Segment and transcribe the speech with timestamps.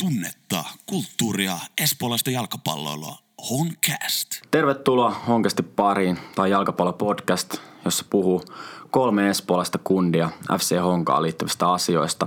[0.00, 3.16] tunnetta, kulttuuria, espoolaista jalkapalloilua.
[3.50, 4.28] Honcast.
[4.50, 8.44] Tervetuloa Honkasti pariin tai jalkapallopodcast, jossa puhuu
[8.90, 12.26] kolme espoolaista kundia FC Honkaan liittyvistä asioista.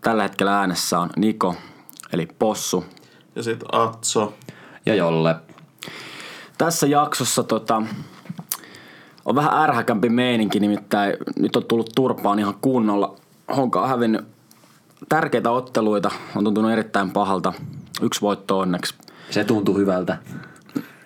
[0.00, 1.54] Tällä hetkellä äänessä on Niko,
[2.12, 2.84] eli Possu.
[3.36, 4.34] Ja sitten Atso.
[4.86, 5.36] Ja Jolle.
[6.58, 7.82] Tässä jaksossa tota,
[9.24, 13.16] on vähän ärhäkämpi meininki, nimittäin nyt on tullut turpaan ihan kunnolla.
[13.56, 14.35] Honka on hävinnyt
[15.08, 17.52] tärkeitä otteluita, on tuntunut erittäin pahalta.
[18.02, 18.94] Yksi voitto onneksi.
[19.30, 20.18] Se tuntuu hyvältä.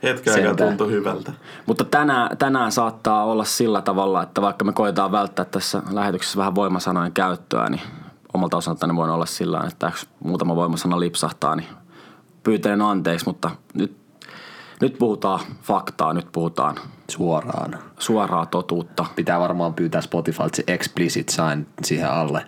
[0.02, 1.32] Hetken aikaa tuntui hyvältä.
[1.66, 6.54] Mutta tänään, tänään saattaa olla sillä tavalla, että vaikka me koetaan välttää tässä lähetyksessä vähän
[6.54, 7.80] voimasanojen käyttöä, niin
[8.34, 11.68] omalta osaltani voin olla sillä tavalla, että jos muutama voimasana lipsahtaa, niin
[12.42, 13.96] pyytelen anteeksi, mutta nyt,
[14.80, 16.76] nyt puhutaan faktaa, nyt puhutaan
[17.10, 17.78] Suoraan.
[17.98, 19.06] suoraa totuutta.
[19.16, 22.46] Pitää varmaan pyytää Spotifylta se explicit sign siihen alle.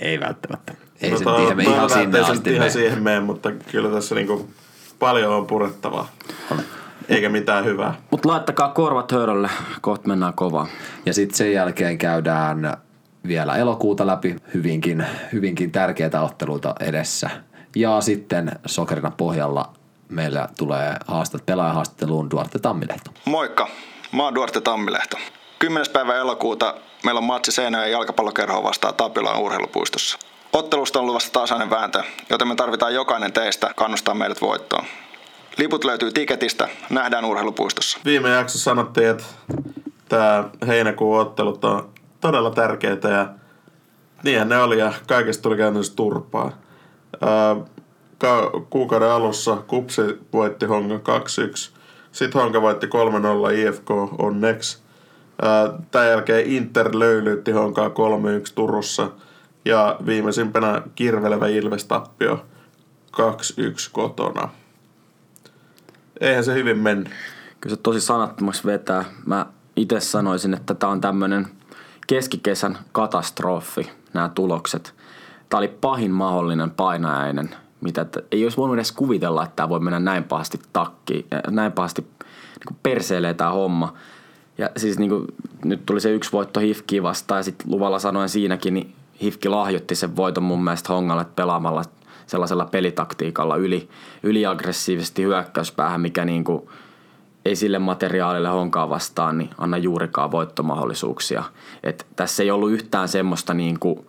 [0.00, 0.74] Ei välttämättä.
[1.00, 4.50] Ei se to- nyt ihan, sinne se asti ihan siihen mene, mutta kyllä tässä niinku
[4.98, 6.08] paljon on purettavaa.
[7.08, 7.94] Eikä mitään hyvää.
[8.10, 10.66] Mutta laittakaa korvat hörölle, kohta mennään kovaa.
[11.06, 12.76] Ja sitten sen jälkeen käydään
[13.26, 17.30] vielä elokuuta läpi hyvinkin, hyvinkin tärkeitä otteluita edessä.
[17.76, 19.72] Ja sitten sokerina pohjalla
[20.08, 23.10] meillä tulee haastat, pelaajahaastatteluun Duarte Tammilehto.
[23.24, 23.68] Moikka,
[24.12, 25.16] mä oon Duarte Tammilehto.
[25.60, 25.86] 10.
[25.92, 30.18] päivä elokuuta meillä on matsi Seinäjoen jalkapallokerhoa vastaan Tapilan urheilupuistossa.
[30.52, 34.84] Ottelusta on luvassa tasainen vääntö, joten me tarvitaan jokainen teistä kannustaa meidät voittoon.
[35.56, 37.98] Liput löytyy tiketistä, nähdään urheilupuistossa.
[38.04, 39.24] Viime jaksossa sanottiin, että
[40.08, 43.28] tämä heinäkuun ottelut on todella tärkeitä ja
[44.22, 46.52] niinhän ne oli ja kaikesta tuli käytännössä turpaa.
[48.70, 51.70] Kuukauden alussa Kupsi voitti Honka 2-1.
[52.12, 52.90] Sitten Honka voitti 3-0
[53.54, 54.89] IFK onneksi.
[55.90, 57.92] Tämän jälkeen Inter löylyytti Honkaa 3-1
[58.54, 59.10] Turussa.
[59.64, 62.44] Ja viimeisimpänä kirvelevä Ilves tappio
[63.16, 63.20] 2-1
[63.92, 64.48] kotona.
[66.20, 67.08] Eihän se hyvin mennyt.
[67.60, 69.04] Kyllä se tosi sanattomaksi vetää.
[69.26, 69.46] Mä
[69.76, 71.46] itse sanoisin, että tämä on tämmöinen
[72.06, 74.94] keskikesän katastrofi, nämä tulokset.
[75.48, 77.50] Tämä oli pahin mahdollinen painajainen,
[77.80, 81.72] mitä t- ei olisi voinut edes kuvitella, että tämä voi mennä näin pahasti takki, näin
[81.72, 83.94] pahasti niin perseilee tämä homma.
[84.60, 85.26] Ja siis niin kuin,
[85.64, 89.94] nyt tuli se yksi voitto Hifkiä vastaan ja sitten luvalla sanoen siinäkin, niin Hifki lahjoitti
[89.94, 91.82] sen voiton mun mielestä Hongalle pelaamalla
[92.26, 93.88] sellaisella pelitaktiikalla yli,
[94.22, 96.68] yliaggressiivisesti hyökkäyspäähän, mikä niin kuin,
[97.44, 101.44] ei sille materiaalille honkaa vastaan niin anna juurikaan voittomahdollisuuksia.
[101.82, 104.06] Et tässä ei ollut yhtään semmoista niin kuin,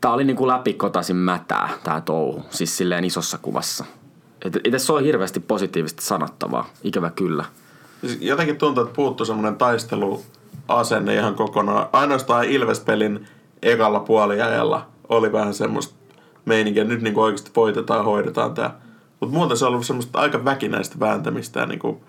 [0.00, 3.84] tää oli niin kuin läpikotaisin mätää tää touhu, siis silleen isossa kuvassa.
[4.42, 7.44] Et se on hirveästi positiivisesti sanottavaa, ikävä kyllä.
[8.06, 11.86] Siis jotenkin tuntuu, että puuttuu semmoinen taisteluasenne ihan kokonaan.
[11.92, 13.26] Ainoastaan Ilvespelin
[13.62, 15.94] ekalla puoliajalla oli vähän semmoista
[16.44, 16.84] meininkiä.
[16.84, 18.70] Nyt niin oikeasti voitetaan hoidetaan tämä.
[19.20, 22.00] Mutta muuten se on ollut semmoista aika väkinäistä vääntämistä ja niin kuin,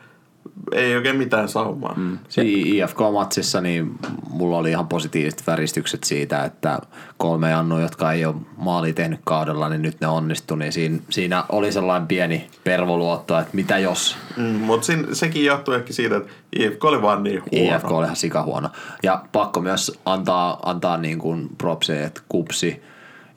[0.72, 1.94] ei oikein mitään saumaa.
[1.98, 2.18] Mm.
[2.30, 2.50] Siinä
[2.86, 6.80] IFK-matsissa niin mulla oli ihan positiiviset väristykset siitä, että
[7.18, 10.58] kolme Jannu, jotka ei ole maali tehnyt kaudella, niin nyt ne onnistui.
[10.58, 15.94] Niin siinä, siinä oli sellainen pieni pervoluotto, että mitä jos Mm, Mutta sekin johtuu ehkä
[15.94, 17.76] siitä, että IFK oli vaan niin huono.
[17.76, 18.70] IFK oli ihan sikahuono.
[19.04, 22.82] Ja pakko myös antaa, antaa niin kuin propseja, että Kupsi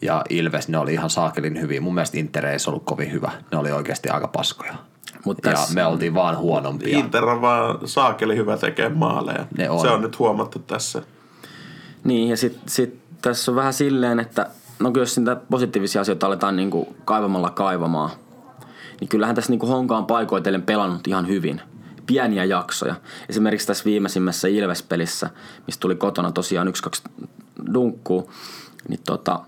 [0.02, 1.80] ja Ilves, ne oli ihan saakelin hyviä.
[1.80, 3.30] Mun mielestä Inter ei ollut kovin hyvä.
[3.52, 4.74] Ne oli oikeasti aika paskoja.
[5.24, 6.98] Mut ja tässä- me oltiin vaan huonompia.
[6.98, 9.46] Inter on vaan saakeli hyvä tekee maaleja.
[9.58, 9.80] Ne on.
[9.80, 11.02] Se on nyt huomattu tässä.
[12.04, 16.26] Niin, ja sitten sit tässä on vähän silleen, että no kyllä jos niitä positiivisia asioita
[16.26, 18.10] aletaan niinku kaivamalla kaivamaan,
[19.00, 21.60] niin kyllähän tässä niinku Honka on paikoitellen pelannut ihan hyvin.
[22.06, 22.94] Pieniä jaksoja.
[23.28, 25.30] Esimerkiksi tässä viimeisimmässä Ilves-pelissä,
[25.66, 27.26] mistä tuli kotona tosiaan 1-2
[27.74, 28.30] dunkkuu,
[28.88, 29.40] niin tota,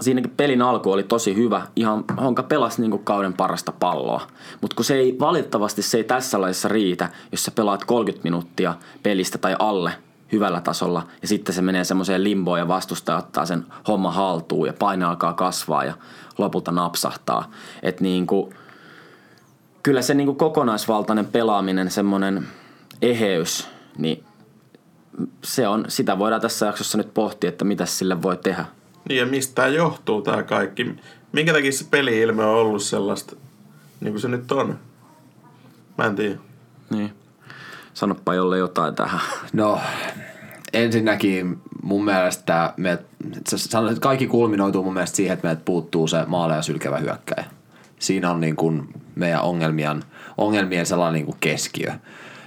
[0.00, 1.62] siinäkin pelin alku oli tosi hyvä.
[1.76, 4.26] Ihan Honka pelasi niinku kauden parasta palloa.
[4.60, 8.74] Mutta kun se ei, valitettavasti se ei tässä laissa riitä, jos sä pelaat 30 minuuttia
[9.02, 9.92] pelistä tai alle
[10.32, 14.72] hyvällä tasolla ja sitten se menee semmoiseen limboon ja vastustaja ottaa sen homma haltuun ja
[14.72, 15.94] paine alkaa kasvaa ja
[16.38, 17.50] lopulta napsahtaa.
[17.82, 18.52] Että niinku,
[19.82, 22.48] kyllä se niinku kokonaisvaltainen pelaaminen, semmoinen
[23.02, 23.68] eheys,
[23.98, 24.24] niin
[25.44, 28.64] se on, sitä voidaan tässä jaksossa nyt pohtia, että mitä sille voi tehdä.
[29.08, 30.96] Niin ja mistä tämä johtuu tämä kaikki?
[31.32, 33.36] Minkä takia se peli-ilme on ollut sellaista,
[34.00, 34.78] niin kuin se nyt on?
[35.98, 36.38] Mä en tiedä.
[36.90, 37.12] Niin.
[37.94, 39.20] Sanoppa jolle jotain tähän.
[39.52, 39.80] No
[40.72, 42.98] ensinnäkin mun mielestä me,
[43.48, 47.44] sä sanoit, että kaikki kulminoituu mun mielestä siihen, että meiltä puuttuu se maaleja sylkevä hyökkäjä.
[47.98, 50.04] Siinä on niin kuin meidän ongelmien,
[50.38, 51.92] ongelmien sellainen niin kuin keskiö.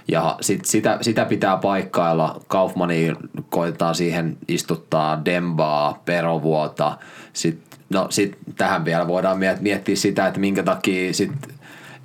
[0.08, 2.40] Ja sit sitä, sitä pitää paikkailla.
[2.48, 3.12] Kaufmani
[3.50, 6.98] koitetaan siihen istuttaa Dembaa, Perovuota.
[7.32, 11.32] Sitten no sit tähän vielä voidaan miettiä sitä, että minkä takia sit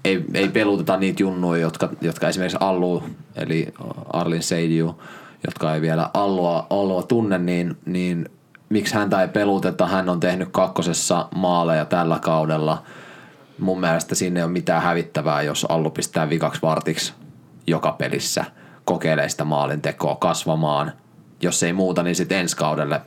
[0.06, 3.04] ei, ei peluteta niitä junnuja, jotka, jotka esimerkiksi Allu,
[3.36, 3.74] eli
[4.14, 5.02] Arlin Seidju,
[5.48, 8.30] jotka ei vielä Allua, Allua tunne, niin, niin
[8.70, 9.88] miksi häntä ei peluteta.
[9.88, 12.84] Hän on tehnyt kakkosessa maaleja tällä kaudella.
[13.60, 17.14] Mun mielestä sinne ei ole mitään hävittävää, jos Allu pistää vikaksi vartiksi
[17.68, 18.46] joka pelissä,
[18.86, 20.92] kokeilee sitä maalintekoa kasvamaan.
[21.42, 23.02] Jos ei muuta, niin sitten ensi kaudelle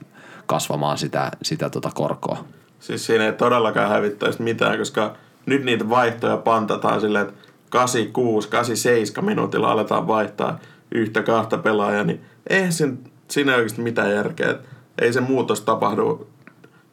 [0.47, 2.45] kasvamaan sitä, sitä tota korkoa.
[2.81, 5.17] Siis siinä ei todellakaan hävittäisi mitään, koska
[5.47, 7.41] nyt niitä vaihtoja pantataan silleen, että
[7.71, 10.59] 86, 87 minuutilla aletaan vaihtaa
[10.95, 12.21] yhtä kahta pelaajaa, niin
[12.51, 12.97] eihän siinä,
[13.29, 14.55] siinä oikeasti mitään järkeä.
[14.99, 16.29] Ei se muutos tapahdu,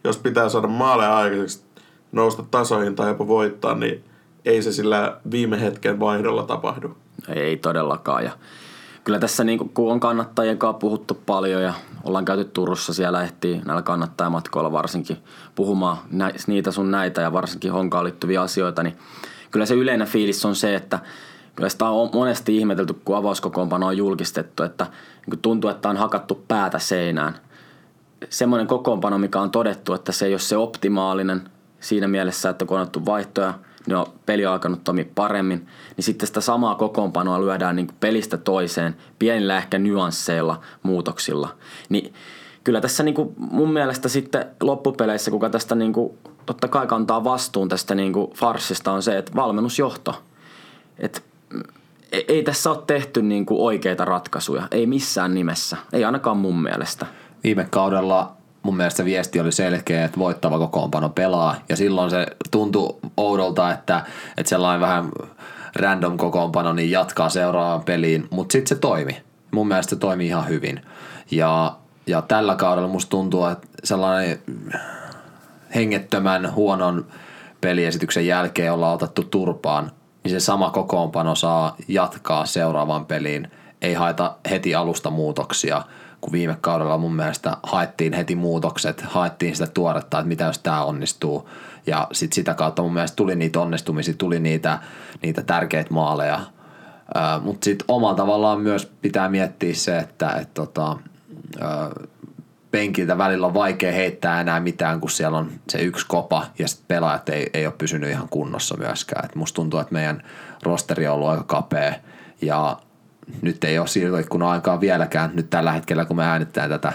[0.04, 1.66] jos pitää saada maaleja aikaiseksi,
[2.12, 4.04] nousta tasoihin tai jopa voittaa, niin
[4.46, 6.98] ei se sillä viime hetken vaihdolla tapahdu.
[7.28, 8.24] Ei todellakaan.
[8.24, 8.32] Ja
[9.04, 13.62] kyllä tässä niin kun on kannattajien kanssa puhuttu paljon ja ollaan käyty Turussa, siellä ehtii
[13.66, 15.18] näillä kannattajamatkoilla varsinkin
[15.56, 15.98] puhumaan
[16.48, 18.98] niitä sun näitä ja varsinkin honkaan liittyviä asioita, niin
[19.52, 21.00] kyllä se yleinen fiilis on se, että
[21.56, 24.86] kyllä sitä on monesti ihmetelty, kun avauskokoonpano on julkistettu, että
[25.28, 27.36] niin tuntuu, että on hakattu päätä seinään.
[28.30, 32.78] Semmoinen kokoonpano, mikä on todettu, että se ei ole se optimaalinen siinä mielessä, että kun
[32.78, 33.54] on otettu vaihtoja–
[33.96, 35.68] on peli on alkanut toimia paremmin,
[35.98, 41.56] niin sitten sitä samaa kokoonpanoa lyödään niin pelistä toiseen pienillä ehkä nyansseilla, muutoksilla.
[41.90, 42.14] Niin
[42.64, 47.24] kyllä tässä niin kuin mun mielestä sitten loppupeleissä, kuka tästä niin kuin, totta kai kantaa
[47.24, 50.24] vastuun tästä niin kuin farsista, on se, että valmennusjohto.
[51.00, 51.24] Et
[52.12, 56.62] e-, ei tässä ole tehty niin kuin oikeita ratkaisuja, ei missään nimessä, ei ainakaan mun
[56.62, 57.06] mielestä.
[57.44, 58.37] Viime kaudella
[58.68, 61.56] mun mielestä viesti oli selkeä, että voittava kokoonpano pelaa.
[61.70, 64.06] Ja silloin se tuntui oudolta, että,
[64.38, 65.12] että sellainen vähän
[65.76, 69.22] random kokoonpano niin jatkaa seuraavaan peliin, mutta sitten se toimi.
[69.52, 70.82] Mun mielestä se toimi ihan hyvin.
[71.32, 71.76] Ja,
[72.08, 74.40] ja tällä kaudella musta tuntuu, että sellainen
[75.76, 77.06] hengettömän huonon
[77.62, 79.92] peliesityksen jälkeen ollaan otettu turpaan,
[80.24, 83.52] niin se sama kokoonpano saa jatkaa seuraavaan peliin.
[83.82, 85.82] Ei haeta heti alusta muutoksia–
[86.22, 90.84] kun viime kaudella mun mielestä haettiin heti muutokset, haettiin sitä tuoretta, että mitä jos tämä
[90.84, 91.50] onnistuu.
[91.88, 94.80] Ja sit sitä kautta mun mielestä tuli niitä onnistumisia, tuli niitä,
[95.22, 96.40] niitä tärkeitä maaleja.
[97.42, 100.98] Mutta sitten omalla tavallaan myös pitää miettiä se, että et tota,
[102.72, 106.88] penkiltä välillä on vaikea heittää enää mitään, kun siellä on se yksi kopa ja sitten
[106.88, 109.26] pelaajat ei, ei ole pysynyt ihan kunnossa myöskään.
[109.26, 110.24] Et musta tuntuu, että meidän
[110.64, 111.94] rosteri on ollut aika kapea
[112.42, 112.78] ja
[113.42, 115.32] nyt ei ole siirtoikkuna aikaa vieläkään.
[115.34, 116.94] Nyt tällä hetkellä, kun me äänittää tätä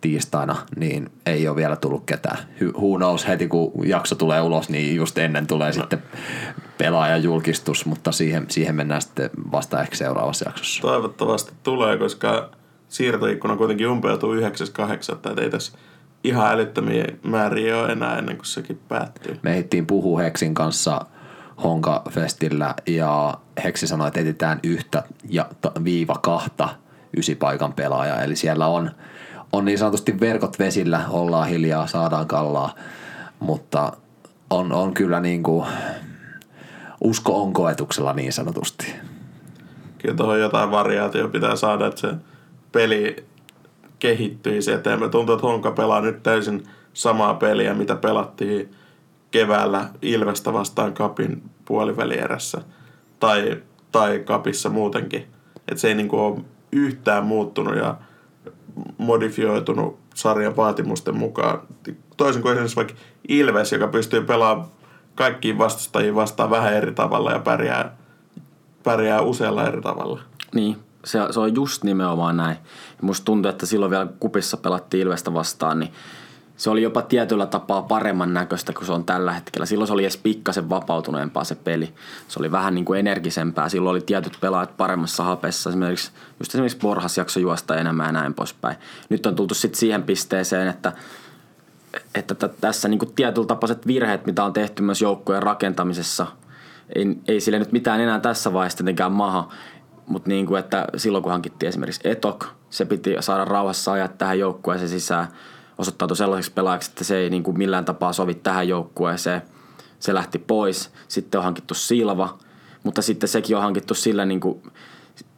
[0.00, 2.38] tiistaina, niin ei ole vielä tullut ketään.
[2.62, 5.72] Who knows, heti kun jakso tulee ulos, niin just ennen tulee no.
[5.72, 6.02] sitten
[6.78, 10.82] pelaajan julkistus, mutta siihen, siihen mennään sitten vasta ehkä seuraavassa jaksossa.
[10.82, 12.50] Toivottavasti tulee, koska
[12.88, 15.14] siirtoikkuna kuitenkin umpeutuu 9.8.
[15.14, 15.78] että ei tässä
[16.24, 19.38] ihan älyttömiä määriä ole enää ennen kuin sekin päättyy.
[19.42, 21.00] Me ehdittiin puhua Heksin kanssa–
[21.64, 25.46] Honka-festillä ja Heksi sanoi, että etsitään yhtä ja
[25.84, 26.68] viiva kahta
[27.16, 28.22] ysipaikan pelaajaa.
[28.22, 28.90] Eli siellä on,
[29.52, 32.74] on niin sanotusti verkot vesillä, ollaan hiljaa, saadaan kallaa,
[33.40, 33.92] mutta
[34.50, 35.66] on, on kyllä niin kuin
[37.00, 38.94] usko on koetuksella niin sanotusti.
[39.98, 42.14] Kyllä tuohon jotain variaatio pitää saada, että se
[42.72, 43.24] peli
[43.98, 45.10] kehittyisi eteenpäin.
[45.10, 46.62] Tuntuu, että Honka pelaa nyt täysin
[46.92, 48.70] samaa peliä, mitä pelattiin–
[49.36, 52.60] keväällä Ilvestä vastaan Kapin puolivälierässä
[53.20, 55.26] tai, tai Kapissa muutenkin.
[55.68, 56.40] Että se ei niinku ole
[56.72, 57.94] yhtään muuttunut ja
[58.98, 61.60] modifioitunut sarjan vaatimusten mukaan.
[62.16, 62.94] Toisin kuin esimerkiksi vaikka
[63.28, 64.68] Ilves, joka pystyy pelaamaan
[65.14, 67.96] kaikkiin vastustajiin vastaan vähän eri tavalla ja pärjää,
[68.82, 70.20] pärjää usealla eri tavalla.
[70.54, 72.56] Niin, se, se on just nimenomaan näin.
[73.02, 75.92] Musta tuntuu, että silloin vielä kupissa pelattiin Ilvestä vastaan, niin
[76.56, 79.66] se oli jopa tietyllä tapaa paremman näköistä kuin se on tällä hetkellä.
[79.66, 81.94] Silloin se oli edes pikkasen vapautuneempaa se peli.
[82.28, 83.68] Se oli vähän niin kuin energisempää.
[83.68, 85.70] Silloin oli tietyt pelaajat paremmassa hapessa.
[85.70, 86.10] Esimerkiksi,
[86.40, 88.76] just esimerkiksi Borhas jakso juosta enemmän ja näin poispäin.
[89.08, 90.92] Nyt on tultu sitten siihen pisteeseen, että,
[92.14, 96.26] että tässä niin kuin tietyllä tapaiset virheet, mitä on tehty myös joukkojen rakentamisessa,
[96.94, 99.52] ei, ei sille nyt mitään enää tässä vaiheessa tietenkään maha.
[100.06, 104.38] Mutta niin kuin, että silloin kun hankittiin esimerkiksi Etok, se piti saada rauhassa ajaa tähän
[104.38, 105.28] joukkueeseen sisään–
[105.78, 109.42] osoittautui sellaiseksi pelaajaksi, että se ei niin kuin millään tapaa sovi tähän joukkueeseen.
[109.98, 110.90] Se lähti pois.
[111.08, 112.38] Sitten on hankittu Silva,
[112.82, 114.62] mutta sitten sekin on hankittu sillä niin kuin,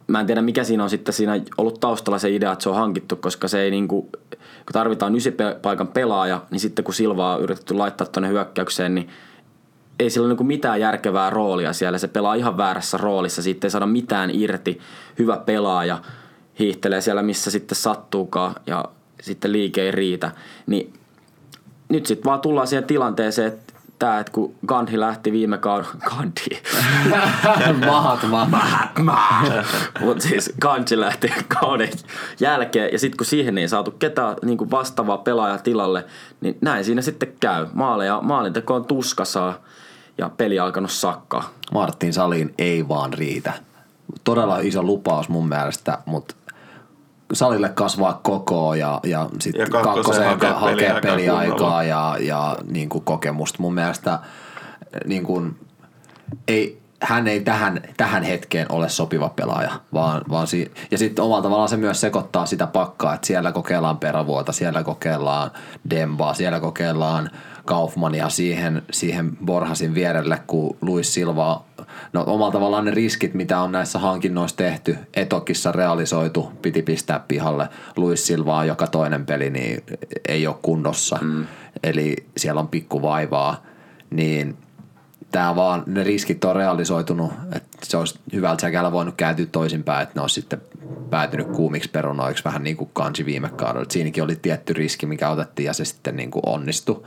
[0.07, 2.75] mä en tiedä mikä siinä on sitten siinä ollut taustalla se idea, että se on
[2.75, 5.13] hankittu, koska se ei niin kuin, kun tarvitaan
[5.61, 9.09] paikan pelaaja, niin sitten kun Silvaa on yritetty laittaa tuonne hyökkäykseen, niin
[9.99, 11.97] ei sillä ole niin mitään järkevää roolia siellä.
[11.97, 14.79] Se pelaa ihan väärässä roolissa, siitä ei saada mitään irti.
[15.19, 16.01] Hyvä pelaaja
[16.59, 18.85] hiihtelee siellä, missä sitten sattuukaan ja
[19.21, 20.31] sitten liike ei riitä,
[20.67, 20.93] niin
[21.89, 26.61] nyt sitten vaan tullaan siihen tilanteeseen, että tämä, että kun Gandhi lähti viime kauden, Gandhi,
[27.85, 29.43] Mahatma.
[29.99, 31.89] mutta siis Gandhi lähti kauden
[32.39, 36.05] jälkeen ja sitten kun siihen ei saatu ketään niin vastaavaa pelaajaa tilalle,
[36.41, 37.67] niin näin siinä sitten käy.
[37.73, 39.53] Maaleja, maalinteko on tuskassa
[40.17, 41.49] ja peli alkanut sakkaa.
[41.71, 43.53] Martin Saliin ei vaan riitä.
[44.23, 46.35] Todella iso lupaus mun mielestä, mutta
[47.33, 51.83] salille kasvaa koko ja, ja sitten Ja kakkoseen hakee hakee, peliaikaa hakee peliaikaa kunnolla.
[51.83, 53.57] ja, ja niin kuin kokemusta.
[53.61, 54.19] Mun mielestä
[55.05, 55.59] niin kuin,
[56.47, 61.41] ei, hän ei tähän, tähän hetkeen ole sopiva pelaaja, vaan, vaan si- ja sitten omalla
[61.43, 65.51] tavallaan se myös sekoittaa sitä pakkaa, että siellä kokeillaan Peravuota, siellä kokeillaan
[65.89, 67.29] Dembaa, siellä kokeillaan
[67.69, 71.65] Kaufmania siihen, siihen Borhasin vierelle, kun Luis Silva,
[72.13, 77.69] no omalla tavallaan ne riskit, mitä on näissä hankinnoissa tehty, Etokissa realisoitu, piti pistää pihalle,
[77.95, 79.83] Luis Silvaa joka toinen peli, niin
[80.27, 81.45] ei ole kunnossa, mm.
[81.83, 83.63] eli siellä on pikku vaivaa,
[84.09, 84.57] niin
[85.31, 90.13] tämä vaan, ne riskit on realisoitunut, että se olisi hyvältä säkällä voinut kääntyä toisinpäin, että
[90.15, 90.61] ne olisi sitten
[91.09, 93.85] päätynyt kuumiksi perunoiksi vähän niin kuin kansi viime kaudella.
[93.89, 97.03] Siinäkin oli tietty riski, mikä otettiin ja se sitten niin kuin onnistui.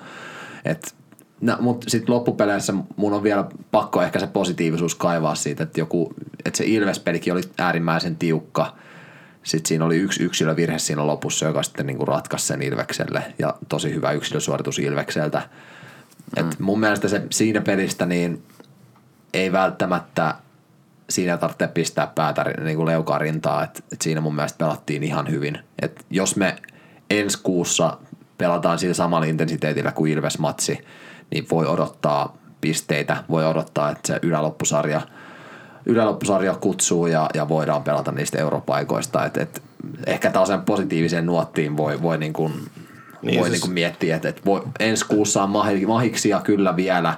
[0.65, 0.95] Et,
[1.41, 6.15] no, mutta sitten loppupeleissä mun on vielä pakko ehkä se positiivisuus kaivaa siitä, että, joku,
[6.45, 8.77] että se Ilves-pelikin oli äärimmäisen tiukka.
[9.43, 13.95] Sitten siinä oli yksi yksilövirhe siinä lopussa, joka sitten niin ratkaisi sen Ilvekselle ja tosi
[13.95, 15.49] hyvä yksilösuoritus Ilvekseltä.
[16.37, 18.43] Et mun mielestä se siinä pelistä niin
[19.35, 20.35] ei välttämättä
[21.11, 25.31] siinä tarvitse pistää päätä niin kuin leukaa rintaa, että et siinä mun mielestä pelattiin ihan
[25.31, 25.59] hyvin.
[25.83, 26.57] Et jos me
[27.11, 27.99] ensi kuussa
[28.39, 30.79] pelataan sillä samalla intensiteetillä kuin Ilves-matsi,
[31.31, 35.01] niin voi odottaa pisteitä, voi odottaa, että se yläloppusarja,
[35.87, 39.25] yläloppusarja kutsuu ja, ja voidaan pelata niistä europaikoista.
[39.25, 39.63] Et, et
[40.07, 42.53] ehkä tällaisen positiiviseen nuottiin voi, voi, niin kuin,
[43.23, 46.77] Niin, voi siis- niin kuin miettiä, että, että voi, ensi kuussa on mahi- mahiksia kyllä
[46.77, 47.15] vielä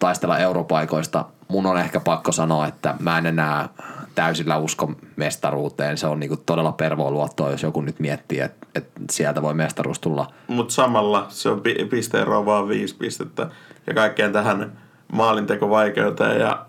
[0.00, 1.24] taistella europaikoista.
[1.48, 3.68] Mun on ehkä pakko sanoa, että mä en enää
[4.14, 5.98] täysillä usko mestaruuteen.
[5.98, 10.32] Se on niinku todella pervooluottoa, jos joku nyt miettii, että, että sieltä voi mestaruus tulla.
[10.48, 13.50] Mutta samalla se on pi- pisteero vaan viisi pistettä.
[13.86, 14.78] Ja kaikkeen tähän
[15.12, 16.66] maalintekovaikeuteen ja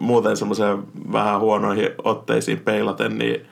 [0.00, 3.46] muuten semmoiseen vähän huonoihin otteisiin peilaten, niin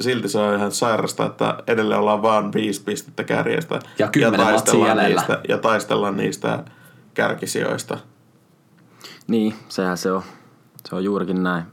[0.00, 3.78] silti se on ihan sairasta, että edelleen ollaan vaan viisi pistettä kärjestä.
[3.98, 6.64] Ja matsia taistellaan niistä, ja taistellaan niistä
[7.14, 7.98] kärkisijoista.
[9.26, 10.22] Niin, sehän se on.
[10.88, 11.64] Se on juurikin näin.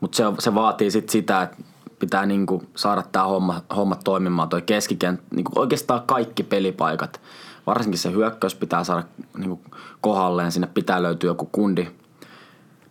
[0.00, 1.56] Mutta se, se vaatii sit sitä, että
[1.98, 7.20] pitää niinku saada tämä homma, homma toimimaan, toi keskikenttä, niinku oikeastaan kaikki pelipaikat.
[7.66, 9.02] Varsinkin se hyökkäys pitää saada
[9.38, 9.60] niinku
[10.00, 11.88] kohdalleen, sinne pitää löytyä joku kundi.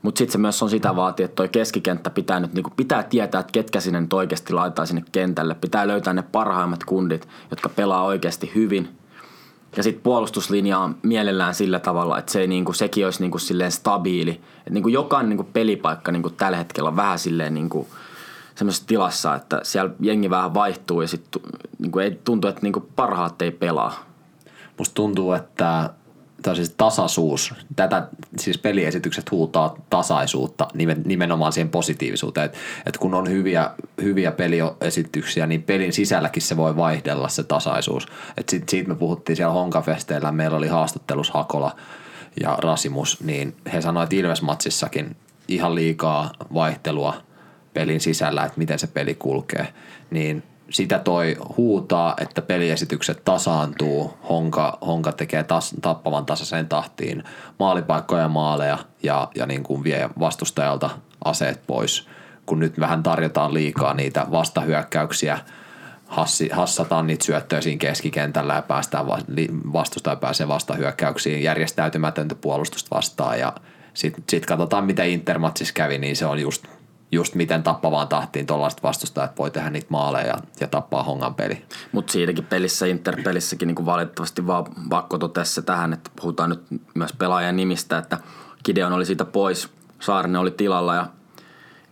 [0.02, 3.40] Mutta sitten se myös on sitä vaatii, että toi keskikenttä pitää nyt niinku, pitää tietää,
[3.40, 5.56] että ketkä sinne oikeasti laittaa sinne kentälle.
[5.56, 8.90] Pitää löytää ne parhaimmat kundit, jotka pelaa oikeasti hyvin–
[9.78, 13.72] ja sitten puolustuslinja on mielellään sillä tavalla, että se ei niinku, sekin olisi niinku silleen
[13.72, 14.32] stabiili.
[14.32, 17.88] Että niinku jokainen niinku pelipaikka niinku tällä hetkellä on vähän silleen niinku
[18.56, 21.42] semmoisessa tilassa, että siellä jengi vähän vaihtuu ja sitten
[21.80, 24.06] niinku ei tuntuu, että niinku parhaat ei pelaa.
[24.78, 25.90] Musta tuntuu, että
[26.42, 28.08] tai siis tasaisuus, tätä
[28.40, 35.48] siis peliesitykset huutaa tasaisuutta nimen- nimenomaan siihen positiivisuuteen, että et kun on hyviä, hyviä peliesityksiä,
[35.48, 38.08] niin pelin sisälläkin se voi vaihdella se tasaisuus.
[38.38, 41.76] Et sit, siitä me puhuttiin siellä Honkafesteillä, meillä oli haastattelus Hakola
[42.42, 45.16] ja Rasimus, niin he sanoivat Ilves-matsissakin
[45.48, 47.14] ihan liikaa vaihtelua
[47.74, 49.74] pelin sisällä, että miten se peli kulkee,
[50.12, 57.24] niin sitä toi huutaa, että peliesitykset tasaantuu, Honka, Honka tekee tas, tappavan tasaiseen tahtiin
[57.60, 60.90] maalipaikkoja ja maaleja ja, ja niin kuin vie vastustajalta
[61.26, 62.08] aseet pois,
[62.46, 65.40] kun nyt vähän tarjotaan liikaa niitä vastahyökkäyksiä,
[66.08, 69.06] hassi, hassataan niitä syöttöjä siinä keskikentällä ja päästään
[69.74, 73.54] vastustaja pääsee vastahyökkäyksiin, järjestäytymätöntä puolustusta vastaan ja
[73.94, 76.68] sitten sit katsotaan, mitä Intermatsissa kävi, niin se on just,
[77.12, 81.66] just miten tappavaan tahtiin tuollaiset vastustajat voi tehdä niitä maaleja ja, tappaa hongan peli.
[81.92, 86.62] Mutta siitäkin pelissä, Interpelissäkin niinku valitettavasti vaan Vakko totesi tähän, että puhutaan nyt
[86.94, 88.18] myös pelaajan nimistä, että
[88.66, 91.08] Gideon oli siitä pois, Saarinen oli tilalla ja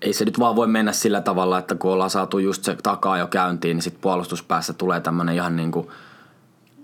[0.02, 3.18] ei se nyt vaan voi mennä sillä tavalla, että kun ollaan saatu just se takaa
[3.18, 5.92] jo käyntiin, niin sitten puolustuspäässä tulee tämmöinen ihan niinku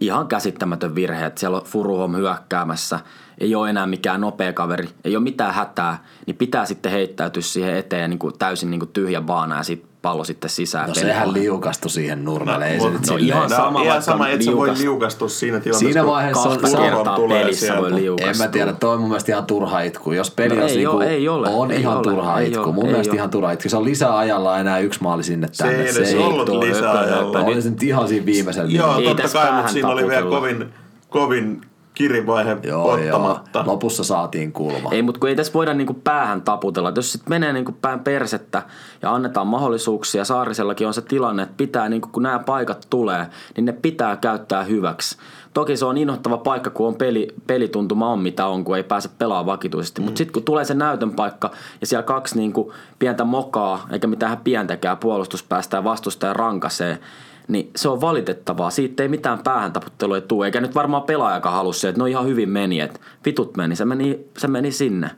[0.01, 2.99] ihan käsittämätön virhe, että siellä on Furuhom hyökkäämässä,
[3.37, 7.75] ei ole enää mikään nopea kaveri, ei ole mitään hätää, niin pitää sitten heittäytyä siihen
[7.75, 10.87] eteen niin kuin täysin niin kuin tyhjä baana ja sitten pallo sitten sisään.
[10.89, 14.27] No sehän liukastui siihen nurmelle, ei se nyt no silleen- ihan sama, on ihan sama,
[14.29, 15.79] että se voi liukas- liukastua siinä tilanteessa.
[15.93, 17.81] Siinä vaiheessa on- se kertaa tulee pelissä sieltä.
[17.81, 18.31] voi liukastua.
[18.31, 20.11] En mä tiedä, toi on mun mielestä ihan turha itku.
[20.11, 22.47] Jos peli No olisi ei niinku, ole, ei ole, on ei ihan ole, turha ei
[22.47, 22.63] itku.
[22.63, 23.17] ole, mun ei mielestä ole.
[23.17, 23.69] ihan turha itku.
[23.69, 25.75] Se on lisäajalla enää yksi maali sinne Se tänne.
[25.79, 27.39] ei edes ei ollut lisäajalla.
[27.39, 28.71] Oli se nyt ihan siinä viimeisellä.
[28.71, 30.73] Joo, Ei totta kai, mutta siinä oli vielä kovin,
[31.09, 31.61] kovin
[31.93, 33.59] kirivaihe Joo, ottamatta.
[33.59, 33.67] joo.
[33.67, 34.89] Lopussa saatiin kulma.
[34.91, 36.89] Ei, mutta kun ei tässä voida niinku päähän taputella.
[36.89, 38.61] Et jos sitten menee niinku pään persettä
[39.01, 43.65] ja annetaan mahdollisuuksia, Saarisellakin on se tilanne, että pitää, niinku, kun nämä paikat tulee, niin
[43.65, 45.17] ne pitää käyttää hyväksi.
[45.53, 49.09] Toki se on inhottava paikka, kun on peli, pelituntuma on mitä on, kun ei pääse
[49.17, 50.01] pelaamaan vakituisesti.
[50.01, 50.05] Mm.
[50.05, 54.37] Mutta sitten kun tulee se näytön paikka ja siellä kaksi niinku pientä mokaa, eikä mitään
[54.37, 56.99] pientäkään puolustuspäästä ja vastustaja rankasee,
[57.47, 58.69] niin se on valitettavaa.
[58.69, 62.25] Siitä ei mitään päähän taputtelua tule, eikä nyt varmaan pelaajakaan halua se, että no ihan
[62.25, 65.11] hyvin meni, että vitut meni, se meni, se meni sinne.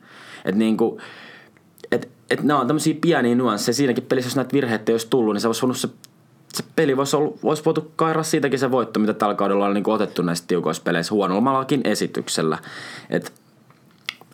[0.46, 1.00] Että niinku,
[1.92, 3.74] et, et nämä on tämmöisiä pieniä nuansseja.
[3.74, 5.90] Siinäkin pelissä, jos näitä virheitä ei olisi tullut, niin se olisi voinut se,
[6.54, 9.90] se peli voisi, ollut, olisi voitu kairaa siitäkin se voitto, mitä tällä kaudella on niin
[9.90, 12.58] otettu näissä tiukoissa peleissä huonommallakin esityksellä.
[13.10, 13.34] Et,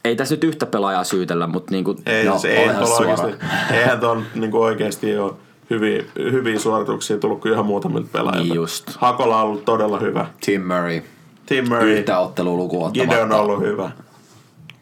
[0.04, 2.88] ei tässä nyt yhtä pelaajaa syytellä, mutta niin kuin, Ei, No, no, se, eihän olehan
[2.88, 5.34] tuolla oikeasti, eihän tuolla niinku oikeasti ole
[5.70, 8.44] hyviä, hyviä suorituksia tullut kuin ihan muutamilta pelaajilta.
[8.44, 8.90] Niin just.
[8.98, 10.26] Hakola on ollut todella hyvä.
[10.46, 11.02] Tim Murray.
[11.46, 13.92] Tim Murray, Yhtä ottelua lukuun Gideon on ollut hyvä.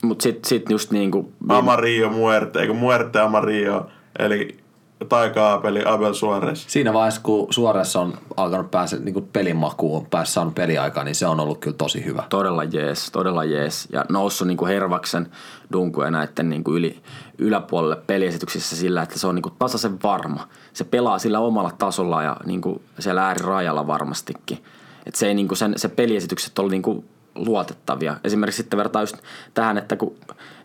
[0.04, 3.88] mut sitten sit just niin kuin, Amarillo Muerte, eikö Muerte Amarillo,
[4.20, 4.58] eli
[5.06, 6.66] taika-aapeli Abel Suarez.
[6.68, 11.28] Siinä vaiheessa, kun Suores on alkanut päästä niin pelin makuun, päässä saanut peliaikaa, niin se
[11.28, 12.24] on ollut kyllä tosi hyvä.
[12.30, 13.88] Todella jees, todella jees.
[13.92, 15.32] Ja noussut niin kuin Hervaksen
[15.72, 17.02] dunkuja näiden niin kuin yli,
[17.38, 20.48] yläpuolelle peliesityksissä sillä, että se on niin kuin tasaisen varma.
[20.74, 24.64] Se pelaa sillä omalla tasolla ja niin kuin siellä äärirajalla varmastikin.
[25.06, 28.18] Et se, ei niin kuin sen, se peliesitykset oli niin kuin luotettavia.
[28.24, 29.18] Esimerkiksi sitten vertaa just
[29.54, 30.16] tähän, että kun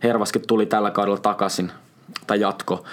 [0.02, 1.72] Hervaskin tuli tällä kaudella takaisin
[2.26, 2.84] tai jatko,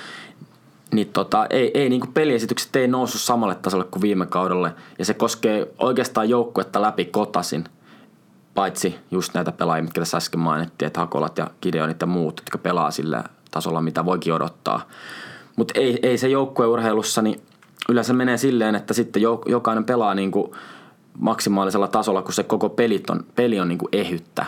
[0.93, 4.74] niin tota, ei, ei niin peliesitykset ei noussut samalle tasolle kuin viime kaudelle.
[5.00, 7.63] Ja se koskee oikeastaan joukkuetta läpi kotasin
[8.53, 12.58] paitsi just näitä pelaajia, mitkä tässä äsken mainittiin, että Hakolat ja Gideonit ja muut, jotka
[12.58, 14.81] pelaa sillä tasolla, mitä voikin odottaa.
[15.55, 17.41] Mutta ei, ei se joukkueurheilussa, niin
[17.89, 20.51] yleensä menee silleen, että sitten jokainen pelaa niin kuin
[21.17, 24.46] maksimaalisella tasolla, kun se koko pelit on, peli on niin kuin ehyttä.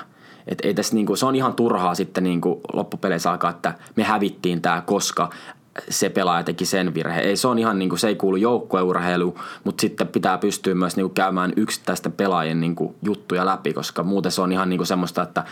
[0.47, 4.61] Et ei tässä niinku, se on ihan turhaa sitten niinku loppupeleissä alkaa, että me hävittiin
[4.61, 5.29] tämä, koska
[5.89, 7.19] se pelaaja teki sen virhe.
[7.19, 11.13] Ei se on ihan niinku, se ei kuulu joukkueurheiluun, mutta sitten pitää pystyä myös niinku
[11.13, 15.43] käymään yksittäisten pelaajien niinku juttuja läpi, koska muuten se on ihan niinku semmoista, että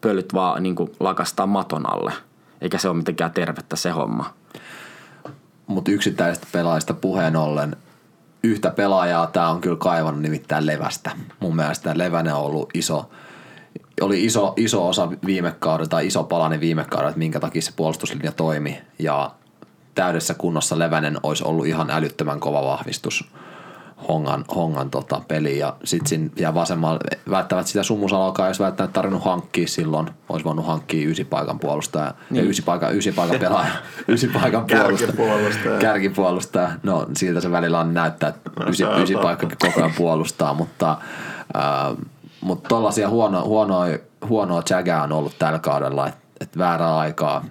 [0.00, 2.12] pölyt vaan niinku lakastaa maton alle.
[2.60, 4.34] Eikä se ole mitenkään tervettä se homma.
[5.66, 7.76] Mutta yksittäisistä pelaajista puheen ollen,
[8.42, 11.10] yhtä pelaajaa tämä on kyllä kaivannut nimittäin Levästä.
[11.40, 13.10] Mun mielestä Levänen on ollut iso,
[14.00, 17.72] oli iso, iso osa viime kaudella tai iso palanen viime kaudella, että minkä takia se
[17.76, 18.78] puolustuslinja toimi.
[18.98, 19.30] Ja
[19.94, 23.24] täydessä kunnossa Levänen olisi ollut ihan älyttömän kova vahvistus
[24.08, 25.58] Hongan, Hongan tota peliin.
[25.58, 27.00] Ja sitten siinä vasemmalla,
[27.30, 32.50] välttämättä sitä sumusalkaa, jos välttämättä tarvinnut hankkia silloin, olisi voinut hankkia ysi paikan puolustaja, niin.
[32.50, 33.72] ysi paikan, ysi paikan pelaaja,
[34.08, 35.12] ysi paikan puolustaja.
[35.12, 35.78] Kärkipuolustaja.
[35.78, 36.70] Kärkipuolustaja.
[36.82, 40.96] No siltä se välillä on näyttää, että ysi, ysi paikkakin koko ajan puolustaa, mutta
[41.56, 41.96] äh,
[42.40, 43.86] mutta tollaisia huono, huonoa,
[44.28, 47.44] huonoa jägää on ollut tällä kaudella, että et väärää aikaa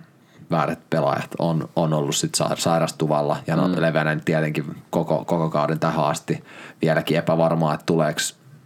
[0.52, 3.74] väärät pelaajat on, on ollut sit sa- sairastuvalla ja no, mm.
[3.78, 6.44] Levänen tietenkin koko, koko kauden tähän asti
[6.82, 8.20] vieläkin epävarmaa, että tuleeko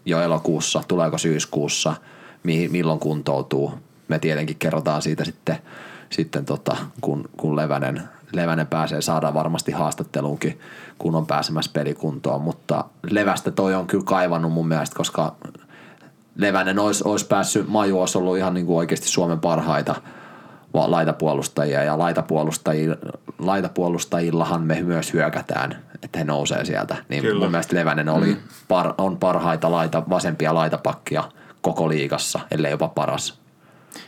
[0.05, 1.95] jo elokuussa, tuleeko syyskuussa,
[2.43, 3.73] mihin, milloin kuntoutuu.
[4.07, 5.57] Me tietenkin kerrotaan siitä sitten,
[6.09, 10.59] sitten tota, kun, kun Levänen, Levänen pääsee, saadaan varmasti haastatteluunkin,
[10.97, 15.35] kun on pääsemässä pelikuntoon, mutta Levästä toi on kyllä kaivannut mun mielestä, koska
[16.35, 19.95] Levänen olisi, olisi päässyt, Maju olisi ollut ihan niin kuin oikeasti Suomen parhaita
[20.75, 22.95] laitapuolustajia ja laitapuolustajilla,
[23.39, 26.95] laitapuolustajillahan me myös hyökätään, että he nousee sieltä.
[27.09, 27.39] Niin Kyllä.
[27.39, 31.23] mun mielestä Levänen oli, par, on parhaita laita, vasempia laitapakkia
[31.61, 33.39] koko liigassa, ellei jopa paras.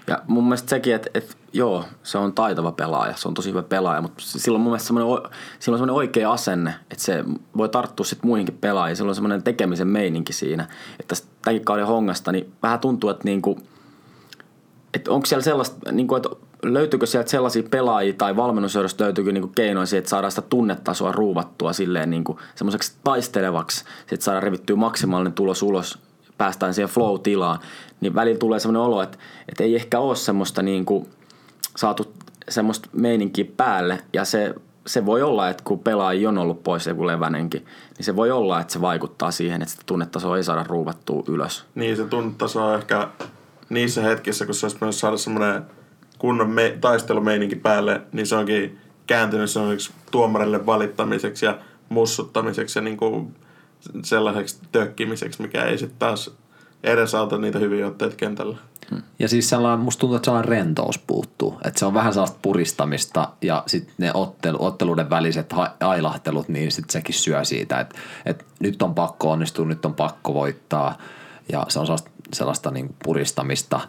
[0.07, 3.63] Ja mun mielestä sekin, että, että joo, se on taitava pelaaja, se on tosi hyvä
[3.63, 7.23] pelaaja, mutta sillä on mun mielestä semmoinen, sillä on semmoinen oikea asenne, että se
[7.57, 8.97] voi tarttua sitten muihinkin pelaajiin.
[8.97, 13.23] Sillä on semmoinen tekemisen meininki siinä, että tästä tämänkin kauden hongasta, niin vähän tuntuu, että
[13.23, 13.59] niinku,
[14.93, 19.49] että onko siellä sellaista, niin kuin, että löytyykö sieltä sellaisia pelaajia tai valmennusjohdosta löytyykö niin
[19.55, 25.33] keinoja että saadaan sitä tunnetasoa ruuvattua silleen niin kuin semmoiseksi taistelevaksi, että saadaan revittyä maksimaalinen
[25.33, 25.99] tulos ulos,
[26.37, 27.59] päästään siihen flow-tilaan,
[28.01, 29.17] niin välillä tulee semmoinen olo, että,
[29.49, 31.07] että ei ehkä ole semmoista niin kuin
[31.77, 32.13] saatu
[32.49, 34.55] semmoista meininkiä päälle ja se,
[34.87, 37.65] se voi olla, että kun pelaaja on ollut pois joku levänenkin,
[37.97, 41.65] niin se voi olla, että se vaikuttaa siihen, että sitä tunnetasoa ei saada ruuvattua ylös.
[41.75, 43.07] Niin, se tunnetaso on ehkä
[43.69, 45.63] niissä hetkissä, kun se olisi pitänyt saada semmoinen
[46.17, 51.57] kunnon me- taistelumeininki päälle, niin se onkin kääntynyt semmoiseksi tuomarille valittamiseksi ja
[51.89, 53.35] mussuttamiseksi ja niin kuin
[54.03, 56.31] sellaiseksi tökkimiseksi, mikä ei sitten taas
[56.83, 58.57] edesauta niitä hyviä otteita kentällä.
[59.19, 61.57] Ja siis sellainen, musta tuntuu, että sellainen rentous puuttuu.
[61.65, 66.91] Että se on vähän sellaista puristamista ja sitten ne ottelu, otteluiden väliset ailahtelut, niin sitten
[66.91, 70.97] sekin syö siitä, että, että nyt on pakko onnistua, nyt on pakko voittaa.
[71.51, 73.79] Ja se on sellaista sellaista niin puristamista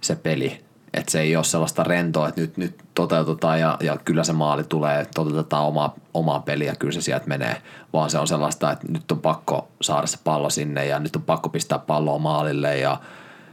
[0.00, 0.64] se peli.
[0.94, 4.64] Että se ei ole sellaista rentoa, että nyt, nyt toteutetaan ja, ja kyllä se maali
[4.64, 8.86] tulee, toteutetaan omaa, omaa peliä ja kyllä se sieltä menee, vaan se on sellaista, että
[8.88, 13.00] nyt on pakko saada se pallo sinne ja nyt on pakko pistää palloa maalille ja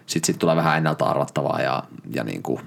[0.05, 2.61] sitten sit tulee vähän ennalta arvattavaa ja, ja niin kuin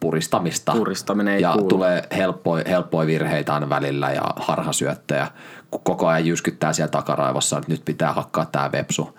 [0.00, 0.72] puristamista.
[0.72, 1.68] Puristaminen ei Ja kuulu.
[1.68, 5.30] tulee helppoja, helppoja virheitä aina välillä ja harhasyöttejä,
[5.70, 9.18] kun koko ajan jyskyttää siellä takaraivossa, että nyt pitää hakkaa tämä vepsu,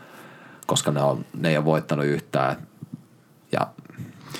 [0.68, 2.56] koska ne, on, ne ei ole voittanut yhtään.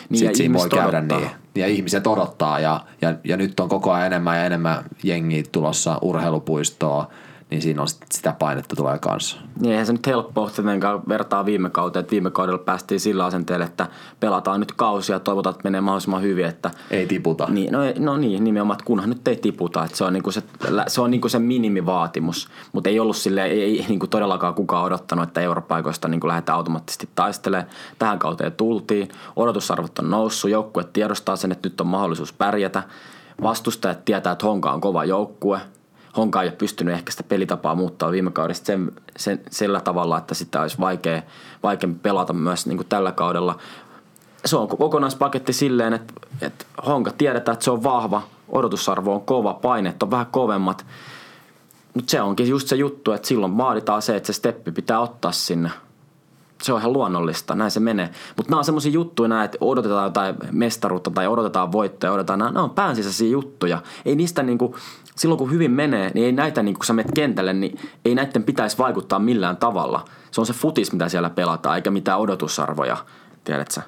[0.10, 1.19] Niin, sit ja siinä voi käydä odottaa.
[1.19, 1.31] niin.
[1.55, 5.99] Ja ihmiset odottaa ja, ja, ja, nyt on koko ajan enemmän ja enemmän jengiä tulossa
[6.01, 7.05] urheilupuistoon,
[7.49, 9.38] niin siinä on sit, sitä painetta tulee kanssa.
[9.60, 13.65] Niin eihän se nyt helppoa tietenkään vertaa viime kauteen, että viime kaudella päästiin sillä asenteella,
[13.65, 13.88] että
[14.19, 17.47] pelataan nyt kausia ja toivotaan, että menee mahdollisimman hyvin, että Ei tiputa.
[17.49, 19.84] Niin, no, no niin, nimenomaan, että kunhan nyt ei tiputa.
[19.84, 20.43] Että se on, niinku se,
[20.88, 25.27] se, on niinku se minimivaatimus, mutta ei ollut sille ei, ei niinku todellakaan kukaan odottanut,
[25.27, 27.69] että europaikoista niinku lähdetään automaattisesti taistelemaan.
[27.99, 32.84] Tähän kauteen tultiin, odotusarvot on noussut, joukkue tiedostaa sen, että nyt on mahdollisuus pärjätä.
[33.41, 35.62] Vastustajat tietää, että Honka on kova joukkue.
[36.17, 40.34] Honka ei ole pystynyt ehkä sitä pelitapaa muuttaa viime kaudesta sen, sen, sillä tavalla, että
[40.34, 41.21] sitä olisi vaikea,
[41.63, 43.60] vaikeampi pelata myös niin kuin tällä kaudella
[44.45, 49.54] se on kokonaispaketti silleen, että, että Honka tiedetään, että se on vahva, odotusarvo on kova,
[49.54, 50.86] paineet on vähän kovemmat.
[51.93, 55.32] Mutta se onkin just se juttu, että silloin vaaditaan se, että se steppi pitää ottaa
[55.32, 55.71] sinne.
[56.63, 58.10] Se on ihan luonnollista, näin se menee.
[58.38, 62.69] Mutta nämä on semmoisia juttuja, että odotetaan jotain mestaruutta tai odotetaan voittoja, odotetaan, nämä on
[62.69, 63.82] päänsisäisiä juttuja.
[64.06, 64.75] Ei niistä niinku,
[65.15, 68.43] silloin kun hyvin menee, niin ei näitä, niinku, kun sä menet kentälle, niin ei näiden
[68.43, 70.06] pitäisi vaikuttaa millään tavalla.
[70.32, 72.97] Se on se futis, mitä siellä pelataan, eikä mitään odotusarvoja,
[73.43, 73.82] tiedät sä.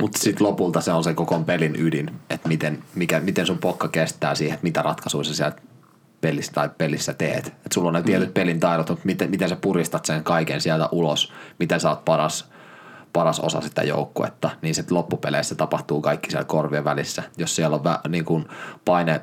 [0.00, 3.88] Mutta sitten lopulta se on se koko pelin ydin, että miten, mikä, miten sun pokka
[3.88, 5.62] kestää siihen, että mitä ratkaisuja sä sieltä
[6.20, 7.46] pelissä tai pelissä teet.
[7.46, 10.88] Että sulla on ne tietyt pelin taidot, mutta miten, miten sä puristat sen kaiken sieltä
[10.92, 12.50] ulos, miten sä oot paras,
[13.12, 17.22] paras osa sitä joukkuetta, niin sitten loppupeleissä tapahtuu kaikki siellä korvien välissä.
[17.36, 18.48] Jos siellä on vä, niin kun
[18.84, 19.20] paine,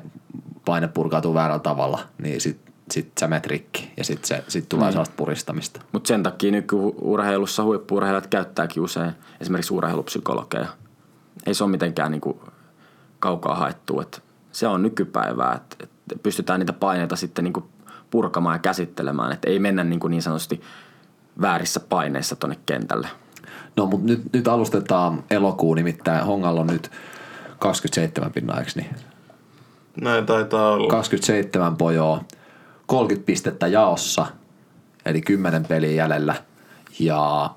[0.64, 4.90] paine purkautuu väärällä tavalla, niin sitten sit sä menet rikki ja sitten se, sit tulee
[4.90, 5.80] sellaista puristamista.
[5.92, 10.68] Mutta sen takia nykyurheilussa huippuurheilijat käyttääkin usein esimerkiksi urheilupsykologeja.
[11.46, 12.42] Ei se ole mitenkään niinku
[13.18, 14.00] kaukaa haettu.
[14.00, 14.22] Et
[14.52, 15.76] se on nykypäivää, että
[16.12, 17.68] et pystytään niitä paineita sitten niinku
[18.10, 19.32] purkamaan ja käsittelemään.
[19.32, 20.60] Että ei mennä niinku niin sanotusti
[21.40, 23.08] väärissä paineissa tuonne kentälle.
[23.76, 26.90] No mutta nyt, nyt alustetaan elokuu, nimittäin Hongalla on nyt
[27.58, 28.96] 27 pinnaa, eikö niin?
[30.00, 30.88] Näin taitaa olla.
[30.88, 32.24] 27 pojoa,
[32.86, 34.26] 30 pistettä jaossa,
[35.04, 36.34] eli 10 peliä jäljellä.
[36.98, 37.50] Ja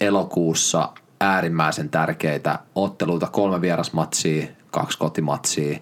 [0.00, 0.88] elokuussa
[1.20, 5.78] äärimmäisen tärkeitä otteluita, kolme vierasmatsia, kaksi kotimatsia.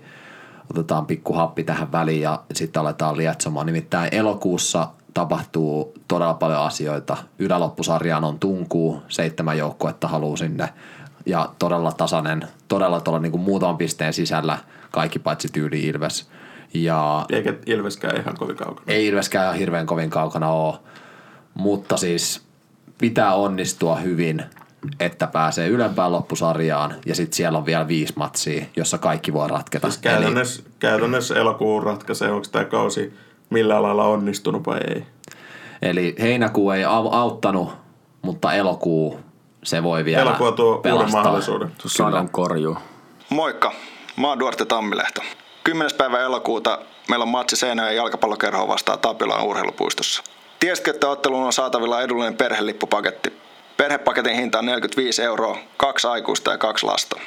[0.71, 3.67] Otetaan pikku happi tähän väliin ja sitten aletaan lietsomaan.
[3.67, 7.17] Nimittäin elokuussa tapahtuu todella paljon asioita.
[7.39, 10.69] Yläloppusarjaan on tunkuu, seitsemän joukkuetta haluaa sinne
[11.27, 14.59] ja todella tasainen, todella tuolla niin kuin muutaman pisteen sisällä
[14.93, 16.31] kaikki paitsi tyyli Ilves.
[16.75, 18.85] Ja Eikä Ilveskään ihan kovin kaukana.
[18.89, 20.75] ei Ilveskään ihan hirveän kovin kaukana ole,
[21.55, 22.43] mutta siis
[22.99, 24.43] pitää onnistua hyvin,
[25.01, 29.89] että pääsee ylempään loppusarjaan ja sitten siellä on vielä viisi matsia, jossa kaikki voi ratketa.
[29.91, 33.13] Siis käytännössä, käytännössä elokuun ratkaisee, onko tämä kausi
[33.51, 35.05] millä lailla onnistunut vai ei.
[35.83, 37.73] Eli heinäkuu ei au- auttanut,
[38.23, 39.21] mutta elokuu
[39.63, 41.23] se voi vielä Elokuu tuo uuden pelastaa.
[41.23, 41.73] mahdollisuuden.
[41.87, 42.77] Sadan korjuu.
[43.31, 43.73] Moikka,
[44.17, 45.23] mä oon Duarte Tammilehto.
[45.65, 45.91] 10.
[45.99, 50.23] päivä elokuuta meillä on matsi Seinäjoen jalkapallokerhoa vastaan Tapilaan urheilupuistossa.
[50.61, 53.33] Tiesitkö, että otteluun on saatavilla edullinen perhelippupaketti?
[53.77, 57.21] Perhepaketin hinta on 45 euroa, kaksi aikuista ja kaksi lasta.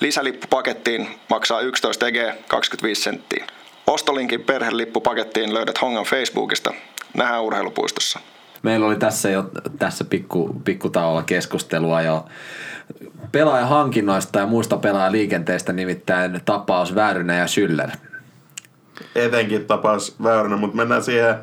[0.00, 2.16] Lisälippu pakettiin maksaa 11 EG
[2.48, 3.46] 25 senttiä.
[3.86, 6.74] Ostolinkin perhelippupakettiin löydät Hongan Facebookista.
[7.14, 8.20] Nähdään urheilupuistossa.
[8.62, 9.44] Meillä oli tässä jo
[9.78, 12.24] tässä pikku, pikkutauolla keskustelua jo
[13.32, 17.96] pelaajahankinnoista ja muista pelaajaliikenteistä, nimittäin tapaus Väyrynen ja Schüller.
[19.14, 21.34] Etenkin tapaus Väyrynen, mutta mennään siihen,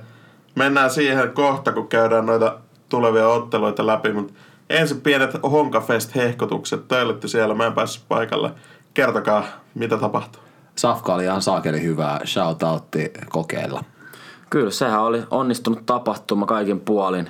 [0.55, 2.57] mennään siihen kohta, kun käydään noita
[2.89, 4.13] tulevia otteluita läpi.
[4.13, 4.33] Mutta
[4.69, 6.87] ensin pienet Honkafest-hehkotukset.
[7.19, 8.51] Te siellä, mä en päässyt paikalle.
[8.93, 9.43] Kertokaa,
[9.75, 10.41] mitä tapahtuu.
[10.75, 13.83] Safka oli ihan saakeli hyvää shoutoutti kokeilla.
[14.49, 17.29] Kyllä, sehän oli onnistunut tapahtuma kaikin puolin.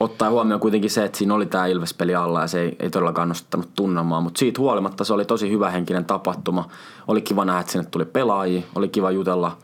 [0.00, 3.28] Ottaa huomioon kuitenkin se, että siinä oli tämä Ilves-peli alla ja se ei, ei todellakaan
[3.28, 4.20] nostattanut tunnelmaa.
[4.20, 6.68] Mutta siitä huolimatta se oli tosi hyvähenkinen tapahtuma.
[7.08, 8.62] Oli kiva nähdä, että sinne tuli pelaajia.
[8.74, 9.56] Oli kiva jutella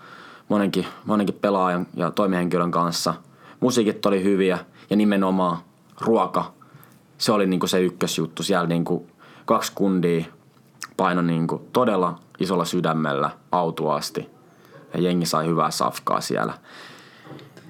[0.49, 3.15] monenkin, monenkin pelaajan ja toimihenkilön kanssa.
[3.61, 4.59] Musiikit oli hyviä
[4.91, 5.59] ja nimenomaan
[6.01, 6.53] ruoka.
[7.19, 8.43] Se oli niinku se ykkösjuttu.
[8.43, 9.07] Siellä niinku
[9.45, 10.25] kaksi kundia
[10.97, 14.29] paino niinku todella isolla sydämellä autuaasti.
[14.95, 16.53] Ja jengi sai hyvää safkaa siellä.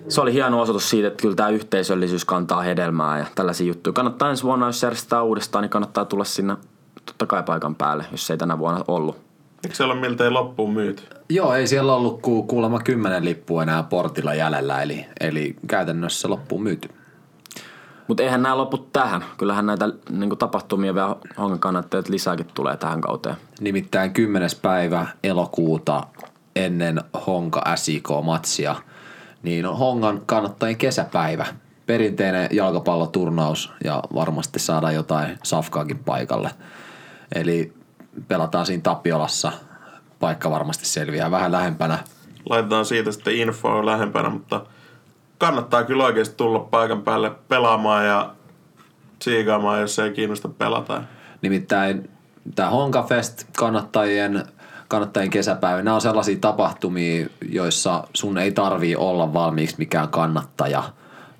[0.08, 3.92] Se oli hieno osoitus siitä, että kyllä tämä yhteisöllisyys kantaa hedelmää ja tällaisia juttuja.
[3.94, 6.56] Kannattaa ensi vuonna, jos järjestetään uudestaan, niin kannattaa tulla sinne
[7.06, 9.16] totta kai paikan päälle, jos ei tänä vuonna ollut.
[9.64, 11.02] Eikö se ole miltei loppuun myyty?
[11.28, 16.62] Joo, ei siellä ollut ku, kuulemma kymmenen lippua enää portilla jäljellä, eli, eli käytännössä loppuun
[16.62, 16.88] myyty.
[18.08, 19.24] Mutta eihän nämä lopu tähän.
[19.38, 23.36] Kyllähän näitä niin tapahtumia vielä hongan kannattajat lisääkin tulee tähän kauteen.
[23.60, 24.50] Nimittäin 10.
[24.62, 26.06] päivä elokuuta
[26.56, 28.74] ennen Honka SIK-matsia,
[29.42, 31.46] niin on Hongan kannattajien kesäpäivä.
[31.86, 36.50] Perinteinen jalkapalloturnaus ja varmasti saadaan jotain safkaakin paikalle.
[37.34, 37.72] Eli
[38.28, 39.52] pelataan siinä Tapiolassa.
[40.20, 41.98] Paikka varmasti selviää vähän lähempänä.
[42.50, 44.66] Laitetaan siitä sitten infoa lähempänä, mutta
[45.38, 48.34] kannattaa kyllä oikeasti tulla paikan päälle pelaamaan ja
[49.22, 51.02] siikaamaan, jos ei kiinnosta pelata.
[51.42, 52.10] Nimittäin
[52.54, 54.44] tämä Honkafest kannattajien,
[54.88, 60.82] kannattajien kesäpäivä, nämä on sellaisia tapahtumia, joissa sun ei tarvii olla valmiiksi mikään kannattaja,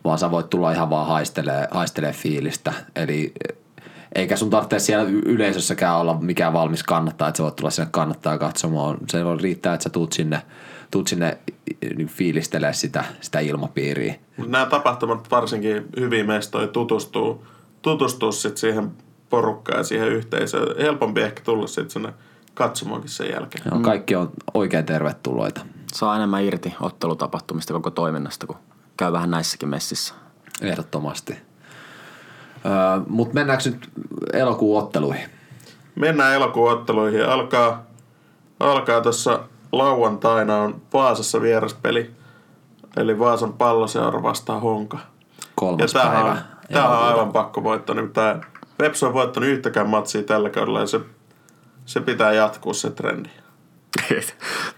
[0.04, 2.72] vaan sä voit tulla ihan vaan haistelee, haistelee fiilistä.
[2.96, 3.32] Eli
[4.14, 8.38] eikä sun tarvitse siellä yleisössäkään olla mikään valmis kannattaa, että sä voit tulla sinne kannattaa
[8.38, 8.98] katsomaan.
[9.08, 10.42] Se voi riittää, että sä tuut sinne,
[10.90, 11.38] tuut sinne
[11.96, 14.14] niin fiilistelee sitä, sitä ilmapiiriä.
[14.46, 17.46] Nämä tapahtumat varsinkin hyvin mestoja tutustuu,
[17.82, 18.90] tutustuu sit siihen
[19.30, 20.76] porukkaan ja siihen yhteisöön.
[20.78, 22.12] Helpompi ehkä tulla sitten sinne
[22.56, 23.64] katsomaankin sen jälkeen.
[23.70, 25.60] Joo, kaikki on oikein tervetulloita.
[25.92, 28.56] Saa enemmän irti ottelutapahtumista koko toiminnasta, kun
[28.96, 30.14] käy vähän näissäkin messissä.
[30.60, 31.32] Ehdottomasti.
[32.66, 32.72] Öö,
[33.08, 33.90] Mutta mennäänkö nyt
[34.32, 35.28] elokuun otteluihin?
[35.94, 37.26] Mennään elokuun otteluihin.
[37.28, 37.82] Alkaa,
[38.60, 39.40] alkaa tuossa
[39.72, 42.10] lauantaina on Vaasassa vieraspeli.
[42.96, 44.96] Eli Vaasan palloseura vastaa Honka.
[44.98, 46.30] Ja Kolmas tämähän päivä.
[46.30, 46.38] on,
[46.72, 47.94] tämähän on aivan pakko voittaa.
[47.96, 48.40] Nimittäin
[48.78, 51.00] Veps on voittanut yhtäkään matsia tällä kaudella ja se,
[51.86, 53.28] se pitää jatkuu se trendi.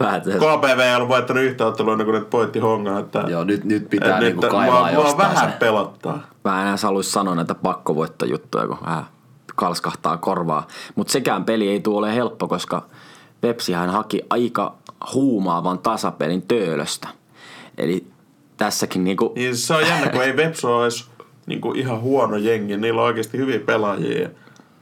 [0.00, 2.98] vähän se- KPV ei ollut voittanut yhtä ottelua ennen kuin ne voitti Hongaa.
[2.98, 5.56] Että, Joo, nyt, nyt pitää et niinku nyt kaivaa mua, mua jostain vähän se.
[5.56, 6.26] pelottaa.
[6.44, 9.04] Mä enää haluaisi sanoa näitä pakkovoittojuttuja, kun vähän
[9.56, 10.66] kalskahtaa korvaa.
[10.94, 12.82] Mutta sekään peli ei tule ole helppo, koska
[13.40, 14.74] Pepsihän haki aika
[15.14, 17.08] huumaavan tasapelin töölöstä.
[17.78, 18.06] Eli
[18.56, 21.08] tässäkin niinku, Niin se on jännä, kun ei Vepsu edes
[21.46, 22.76] niinku ihan huono jengi.
[22.76, 24.28] Niillä on oikeasti hyviä pelaajia.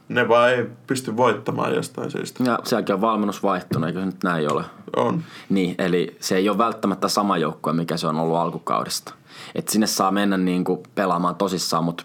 [0.09, 2.43] Ne vaan ei pysty voittamaan jostain syystä.
[2.43, 4.63] ja sielläkin on valmennus vaihtunut, eikö se nyt näin ole?
[4.95, 5.23] On.
[5.49, 9.13] Niin, eli se ei ole välttämättä sama joukkue, mikä se on ollut alkukaudesta.
[9.55, 12.03] Et sinne saa mennä niinku pelaamaan tosissaan, mutta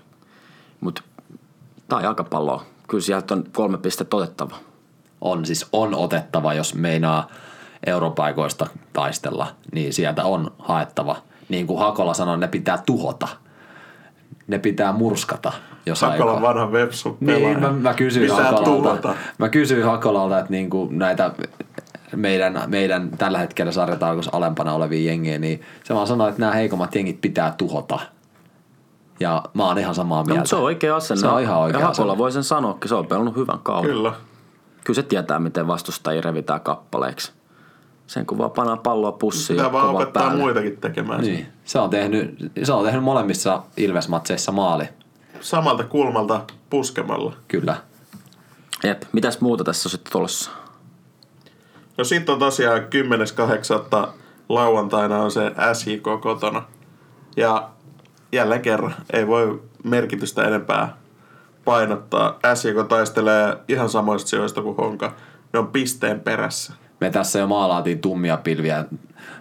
[0.81, 1.05] mut,
[1.89, 2.65] tää on jalkapalloa.
[2.89, 4.57] Kyllä sieltä on kolme pistettä otettava.
[5.21, 7.29] On siis on otettava, jos meinaa
[7.87, 11.17] europaikoista taistella, niin sieltä on haettava.
[11.49, 13.29] Niin kuin Hakola sanoi, ne pitää tuhota.
[14.47, 15.53] Ne pitää murskata,
[15.87, 16.49] jos Sakolan aikoo.
[16.49, 17.47] vanha Vepsu pelaaja.
[17.49, 21.31] Niin, mä, mä kysyin Pitää Hakolalta, mä kysyin Hakolalta, että niinku näitä
[22.17, 26.95] meidän, meidän tällä hetkellä sarjatarkoitus alempana olevia jengiä, niin se vaan sanoi, että nämä heikommat
[26.95, 27.99] jengit pitää tuhota.
[29.21, 30.39] Ja mä oon ihan samaa No, mieltä.
[30.41, 31.21] mutta se on oikea asenne.
[31.21, 32.19] Se on ihan oikea Ja Hakola asenne.
[32.19, 33.91] voi sen sanoakin, se on pelannut hyvän kauden.
[33.91, 34.13] Kyllä.
[34.85, 37.33] Kyllä se tietää, miten vastustajia revitään kappaleiksi.
[38.07, 40.39] Sen kun vaan panaa palloa pussiin Pitää vaan opettaa päälle.
[40.43, 41.35] muitakin tekemään niin.
[41.35, 44.85] Niin, se on tehnyt, se on tehnyt molemmissa Ilves-matseissa maali,
[45.43, 47.37] Samalta kulmalta puskemalla.
[47.49, 47.77] kyllä.
[48.85, 50.51] Jep, mitäs muuta tässä on sitten tulossa?
[51.99, 54.09] No sitten on tosiaan 10.8.
[54.49, 56.63] lauantaina on se SJK kotona.
[57.37, 57.71] Ja
[58.33, 60.97] jälleen kerran ei voi merkitystä enempää
[61.65, 62.39] painottaa.
[62.55, 65.15] SJK taistelee ihan samoista sijoista kuin Honka.
[65.53, 66.73] Ne on pisteen perässä.
[67.03, 68.85] Me tässä jo maalaatiin tummia pilviä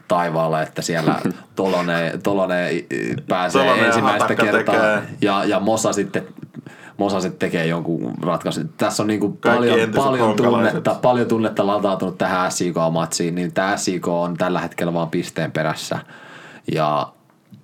[0.07, 1.15] taivaalla, että siellä
[1.55, 2.69] Tolonen, Tolonen
[3.27, 5.01] pääsee Tolonen ja ensimmäistä kertaa tekee.
[5.21, 6.27] ja, ja Mosa sitten
[6.97, 8.69] Mosa sitten tekee jonkun ratkaisun.
[8.77, 14.07] Tässä on niinku Kaikki paljon, paljon, tunnetta, paljon tunnetta latautunut tähän SIK-matsiin, niin tämä SIK
[14.07, 15.99] on tällä hetkellä vaan pisteen perässä.
[16.71, 17.13] Ja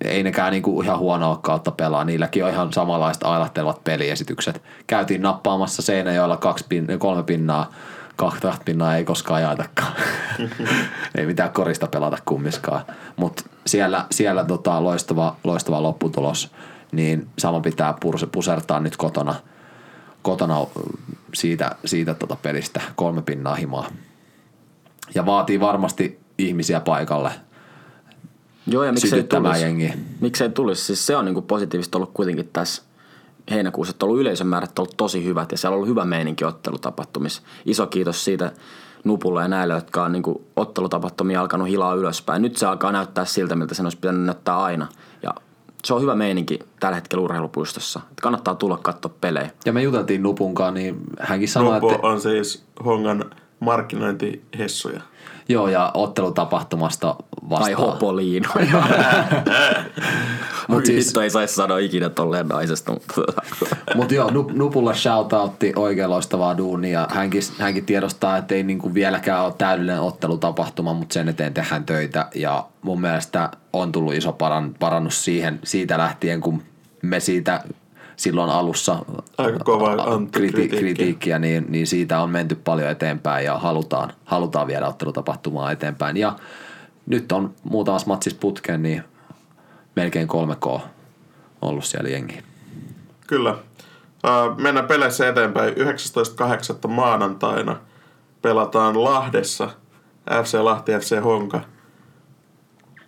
[0.04, 2.04] ei nekään niinku ihan huonoa kautta pelaa.
[2.04, 4.62] Niilläkin on ihan samanlaiset ailahtelevat peliesitykset.
[4.86, 7.72] Käytiin nappaamassa Seinäjoella kaksi pin, kolme pinnaa.
[8.18, 9.92] Kahta pinnaa ei koskaan jaetakaan.
[11.18, 12.82] ei mitään korista pelata kummiskaan.
[13.16, 16.50] Mutta siellä, siellä tota loistava, loistava lopputulos.
[16.92, 17.94] Niin sama pitää
[18.32, 19.34] pusertaa nyt kotona,
[20.22, 20.66] kotona
[21.34, 23.86] siitä, siitä tota pelistä kolme pinnaa himaa.
[25.14, 27.30] Ja vaatii varmasti ihmisiä paikalle
[28.66, 29.62] Joo, ja miksei tulisi.
[29.62, 29.94] jengiä.
[30.20, 30.84] Miksei tulisi?
[30.84, 32.82] Siis se on niinku positiivista ollut kuitenkin tässä
[33.50, 36.44] heinäkuussa, että on ollut yleisön määrät ollut tosi hyvät ja siellä on ollut hyvä meininki
[36.44, 37.42] ottelutapahtumissa.
[37.64, 38.52] Iso kiitos siitä
[39.04, 42.42] Nupulle ja näille, jotka on niinku ottelutapahtumia alkanut hilaa ylöspäin.
[42.42, 44.86] Nyt se alkaa näyttää siltä, miltä sen olisi pitänyt näyttää aina.
[45.22, 45.30] Ja
[45.84, 48.00] se on hyvä meininki tällä hetkellä urheilupuistossa.
[48.10, 49.50] Että kannattaa tulla katsoa pelejä.
[49.66, 53.24] Ja me juteltiin Nupunkaan, niin hänkin sanoi, Nupu että on siis Hongan
[53.60, 55.00] markkinointihessuja.
[55.48, 57.76] Joo, ja ottelutapahtumasta Tai vastaan.
[57.76, 58.48] hopoliino.
[60.68, 63.14] Mut siis- ei saisi sanoa ikinä tolleen naisesta, mutta...
[63.94, 67.06] Mutta joo, Nup- Nupulla shoutoutti oikein loistavaa duunia.
[67.10, 72.28] Hänkin, hänkin tiedostaa, että ei niinku vieläkään ole täydellinen ottelutapahtuma, mutta sen eteen tehdään töitä.
[72.34, 76.62] Ja mun mielestä on tullut iso paran, parannus siihen siitä lähtien, kun
[77.02, 77.64] me siitä
[78.18, 78.98] silloin alussa
[79.38, 79.94] Aika kova
[80.36, 86.16] kriti- kritiikkiä, niin, niin siitä on menty paljon eteenpäin ja halutaan, halutaan viedä ottelutapahtumaa eteenpäin.
[86.16, 86.36] Ja
[87.06, 89.04] nyt on muutamassa matsissa putkeen, niin
[89.96, 90.80] melkein 3K
[91.62, 92.42] ollut siellä jengi.
[93.26, 93.54] Kyllä.
[94.56, 95.74] Mennään peleissä eteenpäin.
[95.74, 96.88] 19.8.
[96.88, 97.76] maanantaina
[98.42, 99.70] pelataan Lahdessa.
[100.42, 101.60] FC Lahti, FC Honka.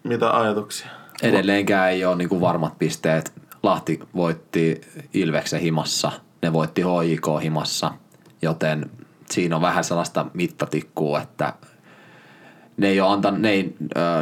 [0.05, 0.89] Mitä ajatuksia?
[1.23, 3.40] Edelleenkään ei ole niinku varmat pisteet.
[3.63, 4.81] Lahti voitti
[5.15, 7.93] Ilveksen himassa, ne voitti HJK himassa,
[8.43, 8.91] joten
[9.31, 11.53] siinä on vähän sellaista mittatikkua, että
[12.77, 13.77] ne, ei antanut, ne, ei,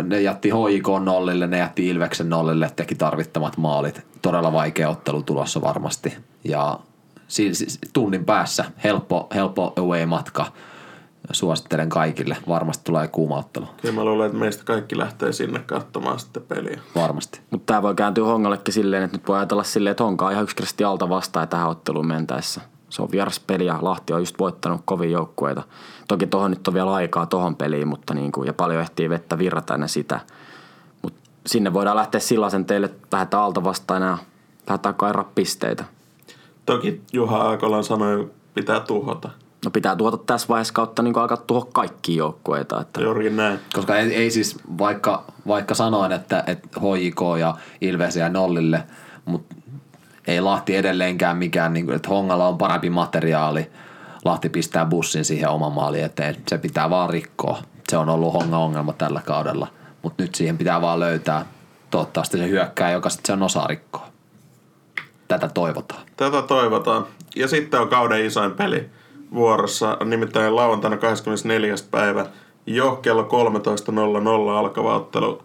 [0.06, 4.06] ne jätti HJK nollille, ne jätti Ilveksen nollille, teki tarvittamat maalit.
[4.22, 6.16] Todella vaikea ottelu tulossa varmasti.
[6.44, 6.78] Ja
[7.28, 10.52] siis tunnin päässä helppo, helppo away-matka.
[11.32, 12.36] Suosittelen kaikille.
[12.48, 13.66] Varmasti tulee kuuma ottelu.
[13.82, 16.80] Kyllä mä luulen, että meistä kaikki lähtee sinne katsomaan sitten peliä.
[16.94, 17.40] Varmasti.
[17.50, 20.44] Mutta tämä voi kääntyä Hongallekin silleen, että nyt voi ajatella silleen, että Honka on ihan
[20.44, 22.60] yksinkertaisesti alta vastaan tähän otteluun mentäessä.
[22.88, 25.62] Se on vieras peli ja Lahti on just voittanut kovin joukkueita.
[26.08, 29.38] Toki tuohon nyt on vielä aikaa tuohon peliin, mutta niin kuin, ja paljon ehtii vettä
[29.38, 30.20] virrata ennen sitä.
[31.02, 34.18] Mutta sinne voidaan lähteä sellaisen teille, että lähdetään alta vastaan ja
[34.68, 35.84] lähdetään kairaa pisteitä.
[36.66, 39.30] Toki Juha Aakolan sanoi, pitää tuhota.
[39.64, 42.80] No pitää tuota tässä vaiheessa kautta niin alkaa tuoda kaikki joukkueita.
[42.80, 43.58] Että Juurikin näin.
[43.72, 48.82] Koska ei, ei siis, vaikka, vaikka sanoin, että, että HJK ja Ilves jää nollille,
[49.24, 49.54] mutta
[50.26, 53.70] ei Lahti edelleenkään mikään, niin kuin, että Hongalla on parempi materiaali.
[54.24, 56.36] Lahti pistää bussin siihen oman maalin eteen.
[56.48, 57.62] Se pitää vaan rikkoa.
[57.88, 59.68] Se on ollut Honga ongelma tällä kaudella.
[60.02, 61.46] Mutta nyt siihen pitää vaan löytää
[61.90, 64.08] toivottavasti se hyökkää, joka sitten sen osaa rikkoa.
[65.28, 66.00] Tätä toivotaan.
[66.16, 67.06] Tätä toivotaan.
[67.36, 68.90] Ja sitten on kauden isoin peli
[69.34, 71.74] vuorossa, nimittäin lauantaina 24.
[71.90, 72.26] päivä
[72.66, 75.42] jo kello 13.00 alkava ottelu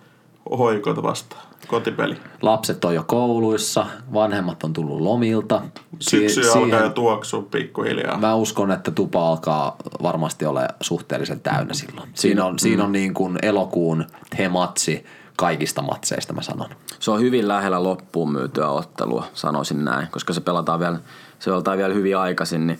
[0.57, 1.41] hoikota vastaan.
[1.67, 2.17] Kotipeli.
[2.41, 5.61] Lapset on jo kouluissa, vanhemmat on tullut lomilta.
[5.99, 8.17] Syksy Si- alkaa jo tuoksua pikkuhiljaa.
[8.17, 12.09] Mä uskon, että tupa alkaa varmasti ole suhteellisen täynnä silloin.
[12.13, 14.05] Siinä on, siinä on niin kuin elokuun
[14.37, 15.05] tematsi
[15.37, 16.69] kaikista matseista, mä sanon.
[16.99, 20.07] se on hyvin lähellä loppuun myytyä ottelua, sanoisin näin.
[20.11, 20.99] Koska se pelataan vielä,
[21.39, 22.79] se pelataan vielä hyvin aikaisin, niin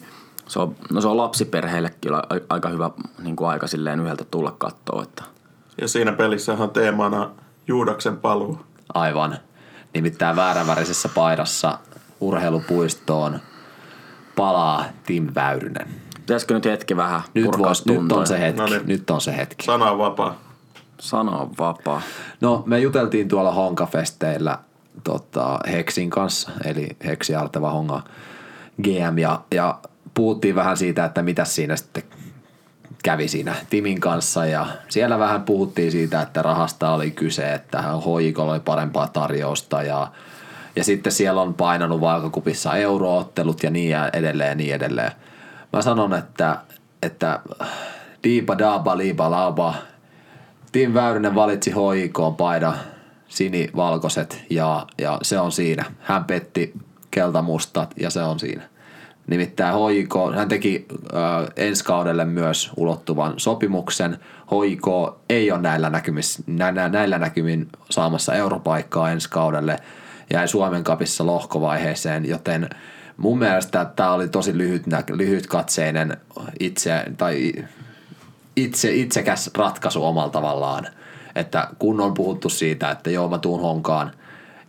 [0.54, 2.12] se on, no se on lapsiperheillekin
[2.50, 2.92] aika hyvä
[3.24, 5.04] niin kuin aika silleen yhdeltä tulla katsoa.
[5.04, 5.24] Että
[5.82, 7.30] Ja siinä pelissä on teemana
[7.68, 8.60] Juudaksen paluu.
[8.94, 9.38] Aivan.
[9.94, 11.80] Nimittäin vääränvärisessä paidassa
[12.20, 13.40] urheilupuistoon
[14.36, 15.88] palaa Tim Väyrynen.
[16.16, 18.62] pitäisikö nyt hetki vähän Nyt, vois, nyt on se hetki.
[18.62, 18.82] No niin.
[18.86, 19.66] Nyt on se hetki.
[19.66, 20.36] Sana on vapaa.
[21.00, 22.02] Sana on vapaa.
[22.42, 24.60] No me juteltiin tuolla Honkafesteillä
[25.04, 28.04] tota, Heksin kanssa, eli Heksi Arteva Honga
[28.82, 29.80] GM, ja, ja
[30.14, 32.04] puhuttiin vähän siitä, että mitä siinä sitten
[33.04, 38.52] kävi siinä Timin kanssa, ja siellä vähän puhuttiin siitä, että rahasta oli kyse, että hoikolla
[38.52, 40.08] oli parempaa tarjousta, ja,
[40.76, 45.12] ja sitten siellä on painanut vaakakupissa euroottelut ja niin ja edelleen ja niin edelleen.
[45.74, 46.58] Mä sanon, että,
[47.04, 47.40] että
[48.24, 49.76] diipa daaba liiba laaba,
[50.72, 52.74] Tim Väyrynen valitsi HIK paidan
[53.28, 55.86] sinivalkoiset ja, ja se on siinä.
[56.00, 56.74] Hän petti
[57.12, 58.64] keltamustat ja se on siinä.
[59.28, 64.18] Nimittäin HIK, hän teki äh, ensi kaudelle myös ulottuvan sopimuksen.
[64.52, 64.88] HIK
[65.30, 69.78] ei ole näillä, näkymis, nä, nä, näillä näkymin saamassa europaikkaa ensi kaudelle.
[70.34, 72.70] Jäi Suomen kapissa lohkovaiheeseen, joten
[73.18, 76.18] mun mielestä tämä oli tosi lyhyt, lyhytkatseinen
[76.60, 77.54] itse, tai
[78.56, 80.88] itse, itsekäs ratkaisu omalla tavallaan.
[81.36, 84.12] Että kun on puhuttu siitä, että joo mä tuun honkaan,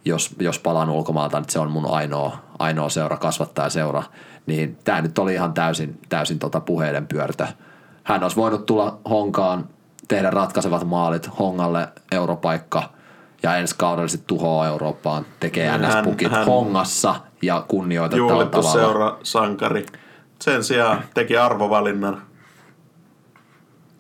[0.04, 4.02] jos, jos palaan ulkomaalta, että se on mun ainoa, ainoa seura, kasvattaa seura,
[4.46, 7.48] niin tämä nyt oli ihan täysin, täysin tota puheiden pyörtä.
[8.04, 9.68] Hän olisi voinut tulla honkaan,
[10.08, 12.82] tehdä ratkaisevat maalit hongalle europaikka
[13.42, 18.72] ja ensi kaudella sitten tuhoaa Eurooppaan, tekee Hän- NS-pukit hän- hongassa ja kunnioitettavalla tavalla.
[18.72, 19.86] seura sankari.
[20.42, 22.22] Sen sijaan teki arvovalinnan.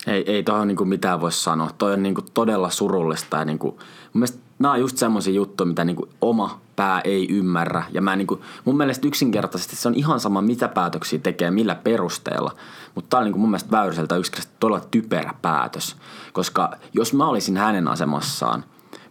[0.06, 1.70] Ei, ei tuohon niinku mitään voi sanoa.
[1.78, 3.36] Toi on niinku todella surullista.
[3.36, 3.80] Ja niinku, mun
[4.12, 7.84] mielestä nämä on just semmoisia juttuja, mitä niinku oma pää ei ymmärrä.
[7.92, 12.54] Ja mä niinku, mun mielestä yksinkertaisesti se on ihan sama, mitä päätöksiä tekee, millä perusteella.
[12.94, 15.96] Mutta tää on niinku mun mielestä Väyryseltä yksinkertaisesti todella typerä päätös.
[16.32, 18.64] Koska jos mä olisin hänen asemassaan,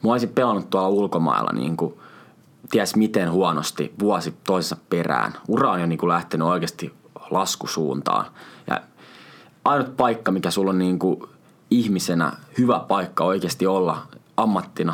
[0.03, 2.01] mä olisin pelannut tuolla ulkomailla niinku,
[2.69, 5.33] ties miten huonosti vuosi toisessa perään.
[5.47, 6.93] Ura on jo niinku lähtenyt oikeasti
[7.31, 8.25] laskusuuntaan.
[8.67, 8.81] Ja
[9.65, 11.29] ainut paikka, mikä sulla on niinku
[11.71, 14.07] ihmisenä hyvä paikka oikeasti olla
[14.37, 14.93] ammattina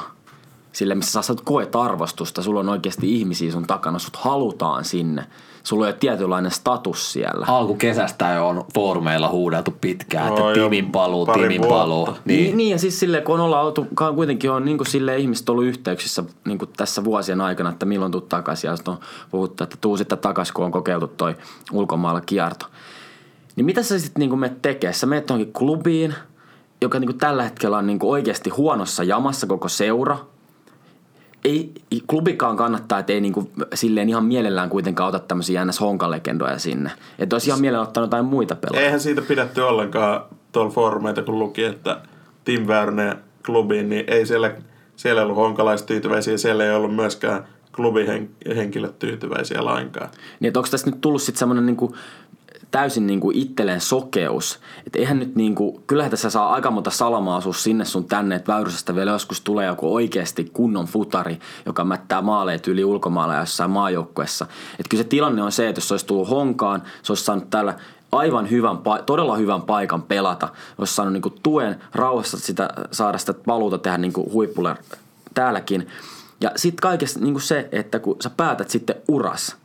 [0.74, 5.26] sille, missä sä koet arvostusta, sulla on oikeasti ihmisiä sun takana, sut halutaan sinne.
[5.63, 7.45] Sulla on jo tietynlainen status siellä.
[7.49, 12.05] Alku kesästä jo on foorumeilla huudeltu pitkään, että No, jo timin paluu, timin paluu.
[12.05, 15.17] Niin, Niin, niin ja siis silleen, kun on olla oltu, kuitenkin on niin kuin sille
[15.17, 18.67] ihmiset ollut yhteyksissä niin kuin tässä vuosien aikana, että milloin tuut takaisin.
[18.67, 18.99] Ja sitten on
[19.32, 21.36] puhuttu, että tuu sitten takaisin, kun on kokeiltu toi
[21.72, 22.65] ulkomailla kierto.
[23.55, 24.93] Niin mitä sä sitten niin menet tekee?
[24.93, 26.13] Sä menet johonkin klubiin,
[26.82, 30.17] joka niin kuin tällä hetkellä on niin kuin oikeasti huonossa jamassa koko seura.
[31.46, 31.72] Ei,
[32.08, 35.82] klubikaan kannattaa, että ei niinku, silleen ihan mielellään kuitenkaan ota tämmöisiä ns.
[35.82, 36.92] honkalegendoja sinne.
[37.20, 38.86] Että olisi ihan mielellään ottanut jotain muita pelaajia.
[38.86, 40.22] Eihän siitä pidetty ollenkaan
[40.52, 42.02] tuolla foorumeita, kun luki, että
[42.46, 44.56] Tim Väyrynen klubiin, niin ei siellä,
[44.96, 50.10] siellä ollut honkalaiset tyytyväisiä, siellä ei ollut myöskään klubihenkilöt tyytyväisiä lainkaan.
[50.40, 51.96] Niin, onko tässä nyt tullut sitten semmoinen niinku,
[52.72, 54.59] täysin niinku itselleen sokeus.
[54.88, 58.95] Että eihän nyt niinku, kyllähän tässä saa aika monta salamaasuus sinne sun tänne, että Väyrysestä
[58.95, 64.45] vielä joskus tulee joku oikeasti kunnon futari, joka mättää maaleet yli ulkomailla jossain maajoukkuessa.
[64.72, 67.49] Että kyllä se tilanne on se, että jos se olisi tullut honkaan, se olisi saanut
[67.49, 67.76] täällä
[68.11, 70.49] aivan hyvän, todella hyvän paikan pelata.
[70.78, 74.76] Olisi saanut niinku tuen rauhassa sitä, saada sitä paluuta tehdä niinku huippulle
[75.34, 75.88] täälläkin.
[76.41, 79.55] Ja sitten kaikessa niinku se, että kun sä päätät sitten uras,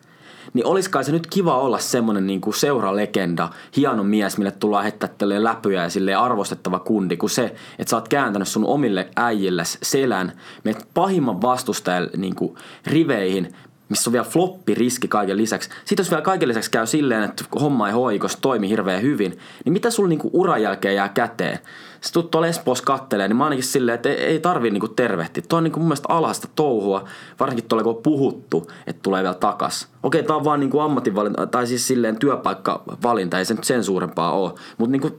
[0.54, 5.82] niin oliskai se nyt kiva olla semmonen niinku seuralegenda, hieno mies, mille tullaan heittää läpyjä
[5.82, 7.44] ja silleen arvostettava kundi, kuin se,
[7.78, 10.32] että sä oot kääntänyt sun omille äijilles selän,
[10.64, 13.54] meet pahimman vastustajan niinku riveihin,
[13.88, 15.70] missä on vielä floppiriski kaiken lisäksi.
[15.84, 19.72] Sitten jos vielä kaiken lisäksi käy silleen, että homma ei hoikossa toimi hirveän hyvin, niin
[19.72, 21.58] mitä sulla niinku uran jälkeen jää käteen?
[22.00, 25.44] Sä tuut tuolla Espoossa kattelee, niin mä ainakin silleen, että ei, tarvii niinku tervehtiä.
[25.48, 27.04] Tuo on niinku mun mielestä alhaista touhua,
[27.40, 29.88] varsinkin tuolla kun on puhuttu, että tulee vielä takas.
[30.02, 34.32] Okei, tää on vaan niinku ammatinvalinta, tai siis silleen työpaikkavalinta, ei se nyt sen suurempaa
[34.32, 34.52] ole.
[34.78, 35.10] Mutta niinku,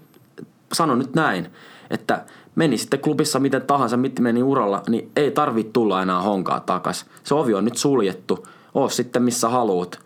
[0.74, 1.48] sanon nyt näin,
[1.90, 6.60] että meni sitten klubissa miten tahansa, miten meni uralla, niin ei tarvitse tulla enää honkaa
[6.60, 7.06] takas.
[7.24, 10.00] Se ovi on nyt suljettu, oo sitten missä haluut.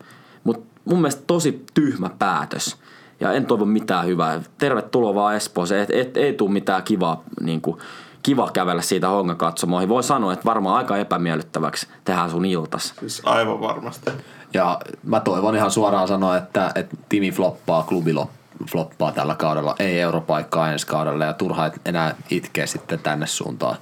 [0.44, 2.76] Mutta mun mielestä tosi tyhmä päätös.
[3.20, 4.40] Ja en toivo mitään hyvää.
[4.58, 5.82] Tervetuloa vaan Espooseen.
[5.82, 7.78] Et, et, ei tule mitään kivaa, niin kuin,
[8.22, 9.88] kiva kävellä siitä hongan katsomoihin.
[9.88, 12.94] Voi sanoa, että varmaan aika epämiellyttäväksi tehdään sun iltas.
[13.00, 14.10] Siis aivan varmasti.
[14.54, 19.74] Ja mä toivon ihan suoraan sanoa, että, että Timi floppaa, klubi lop- floppaa tällä kaudella,
[19.78, 23.76] ei europaikkaa ensi kaudella ja turha et enää itkee sitten tänne suuntaan.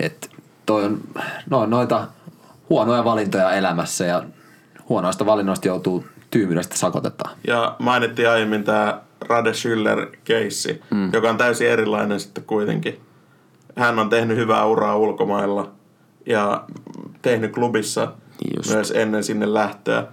[0.00, 0.30] Et
[0.66, 1.00] toi on
[1.50, 2.06] no, noita
[2.70, 4.22] huonoja valintoja elämässä ja
[4.88, 7.36] huonoista valinnoista joutuu tyymyydestä sakotetaan.
[7.46, 11.12] Ja mainittiin aiemmin tämä Rade Schüller-keissi, mm.
[11.12, 13.00] joka on täysin erilainen sitten kuitenkin.
[13.76, 15.70] Hän on tehnyt hyvää uraa ulkomailla
[16.26, 16.64] ja
[17.22, 18.12] tehnyt klubissa
[18.56, 18.70] Just.
[18.70, 20.06] myös ennen sinne lähtöä.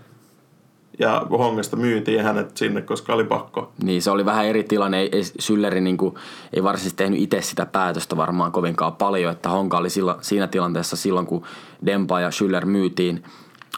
[1.00, 3.72] Ja Hongasta myytiin hänet sinne, koska oli pakko.
[3.84, 5.00] Niin se oli vähän eri tilanne.
[5.00, 6.16] Ei, ei Schülleri niin kuin,
[6.54, 10.96] ei varsinaisesti tehnyt itse sitä päätöstä varmaan kovinkaan paljon, että Honka oli silloin, siinä tilanteessa
[10.96, 11.44] silloin, kun
[11.86, 13.24] Dempa ja Schüller myytiin,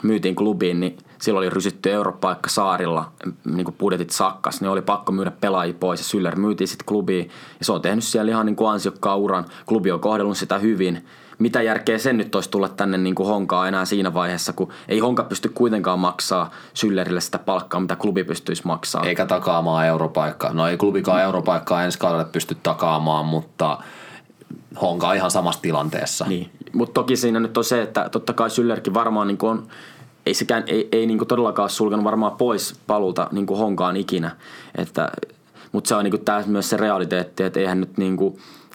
[0.03, 3.11] myytiin klubiin, niin silloin oli rysytty europaikka saarilla,
[3.45, 7.29] niin kuin budjetit sakkas, niin oli pakko myydä pelaajia pois ja Schüller myytiin sitten klubiin.
[7.59, 9.45] Ja se on tehnyt siellä ihan niin kuin ansiokkaan uran.
[9.65, 11.05] Klubi on kohdellut sitä hyvin.
[11.39, 14.99] Mitä järkeä sen nyt olisi tulla tänne niin kuin Honkaa enää siinä vaiheessa, kun ei
[14.99, 19.03] Honka pysty kuitenkaan maksaa Schüllerille sitä palkkaa, mitä klubi pystyisi maksaa.
[19.03, 20.53] Eikä takaamaan europaikkaa.
[20.53, 23.77] No ei klubikaan europaikkaa ensi kaudelle pysty takaamaan, mutta
[24.81, 26.25] Honka on ihan samassa tilanteessa.
[26.25, 29.67] Niin, mutta toki siinä nyt on se, että totta kai Syllerkin varmaan niin on,
[30.25, 34.31] ei sekään, ei, ei niin todellakaan sulkenut varmaan pois paluuta niin Honkaan ikinä.
[34.77, 35.11] Että,
[35.71, 38.17] mutta se on niin tämä myös se realiteetti, että eihän nyt niin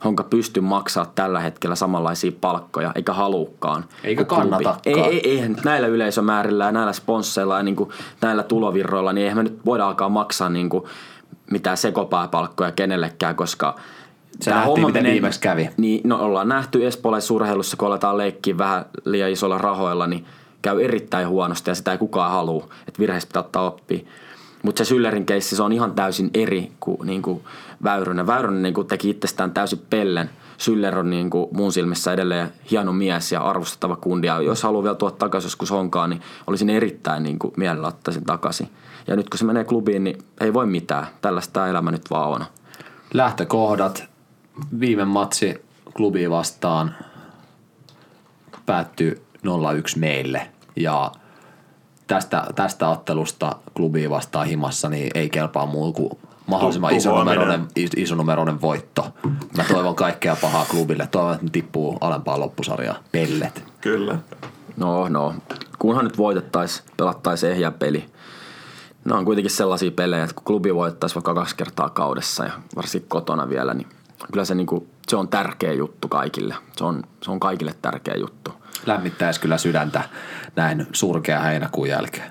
[0.05, 3.85] Honka pysty maksaa tällä hetkellä samanlaisia palkkoja, eikä haluukaan.
[4.05, 4.79] Eikä kannatakaan.
[4.85, 7.91] Ei, ei, eihän nyt näillä yleisömäärillä ja näillä sponsseilla ja niin kuin
[8.21, 10.85] näillä tulovirroilla, niin eihän me nyt voida alkaa maksaa niin kuin
[11.51, 13.75] mitään sekopääpalkkoja kenellekään, koska
[14.41, 15.71] Se nähtiin, homma miten menee- viimeksi kävi.
[15.77, 20.25] niin, no ollaan nähty espoolaisurheilussa, kun aletaan leikkiä vähän liian isoilla rahoilla, niin
[20.63, 22.69] käy erittäin huonosti ja sitä ei kukaan halua.
[22.89, 23.99] Että virheistä pitää ottaa oppia.
[24.63, 27.45] Mutta se Syllerin keissi, se on ihan täysin eri kuin, niin kuin
[27.85, 28.27] Väyrynen.
[28.27, 30.31] Väyrynen niin kuin teki itsestään täysin pellen.
[30.59, 34.27] Syller on niin kuin mun silmissä edelleen hieno mies ja arvostettava kundi.
[34.27, 38.25] Ja jos haluaa vielä tuoda takaisin joskus honkaan, niin olisin erittäin niin kuin mielellä ottaisin
[38.25, 38.71] takaisin.
[39.07, 41.07] Ja nyt kun se menee klubiin, niin ei voi mitään.
[41.23, 42.45] Tällaista elämä nyt vaan on.
[43.15, 44.05] Lähtökohdat.
[44.81, 45.65] Viime matsi
[45.97, 46.95] klubiin vastaan
[48.67, 50.51] päättyi 0-1 meille.
[50.77, 51.13] Ja
[52.11, 56.11] tästä, tästä ottelusta klubiin vastaan himassa niin ei kelpaa muu kuin
[56.47, 59.07] mahdollisimman isonumeroinen, is- isonumeroinen voitto.
[59.57, 61.09] Mä toivon kaikkea pahaa klubille.
[61.11, 62.97] Toivon, että ne tippuu alempaa loppusarjaa.
[63.13, 63.65] Pellet.
[63.81, 64.19] Kyllä.
[64.77, 65.35] No, no.
[65.79, 68.05] Kunhan nyt voitettaisiin, pelattaisiin ehjä peli.
[69.05, 73.09] Ne on kuitenkin sellaisia pelejä, että kun klubi voittaisi vaikka kaksi kertaa kaudessa ja varsinkin
[73.09, 73.89] kotona vielä, niin
[74.33, 76.55] kyllä se, niinku, se on tärkeä juttu kaikille.
[76.77, 78.60] Se on, se on kaikille tärkeä juttu.
[78.87, 80.03] Lämmittäisi kyllä sydäntä
[80.57, 82.31] näin surkea heinäkuun jälkeen.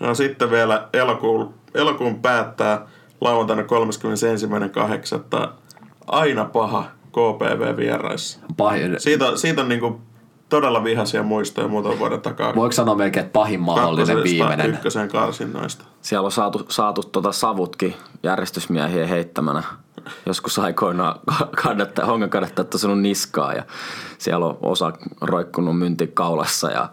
[0.00, 2.86] No sitten vielä elokuun, elokuun päättää
[3.20, 5.48] lauantaina 31.8.
[6.06, 8.38] Aina paha KPV vieraissa.
[8.56, 10.00] Pahin, Siitä, siitä on niinku
[10.48, 12.54] todella vihaisia muistoja muutaman vuoden takaa.
[12.54, 14.70] voiko sanoa melkein, että pahin mahdollinen viimeinen?
[14.70, 15.84] ykkösen karsinnoista.
[16.02, 19.62] Siellä on saatu, saatu tota savutkin järjestysmiehien heittämänä.
[20.26, 21.20] Joskus aikoinaan
[21.62, 23.62] kannattaa, hongan kannattaa on niskaa ja
[24.18, 26.88] siellä on osa roikkunut mynti kaulassa ja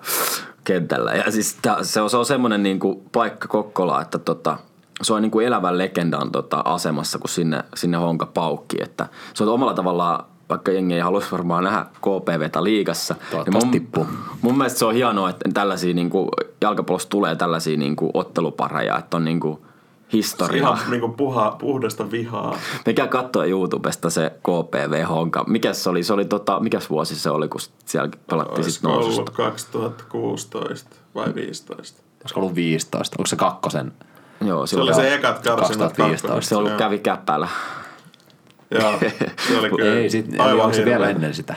[0.64, 1.12] kentällä.
[1.12, 4.57] Ja siis tää, se on, se on semmoinen niinku paikka Kokkola, että tota,
[5.01, 8.78] se on niinku elävän legendan tota asemassa, kun sinne, sinne honka paukki.
[8.84, 13.16] Että se on omalla tavallaan vaikka jengi ei haluaisi varmaan nähdä KPVtä liigassa.
[13.32, 14.07] Toivottavasti mun, tippuu.
[14.41, 16.30] mun mielestä se on hienoa, että tällaisia niinku,
[16.62, 19.66] jalkapallossa tulee tällaisia niinku, ottelupareja, että on niinku,
[20.14, 20.74] historiaa.
[20.74, 22.57] Ihan niinku puha, puhdasta vihaa.
[22.86, 25.43] Mikä katsoi YouTubesta se KPV Honka.
[25.47, 26.03] Mikäs se oli?
[26.03, 29.32] Se oli tota, mikäs vuosi se oli, kun siellä pelattiin sit Olisiko ollut noususta?
[29.32, 32.01] 2016 vai 15?
[32.22, 33.16] Olisiko ollut 15?
[33.20, 33.91] Onko se kakkosen?
[34.45, 36.28] Joo, Se oli se ekat karsinnat 2015.
[36.28, 36.49] kakkosesta.
[36.49, 36.78] se ollut Joo.
[36.80, 37.47] kävi käppäillä.
[38.72, 38.99] Joo,
[39.47, 41.55] se oli kyllä Ei, sit, aivan onko se vielä ennen sitä?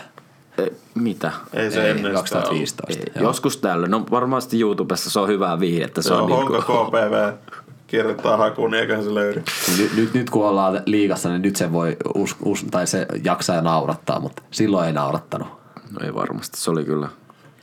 [0.58, 1.32] E, mitä?
[1.52, 3.00] Ei se Ei, ennen sitä 2015.
[3.16, 3.90] Ei, joskus tällöin.
[3.90, 6.02] No varmasti YouTubessa se on hyvää viihdettä.
[6.02, 7.32] Se Joo, on Honka niinku, KPV
[7.96, 9.42] kirjoittaa hakuun, niin eiköhän se löydy.
[9.78, 13.56] Nyt, nyt, nyt kun ollaan liigassa, niin nyt se voi us, us, tai se jaksaa
[13.56, 15.48] ja naurattaa, mutta silloin ei naurattanut.
[15.90, 16.60] no ei varmasti.
[16.60, 17.08] Se oli kyllä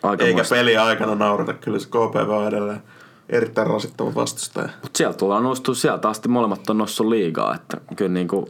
[0.03, 2.81] aika Eikä peliä aikana naurata, kyllä se KPV on edelleen
[3.29, 4.69] erittäin rasittava vastustaja.
[4.81, 7.55] Mutta sieltä ollaan noustu, sieltä asti molemmat on noussut liigaa.
[7.55, 8.49] Että kyllä niinku,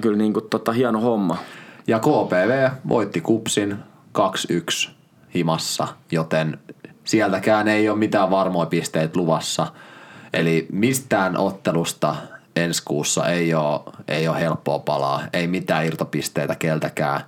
[0.00, 1.36] kyllä niinku tota, hieno homma.
[1.86, 3.76] Ja KPV voitti kupsin
[4.18, 4.90] 2-1
[5.34, 6.58] himassa, joten
[7.04, 9.66] sieltäkään ei ole mitään varmoja pisteitä luvassa.
[10.32, 12.16] Eli mistään ottelusta
[12.56, 17.20] ensi kuussa ei ole, ei ole helppoa palaa, ei mitään irtopisteitä keltäkään.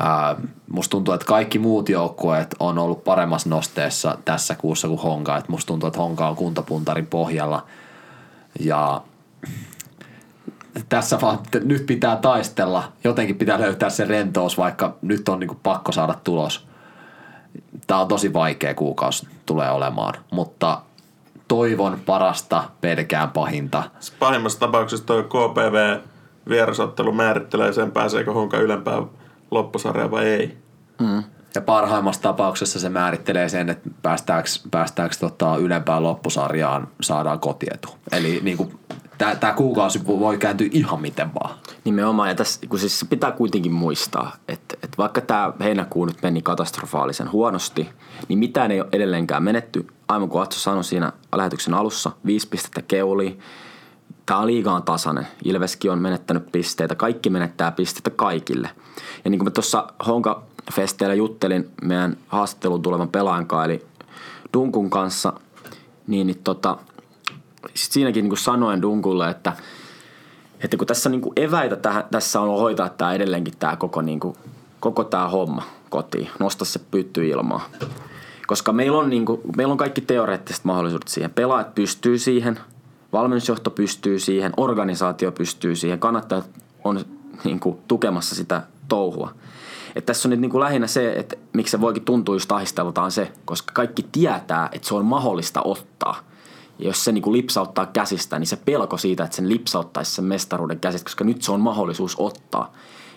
[0.00, 0.36] Ää,
[0.70, 5.36] musta tuntuu, että kaikki muut joukkueet on ollut paremmassa nosteessa tässä kuussa kuin Honka.
[5.36, 7.66] Et musta tuntuu, että Honka on kuntopuntarin pohjalla.
[8.60, 9.02] Ja
[10.88, 12.92] tässä vaan nyt pitää taistella.
[13.04, 16.66] Jotenkin pitää löytää se rentous, vaikka nyt on niinku pakko saada tulos.
[17.86, 20.80] Tämä on tosi vaikea kuukausi tulee olemaan, mutta
[21.48, 23.82] toivon parasta, pelkään pahinta.
[24.18, 25.98] Pahimmassa tapauksessa tuo KPV
[26.48, 29.06] vierasottelu määrittelee sen, pääseekö Honka ylempään
[29.50, 30.56] loppusarjaan vai ei.
[31.54, 37.88] Ja parhaimmassa tapauksessa se määrittelee sen, että päästäänkö, päästäänkö tota ylempään loppusarjaan, saadaan kotietu.
[38.12, 38.72] Eli niinku,
[39.18, 41.54] tämä kuukausi voi kääntyä ihan miten vaan.
[41.84, 46.42] Nimenomaan, ja tässä, kun siis pitää kuitenkin muistaa, että, että vaikka tämä heinäkuu nyt meni
[46.42, 47.88] katastrofaalisen huonosti,
[48.28, 49.86] niin mitään ei ole edelleenkään menetty.
[50.08, 53.38] Aivan kuin Atso sanoi siinä lähetyksen alussa, viisi pistettä keuli.
[54.26, 55.26] Tämä liiga on tasainen.
[55.44, 56.94] Ilveskin on menettänyt pisteitä.
[56.94, 58.70] Kaikki menettää pisteitä kaikille.
[59.24, 60.42] Ja niin kuin mä tuossa Honka
[60.72, 63.86] Festeillä juttelin meidän haastattelun tulevan pelaajan eli
[64.54, 65.32] Dunkun kanssa,
[66.06, 66.78] niin, niin tota,
[67.74, 69.52] sit siinäkin niin kuin sanoin Dunkulle, että–
[70.60, 74.20] että kun tässä niin kuin eväitä tähän, tässä on hoitaa tämä edelleenkin tämä koko, niin
[74.20, 74.36] kuin,
[74.80, 77.68] koko tämä homma kotiin, nosta se pytty ilmaa.
[78.46, 81.30] Koska meillä on, niin kuin, meillä on kaikki teoreettiset mahdollisuudet siihen.
[81.30, 82.60] Pelaajat pystyy siihen,
[83.12, 86.50] valmennusjohto pystyy siihen, organisaatio pystyy siihen, kannattajat
[86.84, 87.04] on
[87.44, 89.34] niin kuin, tukemassa sitä touhua.
[89.96, 93.02] Et tässä on nyt niin kuin lähinnä se, että miksi se voikin tuntua just ahistelulta
[93.02, 96.20] on se, koska kaikki tietää, että se on mahdollista ottaa–
[96.78, 100.80] ja jos se niinku lipsauttaa käsistä, niin se pelko siitä, että sen lipsauttaisi sen mestaruuden
[100.80, 102.72] käsistä, koska nyt se on mahdollisuus ottaa.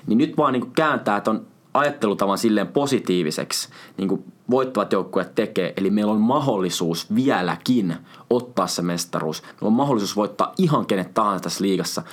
[0.07, 5.73] Niin nyt vaan niinku kääntää ton ajattelutavan silleen positiiviseksi, niin kuin voittavat joukkueet tekee.
[5.77, 7.95] Eli meillä on mahdollisuus vieläkin
[8.29, 9.41] ottaa se mestaruus.
[9.43, 12.03] Meillä on mahdollisuus voittaa ihan kenet tahansa tässä liigassa.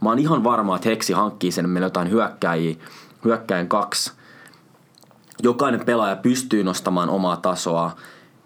[0.00, 2.76] Mä oon ihan varma, että Heksi hankkii sen, meillä jotain hyökkäjiä,
[3.24, 4.12] hyökkäin kaksi.
[5.42, 7.96] Jokainen pelaaja pystyy nostamaan omaa tasoa.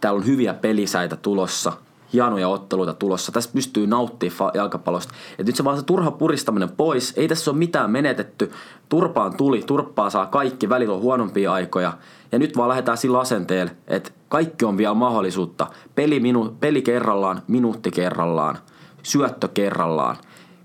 [0.01, 1.73] Täällä on hyviä pelisäitä tulossa–
[2.13, 3.33] hienoja otteluita tulossa.
[3.33, 5.15] Tässä pystyy nauttimaan jalkapallosta.
[5.39, 7.13] Et nyt se vaan se turha puristaminen pois.
[7.17, 8.51] Ei tässä ole mitään menetetty.
[8.89, 11.93] Turpaan tuli, turppaa saa kaikki, välillä on huonompia aikoja.
[12.33, 15.67] Ja nyt vaan lähdetään sillä asenteella, että kaikki on vielä mahdollisuutta.
[15.95, 18.59] Peli, minu, peli kerrallaan, minuutti kerrallaan,
[19.03, 20.17] syöttö kerrallaan.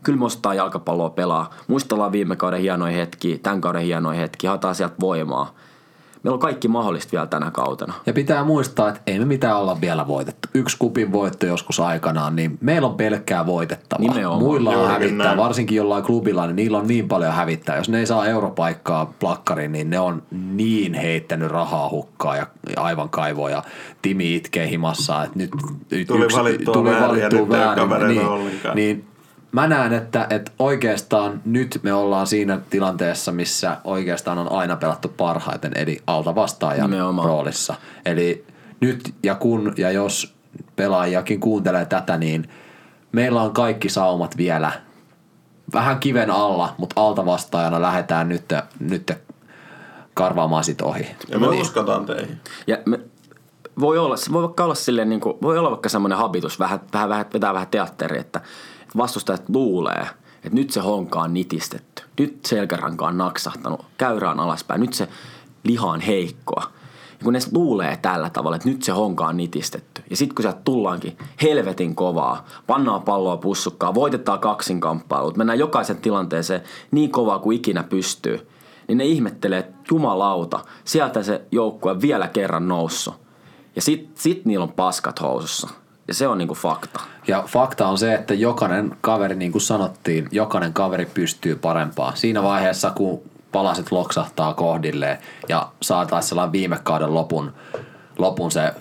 [0.03, 1.49] Kyllä me ostaa jalkapalloa pelaa.
[1.67, 5.53] Muistellaan viime kauden hienoja hetkiä, tämän kauden hienoja hetkiä, haetaan sieltä voimaa.
[6.25, 7.93] Meillä on kaikki mahdollista vielä tänä kautena.
[8.05, 10.47] Ja pitää muistaa, että ei me mitään olla vielä voitettu.
[10.53, 14.07] Yksi kupin voitto joskus aikanaan, niin meillä on pelkkää voitettavaa.
[14.07, 14.43] Nimenomaan.
[14.43, 15.37] Muilla on Juurikin hävittää, näin.
[15.37, 17.77] varsinkin jollain klubilla, niin niillä on niin paljon hävittää.
[17.77, 22.47] Jos ne ei saa europaikkaa plakkariin, niin ne on niin heittänyt rahaa hukkaa ja
[22.77, 23.63] aivan kaivoja.
[24.01, 25.51] Timi itkee himassa, että nyt,
[25.91, 29.14] nyt Tuli valittua väärin ja nyt ei ole kavereita niin, niin
[29.55, 35.07] mä näen, että, että oikeastaan nyt me ollaan siinä tilanteessa, missä oikeastaan on aina pelattu
[35.07, 37.27] parhaiten, eli alta vastaajan Nimenomaan.
[37.27, 37.75] roolissa.
[38.05, 38.45] Eli
[38.79, 40.35] nyt ja kun ja jos
[40.75, 42.49] pelaajakin kuuntelee tätä, niin
[43.11, 44.71] meillä on kaikki saumat vielä
[45.73, 48.45] vähän kiven alla, mutta alta vastaajana lähdetään nyt,
[48.79, 49.11] nyt
[50.13, 51.07] karvaamaan sit ohi.
[51.27, 52.39] Ja me uskotaan teihin.
[52.67, 52.99] Ja me,
[53.79, 57.09] voi olla, voi vaikka olla silleen, niin kuin, voi olla vaikka semmoinen habitus, vähän, vähän,
[57.09, 58.41] vähän, vetää vähän teatteri, että
[58.97, 62.03] vastustajat luulee, että nyt se honka on nitistetty.
[62.19, 65.07] Nyt selkäranka on naksahtanut, käyrä on alaspäin, nyt se
[65.63, 66.71] liha on heikkoa.
[67.19, 70.03] Ja kun ne luulee tällä tavalla, että nyt se honka on nitistetty.
[70.09, 76.61] Ja sitten kun sieltä tullaankin helvetin kovaa, pannaan palloa pussukkaa, voitetaan kaksinkamppailut, mennään jokaisen tilanteeseen
[76.91, 78.47] niin kovaa kuin ikinä pystyy,
[78.87, 83.15] niin ne ihmettelee, että jumalauta, sieltä se joukkue vielä kerran noussut.
[83.75, 85.69] Ja sit, sit niillä on paskat housussa.
[86.07, 86.99] Ja se on niinku fakta.
[87.27, 92.17] Ja fakta on se, että jokainen kaveri, niin kuin sanottiin, jokainen kaveri pystyy parempaan.
[92.17, 95.17] Siinä vaiheessa, kun palaset loksahtaa kohdilleen
[95.49, 97.53] ja saataisiin sellainen viime kauden lopun,
[98.17, 98.73] lopun se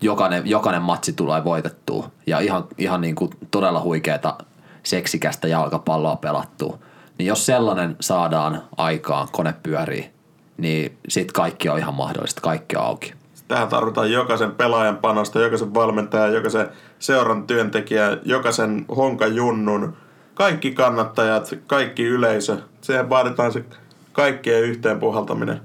[0.00, 4.34] jokainen, jokainen matsi tulee voitettua ja ihan, ihan niin kuin todella huikeeta
[4.82, 6.78] seksikästä jalkapalloa pelattua.
[7.18, 10.10] Niin jos sellainen saadaan aikaan, kone pyörii,
[10.56, 13.12] niin sit kaikki on ihan mahdollista, kaikki on auki.
[13.50, 19.96] Tähän tarvitaan jokaisen pelaajan panosta, jokaisen valmentajan, jokaisen seuran työntekijän, jokaisen honkajunnun,
[20.34, 22.56] kaikki kannattajat, kaikki yleisö.
[22.80, 23.64] Siihen vaaditaan se
[24.12, 25.60] kaikkien yhteen puhaltaminen.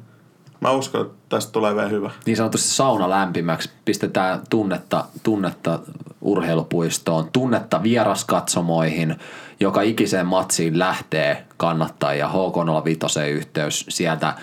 [0.61, 2.11] Mä uskon, että tästä tulee vielä hyvä.
[2.25, 3.69] niin sanotusti sauna lämpimäksi.
[3.85, 5.79] Pistetään tunnetta, tunnetta
[6.21, 9.15] urheilupuistoon, tunnetta vieraskatsomoihin,
[9.59, 12.29] joka ikiseen matsiin lähtee kannattajia.
[12.29, 14.33] HK05 yhteys sieltä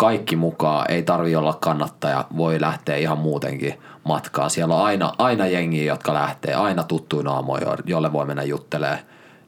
[0.00, 3.74] kaikki mukaan, ei tarvi olla kannattaja, voi lähteä ihan muutenkin
[4.04, 4.50] matkaan.
[4.50, 8.98] Siellä on aina, aina jengiä, jotka lähtee, aina tuttuin aamoja, jolle voi mennä juttelee.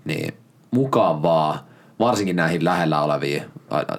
[0.04, 0.34] Niin
[0.70, 1.58] mukaan vaan,
[1.98, 3.42] varsinkin näihin lähellä oleviin,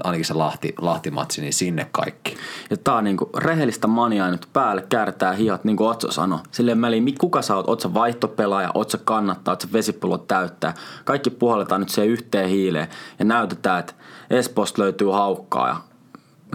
[0.04, 2.36] ainakin se Lahti, Lahtimatsi, niin sinne kaikki.
[2.70, 6.40] Ja tää on niinku rehellistä maniaa nyt päälle, kääritään hihat, niin kuin Otso sanoi.
[6.52, 10.18] Silleen väliin, mi- kuka sä oot, oot sä vaihtopelaaja, oot sä kannattaa, oot sä vesipullo
[10.18, 10.74] täyttää.
[11.06, 12.88] Kaikki puhalletaan nyt siihen yhteen hiileen
[13.20, 13.94] ja näytetään, että
[14.30, 15.76] Espoosta löytyy haukkaa ja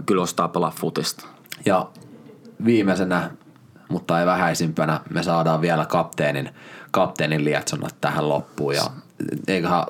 [0.05, 1.25] kyllä ostaa pelaa futista.
[1.65, 1.87] Ja
[2.65, 3.31] viimeisenä,
[3.89, 6.49] mutta ei vähäisimpänä, me saadaan vielä kapteenin,
[6.91, 8.75] kapteenin lietsonnat tähän loppuun.
[8.75, 8.83] Ja
[9.47, 9.83] eiköhän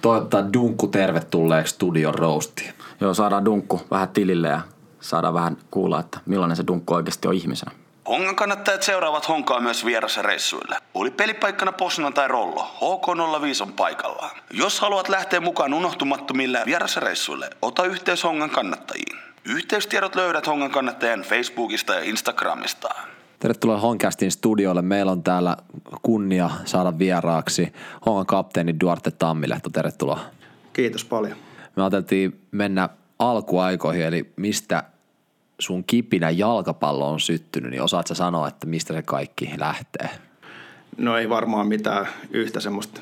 [0.00, 2.74] toivottaa Dunkku tervetulleeksi studion roastiin.
[3.00, 4.60] Joo, saadaan dunkku vähän tilille ja
[5.00, 7.72] saadaan vähän kuulla, että millainen se dunkku oikeasti on ihmisenä.
[8.08, 10.76] Hongan kannattajat seuraavat Honkaa myös vierasreissuille.
[10.94, 14.30] Oli pelipaikkana Posna tai Rollo, HK05 on paikallaan.
[14.50, 19.18] Jos haluat lähteä mukaan unohtumattomille vierasreissuille, ota yhteys Hongan kannattajiin.
[19.48, 22.88] Yhteystiedot löydät Hongan kannattajan Facebookista ja Instagramista.
[23.38, 24.82] Tervetuloa Honkastin studiolle.
[24.82, 25.56] Meillä on täällä
[26.02, 27.72] kunnia saada vieraaksi
[28.06, 29.70] Hongan kapteeni Duarte Tammilehto.
[29.70, 30.20] Tervetuloa.
[30.72, 31.36] Kiitos paljon.
[31.76, 32.88] Me ajateltiin mennä
[33.18, 34.84] alkuaikoihin, eli mistä
[35.58, 40.10] sun kipinä jalkapallo on syttynyt, niin osaat sä sanoa, että mistä se kaikki lähtee?
[40.98, 43.00] No ei varmaan mitään yhtä semmoista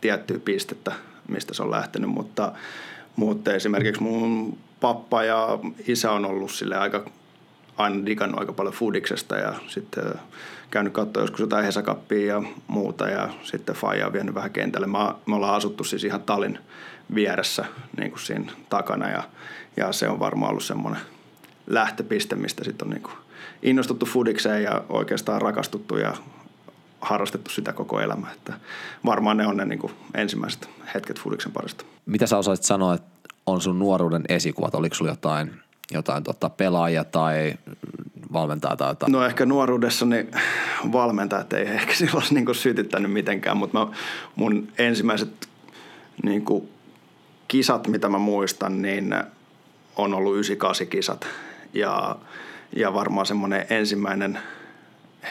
[0.00, 0.92] tiettyä pistettä,
[1.28, 2.52] mistä se on lähtenyt, mutta,
[3.16, 7.04] mutta esimerkiksi mun pappa ja isä on ollut sille aika
[7.76, 10.04] aina digannut aika paljon fudiksesta ja sitten
[10.70, 14.86] käynyt katsoa joskus jotain Hesakappia ja muuta ja sitten Faija on vienyt vähän kentälle.
[14.86, 16.58] Mä, me ollaan asuttu siis ihan talin
[17.14, 17.64] vieressä
[17.96, 19.22] niin kuin siinä takana ja,
[19.76, 21.00] ja se on varmaan ollut semmoinen
[21.66, 23.14] lähtöpiste, mistä sitten on niin kuin
[23.62, 26.14] innostuttu fudikseen ja oikeastaan rakastuttu ja
[27.00, 28.26] harrastettu sitä koko elämä.
[28.32, 28.52] Että
[29.04, 31.84] varmaan ne on ne niin kuin ensimmäiset hetket fudiksen parista.
[32.06, 33.08] Mitä sä osaisit sanoa, että
[33.48, 34.74] on sun nuoruuden esikuvat?
[34.74, 35.50] Oliko sulla jotain,
[35.92, 37.54] jotain tota pelaajia tai
[38.32, 39.12] valmentajaa tai jotain?
[39.12, 40.26] No ehkä nuoruudessani
[40.92, 43.86] valmentajat ei ehkä silloin niin kuin sytyttänyt mitenkään, mutta mä,
[44.36, 45.48] mun ensimmäiset
[46.22, 46.68] niin kuin
[47.48, 49.14] kisat, mitä mä muistan, niin
[49.96, 51.26] on ollut 98 kisat.
[51.74, 52.16] Ja,
[52.76, 54.38] ja varmaan semmoinen ensimmäinen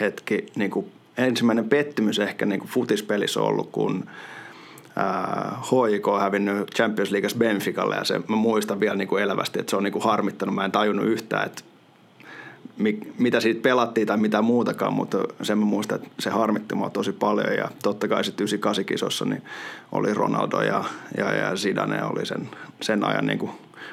[0.00, 4.06] hetki, niin kuin, ensimmäinen pettymys ehkä niin kuin futispelissä on ollut, kun
[5.70, 9.70] HIK on hävinnyt Champions Leagueassa Benficalle ja se, mä muistan vielä niin kuin elävästi, että
[9.70, 10.54] se on niin kuin harmittanut.
[10.54, 11.62] Mä en tajunnut yhtään, että
[12.78, 16.90] mi- mitä siitä pelattiin tai mitä muutakaan, mutta sen mä muistan, että se harmitti mua
[16.90, 19.42] tosi paljon ja totta kai sitten 98 kisossa niin
[19.92, 20.84] oli Ronaldo ja,
[21.16, 22.48] ja, ja Zidane oli sen,
[22.80, 23.52] sen ajan niin kuin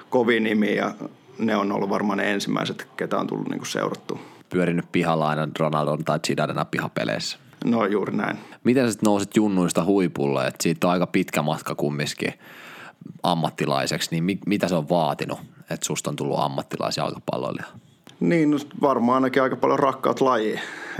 [0.09, 0.91] kovin nimi ja
[1.37, 4.19] ne on ollut varmaan ne ensimmäiset, ketä on tullut niin kuin seurattua.
[4.49, 7.37] Pyörinyt pihalla aina Ronaldon tai Zidanena pihapeleissä.
[7.65, 8.37] No juuri näin.
[8.63, 10.47] Miten sä sit nousit junnuista huipulle?
[10.47, 12.33] Et siitä on aika pitkä matka kumminkin
[13.23, 17.65] ammattilaiseksi, niin mi- mitä se on vaatinut, että susta on tullut ammattilaisjalkapalloilija?
[18.19, 20.19] Niin, no varmaan ainakin aika paljon rakkaat.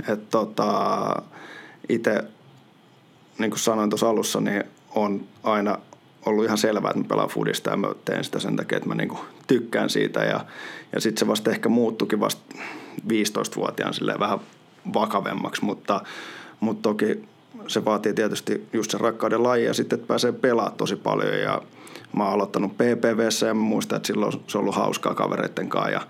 [0.08, 1.22] Että tota,
[1.88, 2.24] itse
[3.38, 4.64] niin kuin sanoin tuossa alussa, niin
[4.94, 5.78] on aina
[6.26, 8.94] ollut ihan selvää, että mä pelaan foodista ja mä teen sitä sen takia, että mä
[8.94, 10.24] niin kuin tykkään siitä.
[10.24, 10.44] Ja,
[10.92, 12.58] ja sitten se vasta ehkä muuttukin vasta
[13.08, 14.38] 15-vuotiaan silleen vähän
[14.94, 16.00] vakavemmaksi, mutta,
[16.60, 17.24] mutta toki
[17.68, 21.38] se vaatii tietysti just sen rakkauden laji ja sitten, että pääsee pelaamaan tosi paljon.
[21.40, 21.62] Ja
[22.16, 25.90] mä oon aloittanut PPVssä ja mä muistan, että silloin se on ollut hauskaa kavereiden kanssa
[25.90, 26.00] ja,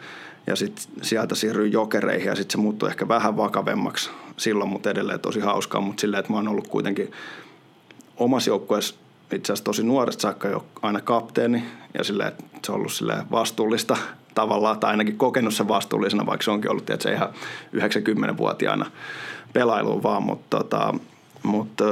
[0.47, 5.20] ja sitten sieltä siirryin jokereihin ja sitten se muuttui ehkä vähän vakavemmaksi silloin, mutta edelleen
[5.20, 7.12] tosi hauskaa, mutta silleen, että mä oon ollut kuitenkin
[8.16, 8.94] omassa joukkueessa
[9.32, 11.64] itse asiassa tosi nuoresta saakka jo aina kapteeni
[11.99, 13.97] ja silleen, että se on ollut silleen vastuullista
[14.34, 17.28] tavallaan, tai ainakin kokenut sen vastuullisena, vaikka se onkin ollut tietysti ihan
[17.76, 18.90] 90-vuotiaana
[19.53, 20.94] pelailuun vaan, mutta, tota,
[21.42, 21.84] mutta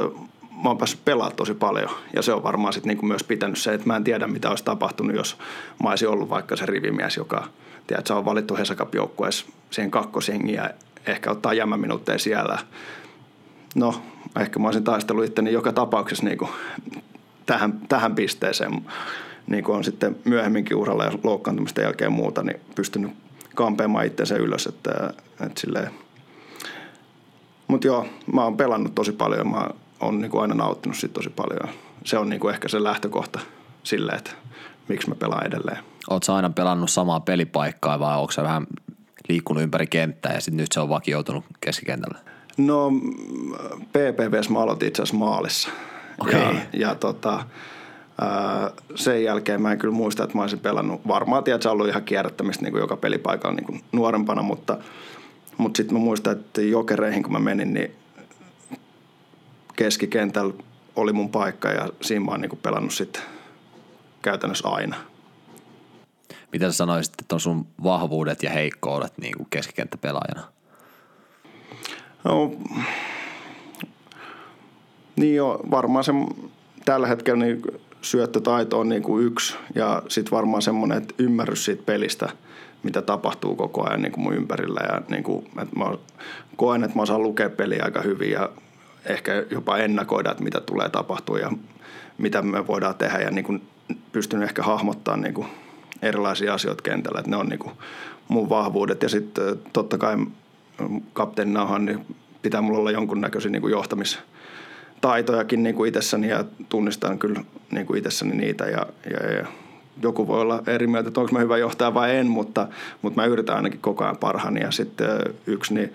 [0.62, 3.74] mä oon päässyt pelaamaan tosi paljon ja se on varmaan sitten niinku myös pitänyt se,
[3.74, 5.36] että mä en tiedä mitä olisi tapahtunut, jos
[5.82, 7.48] mä olisin ollut vaikka se rivimies, joka
[7.86, 8.88] tiedät, se on valittu Hesakap
[9.70, 10.70] siihen kakkosengiin ja
[11.06, 12.58] ehkä ottaa jämäminuutteja siellä.
[13.74, 14.02] No,
[14.40, 16.48] ehkä mä olisin taistellut itteni joka tapauksessa niinku
[17.46, 18.86] tähän, tähän pisteeseen,
[19.46, 23.12] niin kuin on sitten myöhemminkin uralla ja loukkaantumisten jälkeen muuta, niin pystynyt
[23.54, 25.14] kampeamaan itseensä ylös, että,
[25.46, 26.03] että silleen.
[27.74, 29.68] Mutta joo, mä oon pelannut tosi paljon, mä
[30.00, 31.74] oon niin kuin aina nauttinut siitä tosi paljon.
[32.04, 33.40] Se on niin kuin ehkä se lähtökohta
[33.82, 34.30] sille, että
[34.88, 35.78] miksi mä pelaan edelleen.
[36.10, 38.66] Oletko aina pelannut samaa pelipaikkaa vai onko se vähän
[39.28, 42.18] liikkunut ympäri kenttää ja sitten nyt se on vakioitunut keskikentällä?
[42.56, 42.90] No
[43.88, 45.68] PPVs mä aloitin itse asiassa maalissa.
[46.18, 46.40] Okei.
[46.40, 47.44] Ja, ja tota,
[48.94, 51.00] sen jälkeen mä en kyllä muista, että mä olisin pelannut.
[51.08, 54.78] Varmaan tiedät, se on ollut ihan kierrättämistä niin kuin joka pelipaikalla niin kuin nuorempana, mutta,
[55.58, 57.90] mutta sitten mä muistan, että jokereihin kun mä menin, niin
[59.76, 60.54] keskikentällä
[60.96, 63.22] oli mun paikka ja siinä mä oon niin kuin pelannut sitten
[64.22, 64.96] käytännössä aina.
[66.52, 70.42] Mitä sä sanoisit, että on sun vahvuudet ja heikkoudet niin kuin keskikenttäpelaajana?
[72.24, 72.52] No,
[75.16, 76.12] niin jo, varmaan se
[76.84, 77.62] tällä hetkellä niin
[78.02, 82.28] syöttötaito on niin kuin yksi ja sitten varmaan semmoinen että ymmärrys siitä pelistä,
[82.84, 84.80] mitä tapahtuu koko ajan niin kuin mun ympärillä.
[84.80, 85.84] Ja niin kuin, että mä
[86.56, 88.50] koen, että mä osaan lukea peliä aika hyvin ja
[89.06, 91.52] ehkä jopa ennakoida, että mitä tulee tapahtua ja
[92.18, 93.18] mitä me voidaan tehdä.
[93.18, 93.62] Ja niin kuin
[94.12, 95.46] pystyn ehkä hahmottamaan niin kuin
[96.02, 97.72] erilaisia asioita kentällä, että ne on niin kuin
[98.28, 99.02] mun vahvuudet.
[99.02, 100.16] Ja sitten totta kai
[101.12, 102.06] kapteenina niin
[102.42, 104.18] pitää mulla olla jonkunnäköisiä niin kuin johtamis-
[105.56, 109.46] niin kuin itsessäni ja tunnistan kyllä niin kuin itsessäni niitä ja, ja, ja
[110.02, 112.68] joku voi olla eri mieltä, että onko mä hyvä johtaja vai en, mutta,
[113.02, 114.60] mutta mä yritän ainakin koko ajan parhaani.
[114.60, 115.08] Ja sitten
[115.46, 115.92] yksi, niin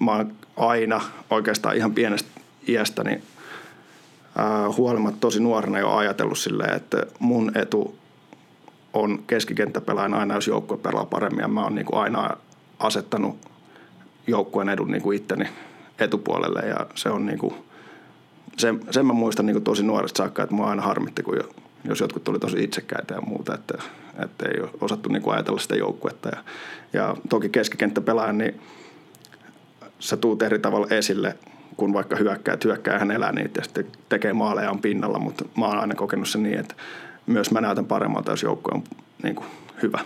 [0.00, 1.00] mä oon aina
[1.30, 2.28] oikeastaan ihan pienestä
[2.68, 3.22] iästäni
[4.36, 7.98] ää, huolimatta tosi nuorena jo ajatellut silleen, että mun etu
[8.92, 11.40] on keskikenttäpelaajan aina, jos joukkue pelaa paremmin.
[11.40, 12.30] Ja mä oon niin aina
[12.78, 13.38] asettanut
[14.26, 15.48] joukkueen edun niin itteni
[15.98, 16.60] etupuolelle.
[16.60, 17.54] Ja se on niin kuin
[18.56, 21.38] sen, sen mä muistan niin tosi nuoresta saakka, että mua aina harmitti, kun
[21.88, 23.78] jos jotkut tuli tosi itsekkäitä ja muuta, että,
[24.24, 26.28] että ei ole osattu niin ajatella sitä joukkuetta.
[26.28, 26.44] Ja,
[26.92, 28.60] ja toki keskikenttäpelaajan, niin
[29.98, 31.36] sä tuut eri tavalla esille,
[31.76, 35.66] kun vaikka hyökkää, hyökkää hän elää niitä ja sitten tekee maaleja on pinnalla, mutta mä
[35.66, 36.74] oon aina kokenut sen niin, että
[37.26, 38.84] myös mä näytän paremmalta, jos joukkue on
[39.22, 39.46] niin kuin
[39.82, 40.00] hyvä.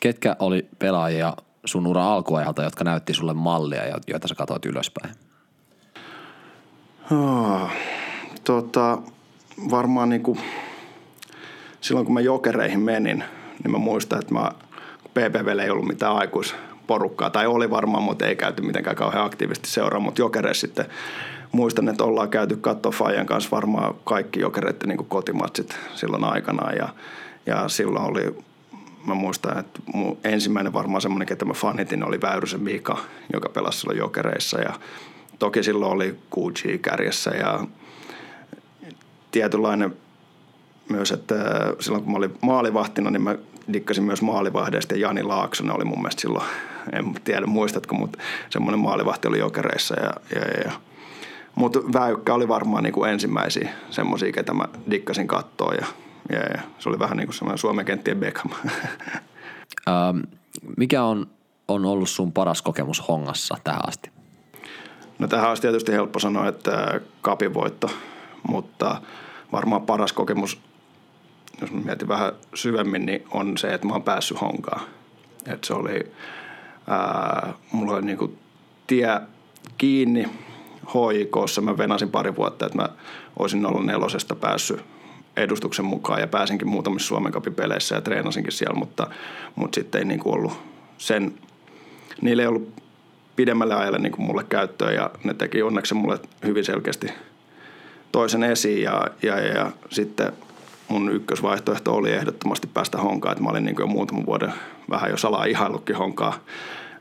[0.00, 5.14] Ketkä oli pelaajia sun ura alkuajalta, jotka näytti sulle mallia, joita sä katsoit ylöspäin?
[7.12, 7.70] Oh,
[8.44, 8.98] tota,
[9.70, 10.38] varmaan niin kuin,
[11.80, 13.24] silloin kun mä jokereihin menin,
[13.62, 14.50] niin mä muistan, että mä,
[15.14, 20.00] PPVllä ei ollut mitään aikuisporukkaa, tai oli varmaan, mutta ei käyty mitenkään kauhean aktiivisesti seuraa,
[20.00, 20.86] mutta jokereissa sitten
[21.52, 26.88] muistan, että ollaan käyty katsoa Fajan kanssa varmaan kaikki jokereiden niin kotimatsit silloin aikana, ja,
[27.46, 28.34] ja silloin oli
[29.06, 32.98] mä muistan, että mun ensimmäinen varmaan semmoinen, ketä mä fanitin, oli Väyrysen Mika,
[33.32, 34.74] joka pelasi silloin jokereissa ja
[35.38, 37.60] toki silloin oli Gucci kärjessä ja
[39.30, 39.96] tietynlainen
[40.88, 41.34] myös, että
[41.80, 43.36] silloin kun mä olin maalivahtina, niin mä
[43.72, 46.46] dikkasin myös maalivahdeista ja Jani Laaksonen oli mun mielestä silloin,
[46.92, 48.18] en tiedä muistatko, mutta
[48.50, 50.72] semmoinen maalivahti oli jokereissa ja, ja, ja
[51.54, 55.86] mutta Väykkä oli varmaan niin kuin ensimmäisiä semmoisia, ketä mä dikkasin kattoa ja,
[56.32, 58.50] ja, ja se oli vähän niin kuin semmoinen Suomen kenttien Beckham.
[59.88, 60.18] Ähm,
[60.76, 61.26] mikä on,
[61.68, 64.10] on ollut sun paras kokemus Hongassa tähän asti?
[65.18, 67.90] No tähän olisi tietysti helppo sanoa, että kapin voitto,
[68.48, 69.02] mutta
[69.52, 70.60] varmaan paras kokemus,
[71.60, 74.80] jos mä mietin vähän syvemmin, niin on se, että mä oon päässyt honkaan.
[75.46, 76.12] Että se oli,
[76.86, 78.38] ää, mulla oli niinku
[78.86, 79.20] tie
[79.78, 80.28] kiinni
[80.94, 81.60] hoikossa.
[81.60, 82.88] Mä venasin pari vuotta, että mä
[83.38, 84.84] olisin ollut nelosesta päässyt
[85.36, 89.10] edustuksen mukaan ja pääsinkin muutamissa Suomen peleissä ja treenasinkin siellä, mutta,
[89.54, 90.52] mutta sitten ei niinku ollut
[90.98, 91.34] sen,
[92.20, 92.82] niillä ei ollut
[93.36, 97.06] pidemmälle ajalle niin mulle käyttöön ja ne teki onneksi mulle hyvin selkeästi
[98.12, 100.32] toisen esiin ja, ja, ja, ja sitten
[100.88, 104.52] mun ykkösvaihtoehto oli ehdottomasti päästä honkaan, että mä olin niin jo muutaman vuoden
[104.90, 106.34] vähän jo salaa ihaillutkin honkaa,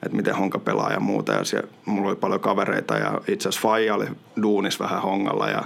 [0.04, 1.34] että miten honka pelaa ja muuta.
[1.34, 4.08] Ja siellä, mulla oli paljon kavereita ja itse asiassa Faija oli
[4.42, 5.64] duunis vähän hongalla ja,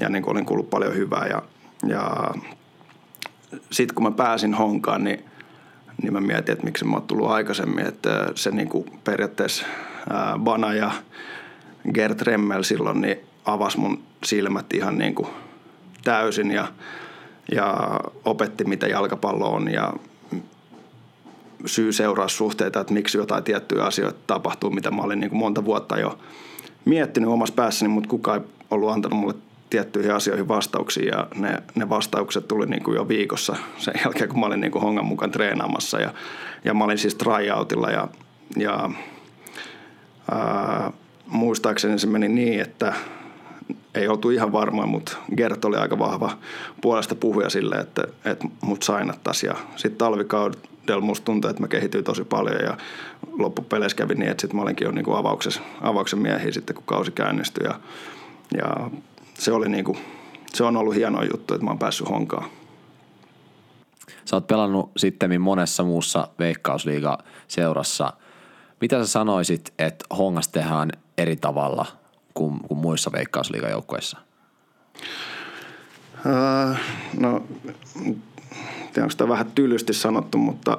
[0.00, 1.26] ja niin olin kuullut paljon hyvää.
[1.26, 1.42] Ja,
[1.86, 2.34] ja
[3.70, 5.24] sitten kun mä pääsin honkaan, niin,
[6.02, 9.66] niin mä mietin, että miksi mä oon tullut aikaisemmin, että se niin kuin periaatteessa
[10.10, 10.90] ää, Bana ja
[11.94, 13.18] Gert Remmel silloin niin
[13.52, 15.28] avasi mun silmät ihan niin kuin
[16.04, 16.68] täysin ja,
[17.52, 17.76] ja
[18.24, 19.92] opetti, mitä jalkapallo on ja
[21.66, 26.18] syy-seuraussuhteita, että miksi jotain tiettyjä asioita tapahtuu, mitä mä olin niin kuin monta vuotta jo
[26.84, 29.34] miettinyt omassa päässäni, mutta kukaan ei ollut antanut mulle
[29.70, 34.40] tiettyihin asioihin vastauksia ja ne, ne vastaukset tuli niin kuin jo viikossa sen jälkeen, kun
[34.40, 36.14] mä olin niin kuin hongan mukaan treenaamassa ja,
[36.64, 38.08] ja mä olin siis tryoutilla ja,
[38.56, 38.90] ja
[40.30, 40.92] ää,
[41.26, 42.94] muistaakseni se meni niin, että
[43.98, 46.38] ei oltu ihan varma, mutta Gert oli aika vahva
[46.80, 49.50] puolesta puhuja sille, että, että mut sainattaisiin.
[49.50, 52.76] Ja sitten talvikaudella musta tuntui, että mä kehityin tosi paljon ja
[53.38, 56.84] loppupeleissä kävi niin, että sitten mä olinkin jo niin kuin avauksessa, avauksen miehiä sitten, kun
[56.86, 57.66] kausi käynnistyi.
[57.66, 57.80] Ja,
[58.56, 58.90] ja
[59.34, 59.98] se, oli niin kuin,
[60.52, 62.44] se on ollut hieno juttu, että mä oon päässyt honkaan.
[64.24, 68.12] Sä oot pelannut sitten monessa muussa veikkausliiga-seurassa.
[68.80, 71.86] Mitä sä sanoisit, että hongas tehdään eri tavalla
[72.38, 74.18] kuin, kuin muissa veikkausliigajoukkueissa?
[76.26, 76.80] Äh,
[77.20, 77.44] no,
[78.92, 80.78] tiedä, onko vähän tylysti sanottu, mutta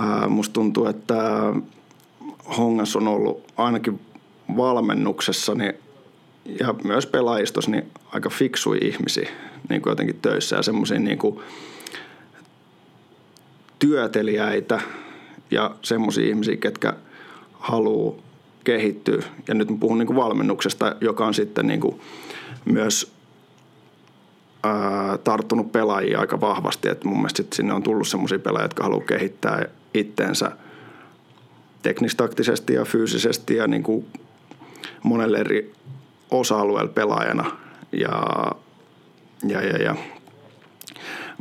[0.00, 1.14] äh, musta tuntuu, että
[2.58, 4.00] Hongas on ollut ainakin
[4.56, 5.74] valmennuksessa niin,
[6.60, 9.28] ja myös pelaajistossa niin aika fiksui ihmisiä
[9.68, 11.40] niin kuin jotenkin töissä ja semmoisia niin kuin
[15.50, 16.92] ja semmoisia ihmisiä, ketkä
[17.52, 18.25] haluaa
[18.66, 19.22] kehittyä.
[19.48, 22.00] Ja nyt mä puhun niin kuin valmennuksesta, joka on sitten niin kuin
[22.64, 23.12] myös
[24.62, 26.88] ää, tarttunut pelaajia aika vahvasti.
[26.88, 29.64] Et mun mielestä sinne on tullut semmoisia pelaajia, jotka haluaa kehittää
[29.94, 30.50] itteensä
[31.82, 34.06] teknistaktisesti ja fyysisesti ja niin kuin
[35.02, 35.72] monelle eri
[36.30, 37.56] osa-alueella pelaajana.
[37.92, 38.22] Ja,
[39.48, 39.96] ja, ja, ja.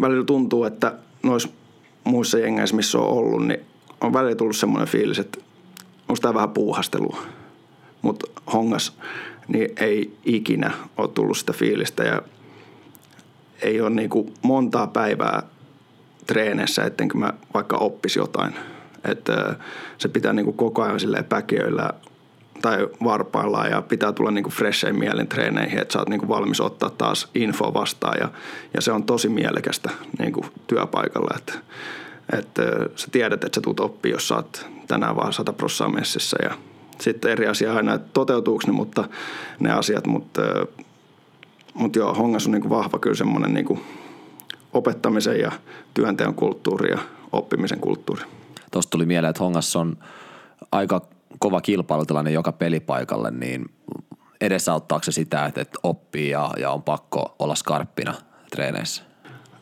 [0.02, 1.50] välillä tuntuu, että noissa
[2.04, 3.60] muissa jengeissä, missä on ollut, niin
[4.02, 5.45] on välillä tullut semmoinen fiilis, että
[6.10, 7.22] onko tämä vähän puuhastelua.
[8.02, 8.98] Mutta hongas
[9.48, 12.22] niin ei ikinä ole tullut sitä fiilistä ja
[13.62, 15.44] ei ole niinku montaa päivää
[16.28, 18.56] treeneissä, ettenkö mä vaikka oppisi jotain.
[19.06, 19.56] Että
[19.98, 21.90] se pitää niinku koko ajan silleen päkiöillä
[22.62, 26.90] tai varpaillaan ja pitää tulla niinku freshein mielin treeneihin, että sä oot niinku valmis ottaa
[26.90, 28.30] taas info vastaan ja,
[28.74, 29.90] ja se on tosi mielekästä
[30.20, 31.54] niinku työpaikalla, että,
[32.34, 32.64] että
[32.96, 36.54] sä tiedät, että sä tulet oppia, jos sä oot tänään vaan 100 prossaa messissä ja
[37.00, 39.10] sitten eri asia aina, että toteutuuko ne, mutta
[39.60, 40.42] ne asiat, mutta,
[41.74, 43.82] mutta joo, Hongas on niin kuin vahva kyllä semmoinen niin kuin
[44.74, 45.52] opettamisen ja
[45.94, 46.98] työnteon kulttuuri ja
[47.32, 48.22] oppimisen kulttuuri.
[48.72, 49.98] Tuosta tuli mieleen, että Hongas on
[50.72, 51.02] aika
[51.40, 53.66] kova kilpailutilanne joka pelipaikalle, niin
[54.42, 58.14] edesauttaako se sitä, että, että oppii ja, ja on pakko olla skarppina
[58.52, 59.04] treeneissä?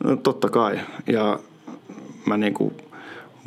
[0.04, 0.80] No, totta kai.
[1.06, 1.38] Ja
[2.26, 2.74] mä niin kuin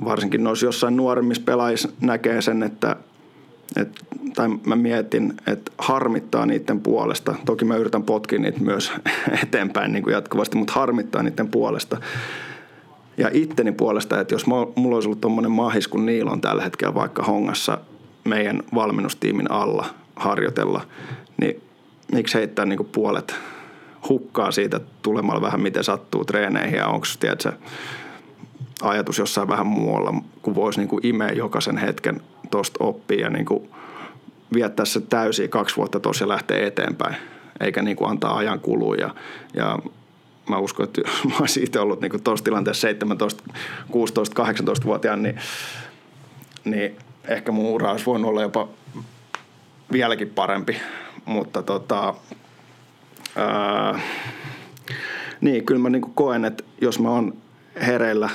[0.06, 2.96] varsinkin noissa jossain nuoremmissa pelaajissa näkee sen, että
[3.76, 3.90] et,
[4.36, 7.36] tai mä mietin, että harmittaa niiden puolesta.
[7.46, 8.92] Toki mä yritän potkia niitä myös
[9.44, 11.98] eteenpäin niin kuin jatkuvasti, mutta harmittaa niiden puolesta.
[13.18, 16.94] Ja itteni puolesta, että jos mulla olisi ollut tuommoinen mahis kuin niillä on tällä hetkellä
[16.94, 17.78] vaikka hongassa
[18.24, 20.82] meidän valmennustiimin alla harjoitella,
[21.42, 21.62] niin
[22.12, 23.36] miksi heittää niin kuin puolet
[24.10, 27.54] hukkaa siitä tulemalla vähän miten sattuu treeneihin ja onko tiedätkö,
[28.82, 32.22] ajatus jossain vähän muualla, kun voisi niin kuin imeä jokaisen hetken
[32.52, 33.70] tuosta oppia ja niin kuin
[34.54, 37.16] viettää se täysin kaksi vuotta tuossa ja lähteä eteenpäin,
[37.60, 38.96] eikä niin kuin antaa ajan kulua.
[38.96, 39.16] Ja,
[39.54, 39.80] ja
[40.50, 43.44] mä uskon, että mä olisin itse ollut niin tuossa tilanteessa 17,
[43.92, 45.40] 16, 18-vuotiaan, niin,
[46.66, 46.98] niin
[47.28, 48.68] ehkä mun ura olisi voinut olla jopa
[49.92, 50.78] vieläkin parempi.
[51.26, 52.14] Mutta tota,
[53.36, 54.00] ää,
[55.42, 57.34] niin, kyllä mä niin koen, että jos mä oon
[57.88, 58.30] hereillä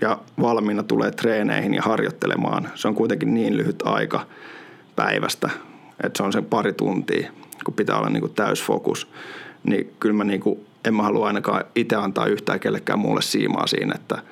[0.00, 2.68] ja valmiina tulee treeneihin ja harjoittelemaan.
[2.74, 4.26] Se on kuitenkin niin lyhyt aika
[4.96, 5.50] päivästä,
[6.04, 7.30] että se on sen pari tuntia,
[7.64, 9.08] kun pitää olla niin kuin täysfokus.
[9.64, 13.66] Niin kyllä mä niin kuin, en mä halua ainakaan itse antaa yhtään kellekään muulle siimaa
[13.66, 14.22] siinä, että,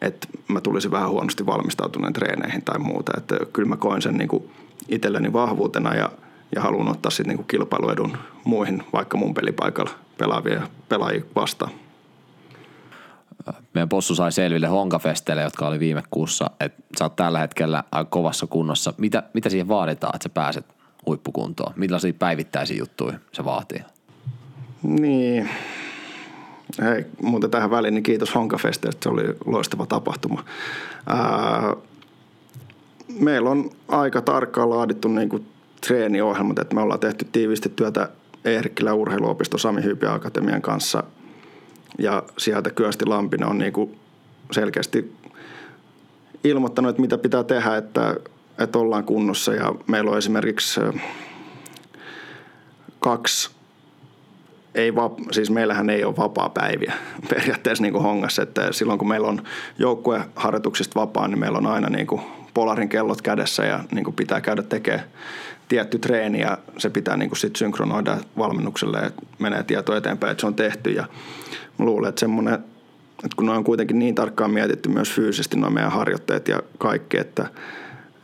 [0.00, 3.12] että mä tulisin vähän huonosti valmistautuneen treeneihin tai muuta.
[3.16, 4.50] Että kyllä mä koen sen niin kuin
[4.88, 6.10] itselleni vahvuutena ja,
[6.54, 11.70] ja haluan ottaa sitten niin kilpailuedun muihin, vaikka mun pelipaikalla pelaavia pelaajia vastaan
[13.74, 18.10] meidän possu sai selville Honkafesteille, jotka oli viime kuussa, että sä oot tällä hetkellä aika
[18.10, 18.94] kovassa kunnossa.
[18.98, 20.66] Mitä, mitä siihen vaaditaan, että sä pääset
[21.06, 21.72] huippukuntoon?
[21.76, 23.80] Millaisia päivittäisiä juttuja se vaatii?
[24.82, 25.48] Niin.
[26.82, 30.44] Hei, muuten tähän väliin, niin kiitos Honkafesteistä, se oli loistava tapahtuma.
[31.06, 31.76] Ää,
[33.20, 35.46] meillä on aika tarkkaan laadittu niin kuin
[35.86, 38.08] treeniohjelmat, että me ollaan tehty tiivisti työtä
[38.44, 41.02] Eerikkilä urheiluopisto Sami Hyypi Akatemian kanssa
[41.98, 43.98] ja sieltä Kyösti Lampinen on niin kuin
[44.52, 45.16] selkeästi
[46.44, 48.16] ilmoittanut, että mitä pitää tehdä, että,
[48.58, 49.54] että ollaan kunnossa.
[49.54, 50.80] Ja meillä on esimerkiksi
[53.00, 53.50] kaksi
[54.74, 56.92] ei vap, siis meillähän ei ole vapaa päiviä
[57.30, 59.42] periaatteessa niin kuin hongassa, että silloin kun meillä on
[59.78, 62.20] joukkueharjoituksista vapaa, niin meillä on aina niin kuin
[62.54, 65.04] polarin kellot kädessä ja niin kuin pitää käydä tekemään
[65.68, 66.40] tietty treeni.
[66.40, 70.54] Ja se pitää niin kuin sit synkronoida valmennukselle, että menee tieto eteenpäin, että se on
[70.54, 70.90] tehty.
[70.90, 71.06] Ja
[71.78, 75.70] mä luulen, että semmoinen, että kun ne on kuitenkin niin tarkkaan mietitty myös fyysisesti nuo
[75.70, 77.46] meidän harjoitteet ja kaikki, että,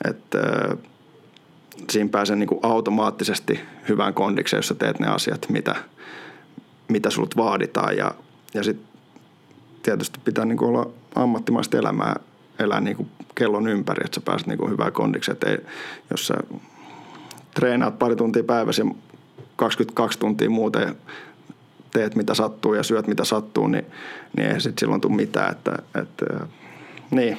[0.09, 0.39] että
[1.91, 5.75] siinä pääsee niin kuin automaattisesti hyvään kondikseen, jos sä teet ne asiat, mitä,
[6.89, 8.15] mitä sulta vaaditaan ja,
[8.55, 8.89] ja sitten
[9.83, 12.17] tietysti pitää niin kuin olla ammattimaista elämää
[12.61, 15.33] elää niin kuin kellon ympäri, että sä pääset niin kuin hyvään kondikseen.
[15.33, 15.59] Että ei,
[16.11, 16.35] jos sä
[17.55, 18.95] treenaat pari tuntia päivässä ja
[19.57, 20.97] 22 tuntia muuten
[21.93, 23.87] teet mitä sattuu ja syöt mitä sattuu, niin,
[24.37, 25.53] niin ei sitten silloin tule mitään.
[25.53, 26.27] Että, että,
[27.11, 27.39] niin,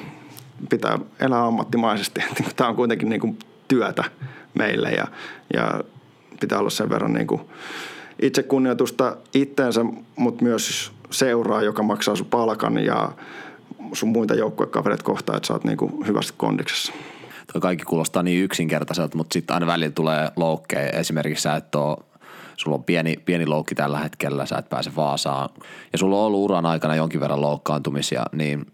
[0.70, 2.20] pitää elää ammattimaisesti.
[2.56, 3.38] Tämä on kuitenkin niin kuin
[3.68, 4.04] työtä
[4.54, 5.06] meille ja,
[5.54, 5.80] ja
[6.40, 7.40] pitää olla sen verran niin kuin
[8.22, 9.84] itsekunnioitusta itteensä,
[10.16, 13.12] mutta myös seuraa, joka maksaa sun palkan ja
[13.92, 16.92] sun muita joukkuekavereita kohtaan, että sä oot niin kuin hyvässä kondiksessa
[17.52, 20.90] toi kaikki kuulostaa niin yksinkertaiselta, mutta sitten aina välillä tulee loukkeja.
[20.90, 21.96] Esimerkiksi sä et ole,
[22.56, 25.48] sulla on pieni, pieni loukki tällä hetkellä, sä et pääse Vaasaan.
[25.92, 28.66] Ja sulla on ollut uran aikana jonkin verran loukkaantumisia, niin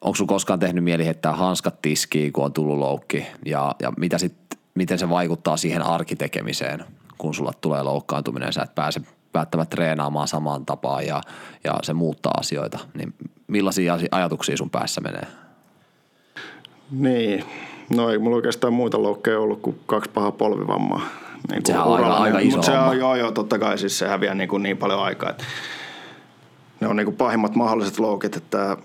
[0.00, 3.26] onko sulla koskaan tehnyt mieli heittää hanskat tiskiin, kun on tullut loukki?
[3.46, 4.34] Ja, ja mitä sit,
[4.74, 6.84] miten se vaikuttaa siihen arkitekemiseen,
[7.18, 9.00] kun sulla tulee loukkaantuminen, sä et pääse
[9.34, 11.20] välttämättä treenaamaan samaan tapaan ja,
[11.64, 12.78] ja se muuttaa asioita.
[12.94, 13.14] Niin
[13.46, 15.26] millaisia ajatuksia sun päässä menee?
[16.90, 17.44] Niin,
[17.90, 21.00] No ei mulla oikeastaan muita loukkeja ollut kuin kaksi pahaa polvivammaa.
[21.50, 24.34] Niin Sehän on aika, aika iso se on, joo, joo, totta kai siis se häviää
[24.34, 25.30] niin, kuin niin paljon aikaa.
[25.30, 25.44] Että
[26.80, 28.76] ne on niin kuin pahimmat mahdolliset loukit, että,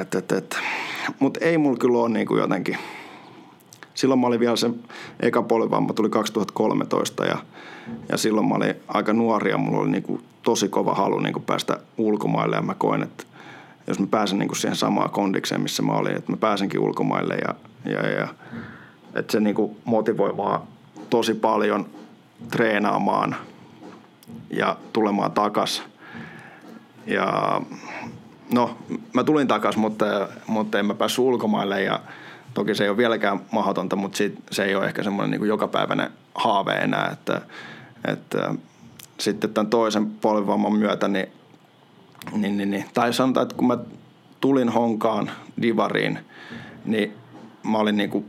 [0.00, 0.56] että, että, että.
[1.18, 2.78] mutta ei mulla kyllä ole niin kuin jotenkin.
[3.94, 4.70] Silloin mä olin vielä se
[5.20, 7.38] eka polvivamma tuli 2013 ja,
[8.08, 11.32] ja silloin mä olin aika nuori ja mulla oli niin kuin tosi kova halu niin
[11.32, 13.24] kuin päästä ulkomaille ja mä koin, että
[13.86, 17.34] jos mä pääsen niin kuin siihen samaan kondikseen, missä mä olin, että mä pääsenkin ulkomaille
[17.34, 17.54] ja
[17.92, 18.28] ja, ja
[19.14, 20.60] että se niinku motivoi vaan
[21.10, 21.86] tosi paljon
[22.50, 23.36] treenaamaan
[24.50, 25.82] ja tulemaan takas.
[27.06, 27.60] Ja
[28.52, 28.76] no,
[29.12, 32.00] mä tulin takas, mutta, mutta en mä päässyt ulkomaille ja
[32.54, 36.10] toki se ei ole vieläkään mahdotonta, mutta sit, se ei ole ehkä semmoinen niin jokapäiväinen
[36.34, 37.40] haave enää, että,
[38.04, 38.54] että
[39.20, 41.28] sitten tämän toisen polvivamman myötä, niin,
[42.32, 43.78] niin, niin, niin, tai sanotaan, että kun mä
[44.40, 45.30] tulin Honkaan
[45.62, 46.18] Divariin,
[46.84, 47.12] niin
[47.62, 48.24] mä olin niin kuin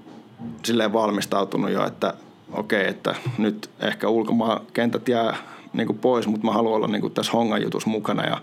[0.63, 2.13] silleen valmistautunut jo, että
[2.51, 5.37] okei, okay, että nyt ehkä ulkomaan kentät jää
[5.73, 8.41] niin kuin pois, mutta mä haluan olla niin kuin tässä hongan jutussa mukana ja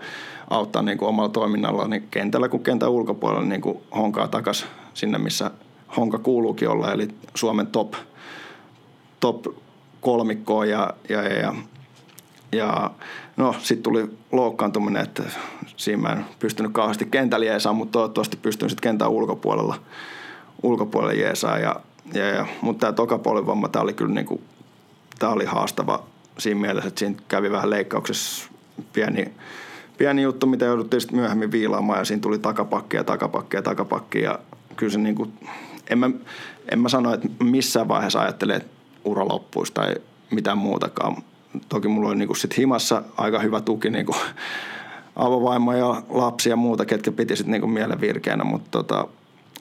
[0.49, 5.17] auttaa niin kuin omalla toiminnalla niin kentällä kuin kentän ulkopuolella niin kuin honkaa takaisin sinne,
[5.17, 5.51] missä
[5.97, 7.93] honka kuuluukin olla, eli Suomen top,
[9.19, 9.45] top
[10.01, 11.53] kolmikkoon ja, ja, ja, ja,
[12.51, 12.91] ja
[13.37, 15.23] no sitten tuli loukkaantuminen, että
[15.77, 19.75] siinä mä en pystynyt kauheasti kentällä jeesaa, mutta toivottavasti pystyn sitten kentän ulkopuolella
[20.63, 21.57] ulkopuolelle jeesaa.
[21.57, 21.75] Ja,
[22.13, 24.41] ja, ja, mutta tämä toka polvivamma, tämä oli kyllä niin kuin,
[25.19, 26.03] tämä oli haastava
[26.37, 28.49] siinä mielessä, että siinä kävi vähän leikkauksessa
[28.93, 29.33] pieni,
[29.97, 33.03] pieni juttu, mitä jouduttiin sitten myöhemmin viilaamaan ja siinä tuli takapakki ja
[33.63, 34.39] takapakki ja
[34.75, 35.33] kyllä se niin kuin,
[35.89, 36.09] en mä,
[36.71, 38.69] en mä sano, että missään vaiheessa ajattelee, että
[39.05, 39.95] ura loppuisi tai
[40.31, 41.17] mitään muutakaan.
[41.69, 44.17] Toki mulla oli niin kuin sit himassa aika hyvä tuki niin kuin
[45.15, 49.07] avovaimo ja lapsi ja muuta, ketkä piti sitten niin mielen virkeänä, mutta tota,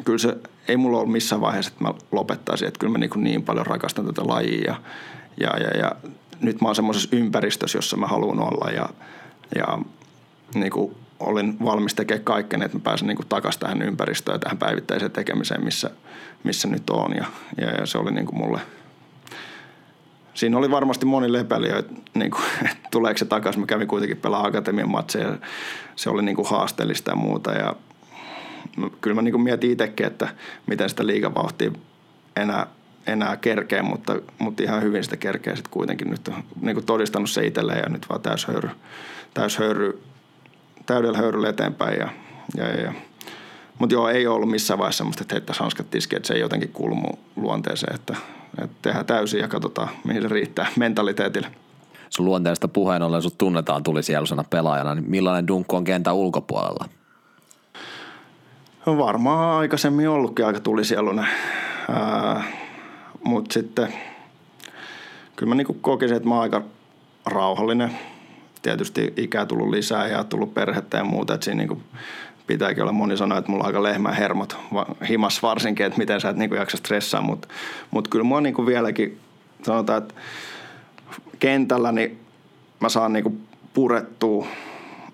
[0.05, 0.37] kyllä se
[0.69, 2.69] ei mulla ollut missään vaiheessa, että mä lopettaisin.
[2.69, 4.77] Että kyllä mä niin, niin paljon rakastan tätä lajia ja,
[5.41, 5.93] ja, ja, ja
[6.41, 8.89] nyt mä oon semmoisessa ympäristössä, jossa mä haluan olla ja,
[9.57, 9.79] ja
[10.55, 14.59] niin kuin olen valmis tekemään kaikkeen, että mä pääsen niin takaisin tähän ympäristöön ja tähän
[14.59, 15.91] päivittäiseen tekemiseen, missä,
[16.45, 17.17] missä nyt on.
[17.17, 17.25] Ja,
[17.61, 18.61] ja, ja se oli niin kuin mulle,
[20.35, 23.61] siinä oli varmasti moni lepeliö, että, niin kuin, että tuleeko se takaisin.
[23.61, 25.39] Mä kävin kuitenkin pelaa akatemian matseja
[25.97, 27.53] se oli niin kuin haasteellista ja muuta.
[27.53, 27.77] Ja
[29.01, 30.29] kyllä mä niin mietin itsekin, että
[30.67, 31.71] miten sitä liikavauhtia
[32.37, 32.67] enää,
[33.07, 36.11] enää kerkee, mutta, mutta ihan hyvin sitä kerkee sitten kuitenkin.
[36.11, 38.71] Nyt on niin todistanut se itselleen ja nyt vaan täys höyry,
[39.35, 40.03] täys höyry,
[40.87, 42.09] täydellä höyryllä eteenpäin ja
[42.57, 42.93] Ja, ja.
[43.79, 46.73] Mutta joo, ei ollut missään vaiheessa semmoista, että heittäisi hanskat tiskiin, että se ei jotenkin
[46.73, 48.17] kuulu mun luonteeseen, että,
[48.63, 51.49] että tehdään täysin ja katsotaan, mihin se riittää mentaliteetille.
[52.11, 56.89] Sun luonteesta puheen ollen sut tunnetaan tulisielusena pelaajana, niin millainen dunkku on kentän ulkopuolella?
[58.87, 61.27] On varmaan aikaisemmin ollutkin aika tulisielunen,
[63.25, 63.95] mutta sitten
[65.37, 66.63] kyllä mä niinku kokisin, että mä oon aika
[67.27, 67.91] rauhallinen.
[68.63, 71.83] Tietysti ikää tullut lisää ja tullut perhettä ja muuta, että siinä niinku
[72.47, 72.93] pitääkin olla.
[72.93, 74.57] Moni sanoa, että mulla on aika lehmä hermot
[75.09, 77.49] himas varsinkin, että miten sä et niinku jaksa stressaa, mutta
[77.91, 79.21] mut kyllä mua niinku vieläkin
[79.63, 80.15] sanotaan, että
[81.39, 82.19] kentällä niin
[82.81, 83.37] mä saan niinku
[83.75, 84.47] purettua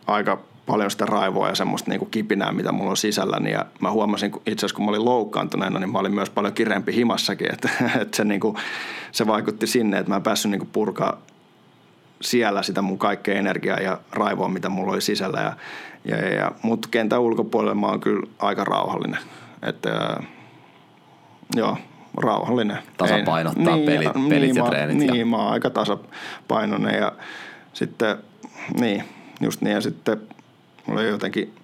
[0.07, 0.39] aika
[0.71, 3.53] paljon sitä raivoa ja semmoista niinku kipinää, mitä mulla on sisälläni.
[3.53, 6.95] Ja mä huomasin itse asiassa, kun mä olin loukkaantuneena, niin mä olin myös paljon kireempi
[6.95, 7.53] himassakin.
[7.53, 7.69] Että,
[8.03, 8.57] että se, niinku,
[9.13, 11.21] se vaikutti sinne, että mä en päässyt niinku purkaa
[12.21, 15.41] siellä sitä mun kaikkea energiaa ja raivoa, mitä mulla oli sisällä.
[15.41, 15.57] Ja,
[16.05, 19.21] ja, ja, mutta kentän ulkopuolella mä oon kyllä aika rauhallinen.
[19.63, 20.21] Että,
[21.57, 21.77] joo,
[22.17, 22.79] rauhallinen.
[22.97, 24.97] Tasapainottaa Ei, pelit, niin, pelit niin, ja treenit.
[24.97, 25.27] Niin, ja...
[25.27, 27.13] mä oon aika tasapainoinen ja
[27.73, 28.17] sitten,
[28.81, 29.05] niin,
[29.41, 29.75] just niin.
[29.75, 30.21] Ja sitten
[30.91, 31.55] mulla ei jotenkin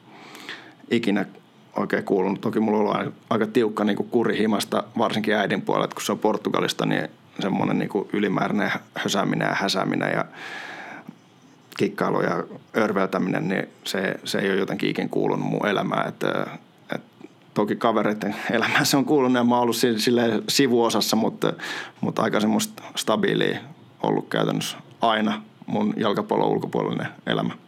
[0.91, 1.27] ikinä
[1.77, 2.41] oikein kuulunut.
[2.41, 6.19] Toki mulla on aika tiukka niin kuin kuri himasta, varsinkin äidin puolella, kun se on
[6.19, 7.09] Portugalista, niin
[7.41, 10.25] semmoinen niin ylimääräinen hösääminen ja häsääminen ja
[11.77, 12.45] kikkailu ja
[12.77, 16.09] örveltäminen, niin se, se ei ole jotenkin ikinä kuulunut mun elämään.
[16.09, 16.47] Että,
[16.95, 21.53] että toki kavereiden elämään se on kuulunut ja mä oon ollut sille sivuosassa, mutta,
[22.01, 23.59] mutta aika semmoista stabiilia
[24.03, 27.66] ollut käytännössä aina mun jalkapallon ulkopuolinen elämä.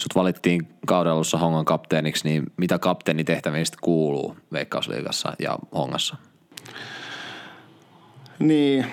[0.00, 6.16] Sut valittiin kauden alussa Hongan kapteeniksi, niin mitä kapteenitehtävistä kuuluu Veikkausliigassa ja Hongassa?
[8.38, 8.86] Niin,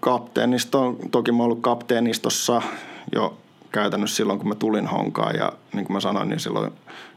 [0.00, 2.62] kapteenisto, toki mä oon ollut kapteenistossa
[3.14, 3.38] jo
[3.70, 6.72] käytännössä silloin, kun mä tulin Honkaan ja niin kuin mä sanoin, niin silloin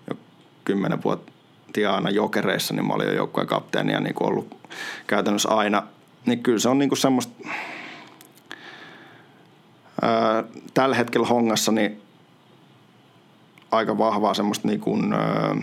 [0.10, 0.18] jo
[0.66, 4.58] kymmenen vuotiaana jokereissa, niin mä olin jo joukkueen kapteeni ja niin kuin ollut
[5.08, 5.84] käytännössä aina.
[6.26, 7.48] Niin kyllä se on niin kuin semmoista,
[10.02, 10.44] ää,
[10.74, 12.05] tällä hetkellä Hongassa niin
[13.78, 15.56] aika vahvaa semmoista niin kuin, ää,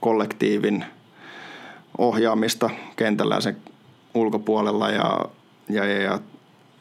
[0.00, 0.84] kollektiivin
[1.98, 3.56] ohjaamista kentällä ja sen
[4.14, 5.18] ulkopuolella ja,
[5.68, 6.18] ja, ja, ja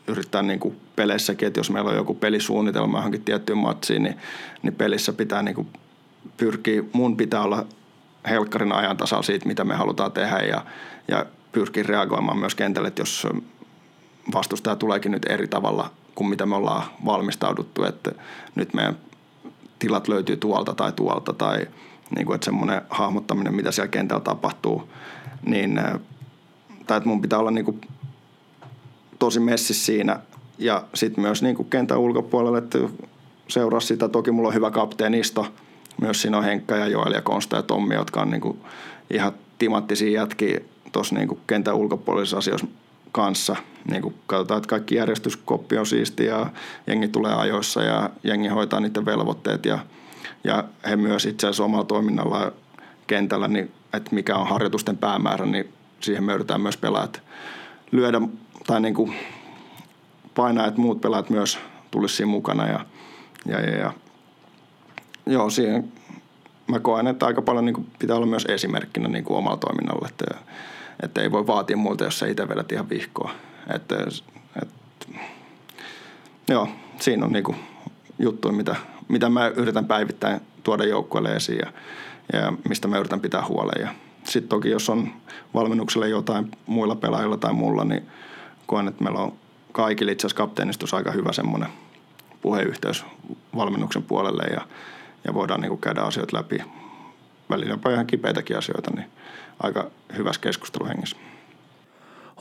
[0.07, 4.17] yrittää niin kuin peleissäkin, että jos meillä on joku pelisuunnitelma johonkin tiettyyn matsiin, niin,
[4.61, 5.67] niin pelissä pitää niin kuin
[6.37, 7.65] pyrkiä, mun pitää olla
[8.29, 10.65] helkkarin ajan tasalla siitä, mitä me halutaan tehdä ja,
[11.07, 13.27] ja pyrkiä reagoimaan myös kentälle, että jos
[14.33, 18.11] vastustaja tuleekin nyt eri tavalla kuin mitä me ollaan valmistauduttu, että
[18.55, 18.97] nyt meidän
[19.81, 21.67] tilat löytyy tuolta tai tuolta tai
[22.15, 24.89] niin kuin, että semmoinen hahmottaminen, mitä siellä kentällä tapahtuu,
[25.45, 25.81] niin
[26.87, 27.81] tai että mun pitää olla niin kuin
[29.19, 30.19] tosi messis siinä
[30.57, 32.79] ja sitten myös niin kuin kentän ulkopuolelle, että
[33.47, 34.07] seuraa sitä.
[34.07, 35.47] Toki mulla on hyvä kapteenisto,
[36.01, 38.57] myös siinä on Henkka ja Joel ja Konsta ja Tommi, jotka on niin kuin
[39.09, 40.59] ihan timattisia jätkiä
[40.91, 42.67] tuossa niin kentän ulkopuolisissa asioissa
[43.11, 43.55] kanssa.
[43.91, 46.49] Niin kuin katsotaan, että kaikki järjestyskoppi on siisti ja
[46.87, 49.79] jengi tulee ajoissa ja jengi hoitaa niiden velvoitteet ja,
[50.43, 52.51] ja he myös itse asiassa omalla toiminnalla
[53.07, 57.21] kentällä, niin, että mikä on harjoitusten päämäärä, niin siihen me yritetään myös pelaajat
[57.91, 58.21] lyödä
[58.67, 59.13] tai niin kuin
[60.35, 61.59] painaa, että muut pelaajat myös
[61.91, 62.67] tulisi siinä mukana.
[62.67, 62.85] Ja,
[63.45, 63.93] ja, ja, ja
[65.25, 65.91] joo, siihen
[66.67, 70.07] mä koen, että aika paljon niin kuin pitää olla myös esimerkkinä niin kuin omalla toiminnalla,
[70.09, 70.25] että,
[71.01, 73.31] että ei voi vaatia muuta, jos sä itse vedät ihan vihkoa.
[73.75, 73.95] Että,
[74.61, 75.05] että,
[76.49, 76.67] joo,
[76.99, 77.57] siinä on niin kuin
[78.19, 78.75] juttuja, mitä,
[79.07, 81.71] mitä mä yritän päivittäin tuoda joukkueelle esiin ja,
[82.33, 83.81] ja mistä mä yritän pitää huolen.
[83.81, 83.89] Ja
[84.23, 85.11] sitten toki, jos on
[85.53, 88.07] valmennukselle jotain muilla pelaajilla tai mulla, niin
[88.65, 89.33] koen, että meillä on
[89.71, 91.69] kaikilla itse asiassa kapteenistus aika hyvä semmoinen
[92.41, 93.05] puheyhteys
[93.55, 94.61] valmennuksen puolelle ja,
[95.23, 96.63] ja voidaan niin käydä asioita läpi.
[97.49, 99.05] Välillä jopa ihan kipeitäkin asioita, niin
[99.63, 101.17] aika hyvässä keskusteluhengessä.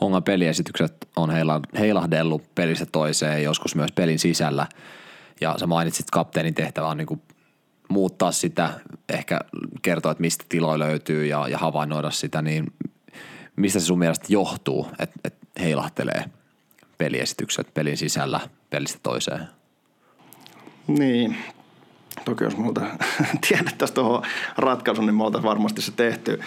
[0.00, 1.30] Hongan peliesitykset on
[1.78, 4.66] heilahdellut pelistä toiseen, joskus myös pelin sisällä.
[5.40, 7.22] Ja sä mainitsit, kapteenin tehtävä on niin
[7.88, 8.70] muuttaa sitä,
[9.08, 9.40] ehkä
[9.82, 12.72] kertoa, että mistä tiloja löytyy ja, ja havainnoida sitä, niin
[13.56, 16.24] mistä se sun mielestä johtuu, että, että heilahtelee
[16.98, 18.40] peliesitykset pelin sisällä
[18.70, 19.48] pelistä toiseen?
[20.86, 21.36] Niin,
[22.24, 22.80] toki jos multa
[23.48, 24.22] tiedettäisiin tuohon
[24.56, 26.40] ratkaisun, niin me oltaisiin varmasti se tehty.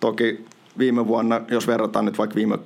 [0.00, 0.44] Toki
[0.78, 2.58] viime vuonna, jos verrataan nyt vaikka viime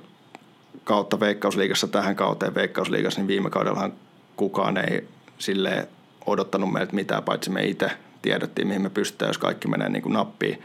[0.83, 3.93] kautta Veikkausliigassa tähän kauteen Veikkausliigassa, niin viime kaudellahan
[4.35, 5.07] kukaan ei
[5.37, 5.87] sille
[6.25, 7.91] odottanut meiltä mitään, paitsi me itse
[8.21, 10.63] tiedettiin, mihin me pystytään, jos kaikki menee niin kuin nappiin.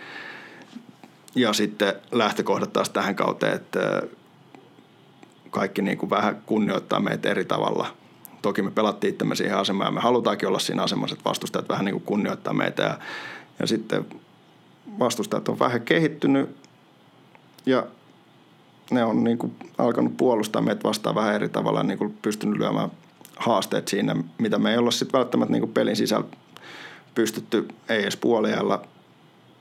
[1.34, 4.02] Ja sitten lähtökohdat taas tähän kauteen, että
[5.50, 7.86] kaikki niin kuin vähän kunnioittaa meitä eri tavalla.
[8.42, 11.84] Toki me pelattiin itsemme siihen asemaan ja me halutaankin olla siinä asemassa, että vastustajat vähän
[11.84, 12.82] niin kuin kunnioittaa meitä.
[12.82, 12.98] Ja,
[13.58, 14.06] ja sitten
[14.98, 16.56] vastustajat on vähän kehittynyt
[17.66, 17.86] ja
[18.90, 22.90] ne on niin kuin alkanut puolustaa meitä vastaan vähän eri tavalla, niin kuin pystynyt lyömään
[23.36, 26.26] haasteet siinä, mitä me ei olla sitten välttämättä niin kuin pelin sisällä
[27.14, 28.82] pystytty ei edes puoliajalla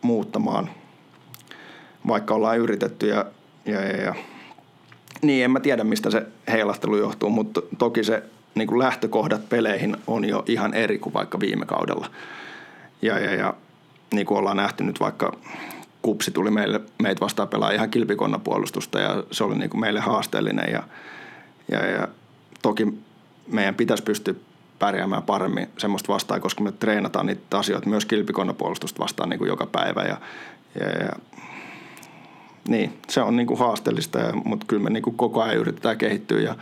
[0.02, 0.70] muuttamaan,
[2.08, 3.26] vaikka ollaan yritetty ja,
[3.66, 4.16] ja, ja, ja
[5.22, 8.24] niin, en mä tiedä mistä se heilahtelu johtuu, mutta toki se
[8.56, 12.12] niin kuin lähtökohdat peleihin on jo ihan eri kuin vaikka viime kaudella.
[13.02, 13.54] Ja, ja, ja
[14.14, 15.31] niin kuin ollaan nähty nyt vaikka
[16.02, 20.72] kupsi tuli meille, meitä vastaan pelaa ihan kilpikonnapuolustusta ja se oli niin kuin meille haasteellinen
[20.72, 20.84] ja,
[21.72, 22.07] ja, ja
[22.61, 22.88] toki
[23.48, 24.34] meidän pitäisi pystyä
[24.80, 29.65] pärjäämään paremmin semmoista vastaan, koska me treenataan niitä asioita myös kilpikonnapuolustusta vastaan niin kuin joka
[29.65, 30.18] päivä ja,
[30.80, 31.11] ja, ja
[32.68, 35.98] niin, se on niin kuin haasteellista, ja, mutta kyllä me niin kuin koko ajan yritetään
[35.98, 36.56] kehittyä ja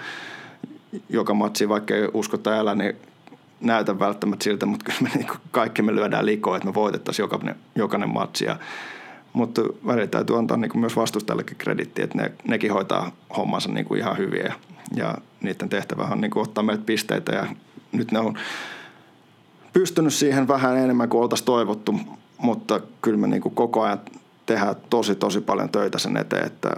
[1.09, 2.95] joka matsi, vaikka ei usko tai älä, niin
[3.61, 7.55] näytä välttämättä siltä, mutta kyllä me niin kaikki me lyödään likoon, että me voitettaisiin jokainen,
[7.75, 8.45] jokainen matsi.
[8.45, 8.57] Ja,
[9.33, 13.99] mutta välillä täytyy antaa niin myös vastustajallekin kreditti, että ne, nekin hoitaa hommansa niin kuin
[13.99, 14.53] ihan hyvin ja,
[14.95, 17.45] ja niiden tehtävä on niin kuin ottaa meiltä pisteitä ja
[17.91, 18.37] nyt ne on
[19.73, 21.95] pystynyt siihen vähän enemmän kuin oltaisiin toivottu,
[22.37, 23.99] mutta kyllä me niin kuin koko ajan
[24.45, 26.69] tehdään tosi tosi paljon töitä sen eteen, että,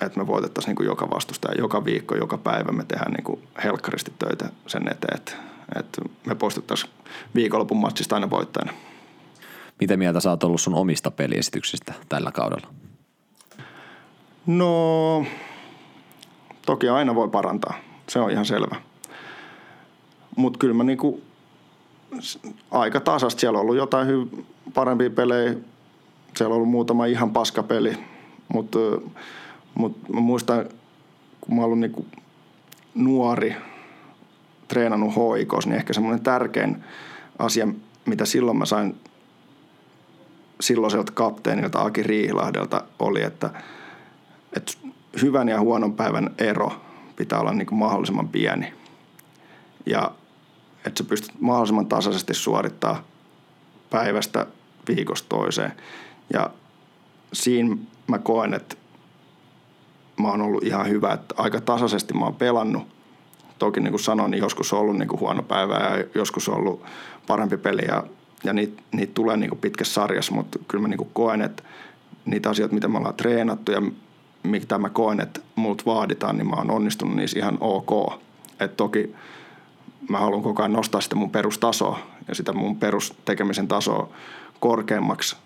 [0.00, 4.12] että me voitettaisiin niin joka vastustaja, joka viikko, joka päivä me tehdään niin kuin helkkaristi
[4.18, 5.32] töitä sen eteen, että,
[5.78, 6.92] että me poistuttaisiin
[7.34, 8.72] viikonlopun matsista aina voittajana.
[9.80, 12.68] Mitä mieltä sä oot ollut sun omista peliesityksistä tällä kaudella?
[14.46, 15.26] No,
[16.66, 17.74] toki aina voi parantaa.
[18.08, 18.76] Se on ihan selvä.
[20.36, 21.22] Mutta kyllä mä niinku,
[22.70, 23.40] aika tasasta.
[23.40, 24.44] Siellä on ollut jotain hy-
[24.74, 25.54] parempia pelejä.
[26.36, 27.98] Siellä on ollut muutama ihan paskapeli.
[28.48, 28.78] Mutta
[29.74, 30.68] mut mä muistan,
[31.40, 32.06] kun mä ollut niinku
[32.94, 33.56] nuori,
[34.68, 36.84] treenannut hoikos, niin ehkä semmoinen tärkein
[37.38, 37.68] asia,
[38.06, 38.96] mitä silloin mä sain
[40.60, 43.50] silloiselta kapteenilta Aki Riihilahdelta oli, että,
[44.56, 44.72] että
[45.22, 46.72] hyvän ja huonon päivän ero
[47.16, 48.72] pitää olla niin kuin mahdollisimman pieni.
[49.86, 50.10] Ja
[50.86, 53.02] että sä pystyt mahdollisimman tasaisesti suorittaa
[53.90, 54.46] päivästä
[54.88, 55.72] viikosta toiseen.
[56.32, 56.50] Ja
[57.32, 57.76] siinä
[58.06, 58.76] mä koen, että
[60.20, 62.95] mä oon ollut ihan hyvä, että aika tasaisesti mä oon pelannut.
[63.58, 66.56] Toki niin kuin sanoin, niin joskus on ollut niin kuin huono päivä ja joskus on
[66.56, 66.82] ollut
[67.26, 68.02] parempi peli ja,
[68.44, 71.62] ja niitä, niitä tulee niin kuin pitkässä sarjassa, mutta kyllä mä niin kuin koen, että
[72.24, 73.82] niitä asioita, mitä me ollaan treenattu ja
[74.42, 78.20] mitä mä koen, että multa vaaditaan, niin mä oon onnistunut niissä ihan ok.
[78.60, 79.14] Et toki
[80.08, 84.08] mä haluan koko ajan nostaa sitä mun perustasoa ja sitä mun perustekemisen tasoa
[84.60, 85.36] korkeammaksi.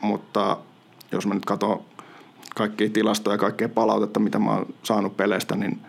[0.00, 0.56] Mutta
[1.12, 1.84] jos mä nyt katson
[2.54, 5.80] kaikkia tilastoja ja kaikkea palautetta, mitä mä oon saanut peleistä, niin,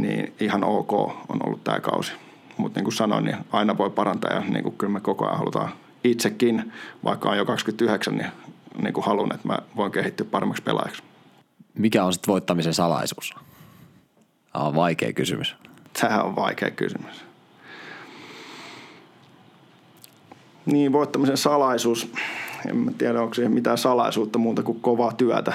[0.00, 0.92] niin ihan ok
[1.28, 2.12] on ollut tämä kausi.
[2.56, 5.38] Mutta niin kuin sanoin, niin aina voi parantaa ja niin kuin kyllä me koko ajan
[5.38, 5.72] halutaan
[6.04, 6.72] itsekin,
[7.04, 8.30] vaikka on jo 29, niin,
[8.82, 11.02] niin kuin haluan, että mä voin kehittyä paremmaksi pelaajaksi.
[11.78, 13.34] Mikä on sitten voittamisen salaisuus?
[14.52, 15.56] Tämä on vaikea kysymys.
[16.00, 17.24] Tämä on vaikea kysymys.
[20.66, 22.12] Niin, voittamisen salaisuus.
[22.68, 25.52] En mä tiedä, onko siihen mitään salaisuutta muuta kuin kovaa työtä.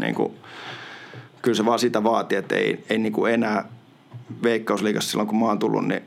[0.00, 0.32] Niin kuin,
[1.42, 3.68] kyllä se vaan sitä vaatii, että ei, ei niin kuin enää
[4.42, 6.02] Veikkausliigassa silloin, kun mä oon tullut, niin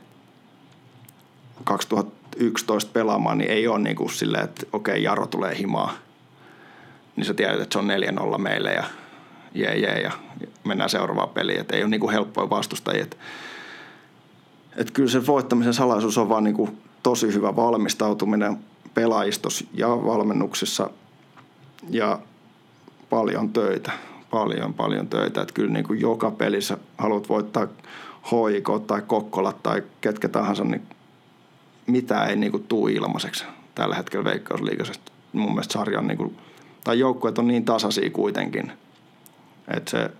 [1.64, 5.92] 2011 pelaamaan, niin ei ole niin kuin silleen, että okei, Jaro tulee himaa.
[7.16, 8.84] Niin sä tiedät, että se on 4-0 meille ja
[9.54, 10.12] jee jee ja
[10.64, 11.60] mennään seuraavaan peliin.
[11.60, 13.02] Että ei ole niin kuin helppoja vastustajia.
[13.02, 13.16] Että,
[14.76, 18.56] että kyllä se voittamisen salaisuus on vaan niin kuin tosi hyvä valmistautuminen
[18.94, 20.90] pelaajistos ja valmennuksessa
[21.90, 22.18] ja
[23.10, 23.92] paljon töitä.
[24.30, 25.42] Paljon, paljon töitä.
[25.42, 27.66] Että kyllä niin kuin joka pelissä haluat voittaa
[28.30, 30.82] HIK tai Kokkolat tai ketkä tahansa, niin
[31.86, 33.44] mitä ei niin kuin tuu ilmaiseksi
[33.74, 34.94] tällä hetkellä Veikkausliigassa.
[35.32, 36.36] Mun mielestä sarja on niin kuin,
[36.84, 38.72] tai joukkueet on niin tasaisia kuitenkin,
[39.76, 40.10] että se,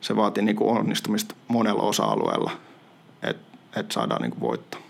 [0.00, 2.50] se vaatii niin kuin onnistumista monella osa-alueella,
[3.22, 4.80] että, että saadaan niin kuin voittaa.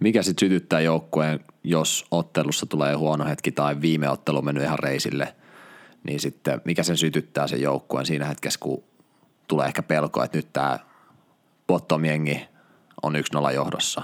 [0.00, 4.78] Mikä sitten sytyttää joukkueen, jos ottelussa tulee huono hetki tai viime ottelu on mennyt ihan
[4.78, 5.34] reisille,
[6.04, 8.82] niin sitten mikä sen sytyttää sen joukkueen siinä hetkessä, kun
[9.48, 10.78] tulee ehkä pelko, että nyt tämä
[11.66, 12.48] bottom jengi
[13.02, 14.02] on 1-0 johdossa.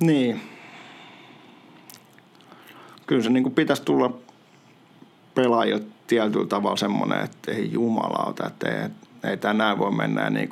[0.00, 0.40] Niin.
[3.06, 4.18] Kyllä se niin kuin pitäisi tulla
[5.34, 8.88] pelaajilta tietyllä tavalla semmoinen, että ei jumalauta, että ei,
[9.30, 10.30] ei tämä näin voi mennä.
[10.30, 10.48] Niin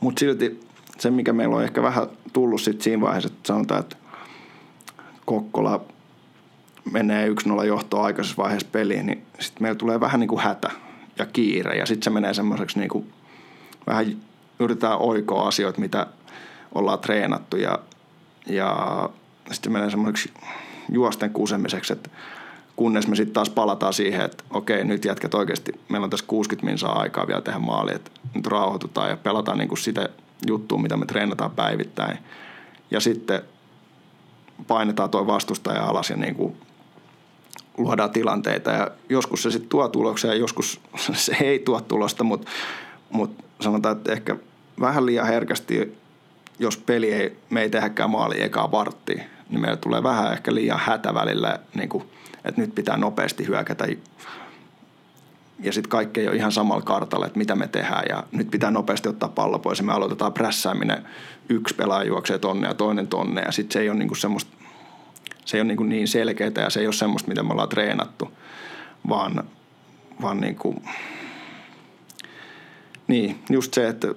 [0.00, 0.60] mutta silti
[0.98, 3.96] se, mikä meillä on ehkä vähän tullut sit siinä vaiheessa, että sanotaan, että
[5.24, 5.84] Kokkola
[6.92, 10.70] menee 1-0 johtoon aikaisessa vaiheessa peliin, niin sitten meillä tulee vähän niin kuin hätä
[11.18, 11.78] ja kiire.
[11.78, 13.12] Ja sitten se menee semmoiseksi niin kuin,
[13.86, 14.16] vähän
[14.60, 16.06] yritetään oikoa asioita, mitä
[16.74, 17.78] ollaan treenattu ja,
[18.46, 19.08] ja
[19.52, 20.32] sitten menee semmoiseksi
[20.92, 22.10] juosten kusemiseksi, että
[22.76, 26.66] kunnes me sitten taas palataan siihen, että okei, nyt jätkät oikeasti, meillä on tässä 60
[26.66, 30.08] minsaa aikaa vielä tehdä maali, että nyt rauhoitutaan ja pelataan niin kuin sitä
[30.46, 32.18] juttua, mitä me treenataan päivittäin.
[32.90, 33.42] Ja sitten
[34.66, 36.56] painetaan tuo vastustaja alas ja niin kuin
[37.78, 38.70] luodaan tilanteita.
[38.70, 40.80] Ja joskus se sitten tuo tuloksia ja joskus
[41.12, 42.50] se ei tuo tulosta, mutta,
[43.10, 44.36] mutta sanotaan, että ehkä
[44.80, 45.98] vähän liian herkästi,
[46.58, 50.80] jos peli ei, me ei tehdäkään maali ekaa varttiin, niin meillä tulee vähän ehkä liian
[50.80, 52.04] hätä välillä, niin kuin,
[52.44, 53.86] että nyt pitää nopeasti hyökätä.
[55.60, 58.04] Ja sitten kaikki ei ole ihan samalla kartalla, että mitä me tehdään.
[58.08, 61.06] Ja nyt pitää nopeasti ottaa pallo pois ja me aloitetaan prässääminen.
[61.48, 63.42] Yksi pelaaja juoksee tonne ja toinen tonne.
[63.42, 64.50] Ja sitten se ei ole niin kuin semmoista
[65.44, 68.32] se ei ole niin, niin selkeää ja se ei ole semmoista, mitä me ollaan treenattu,
[69.08, 69.44] vaan,
[70.22, 70.84] vaan niin kuin,
[73.06, 74.08] niin, just se, että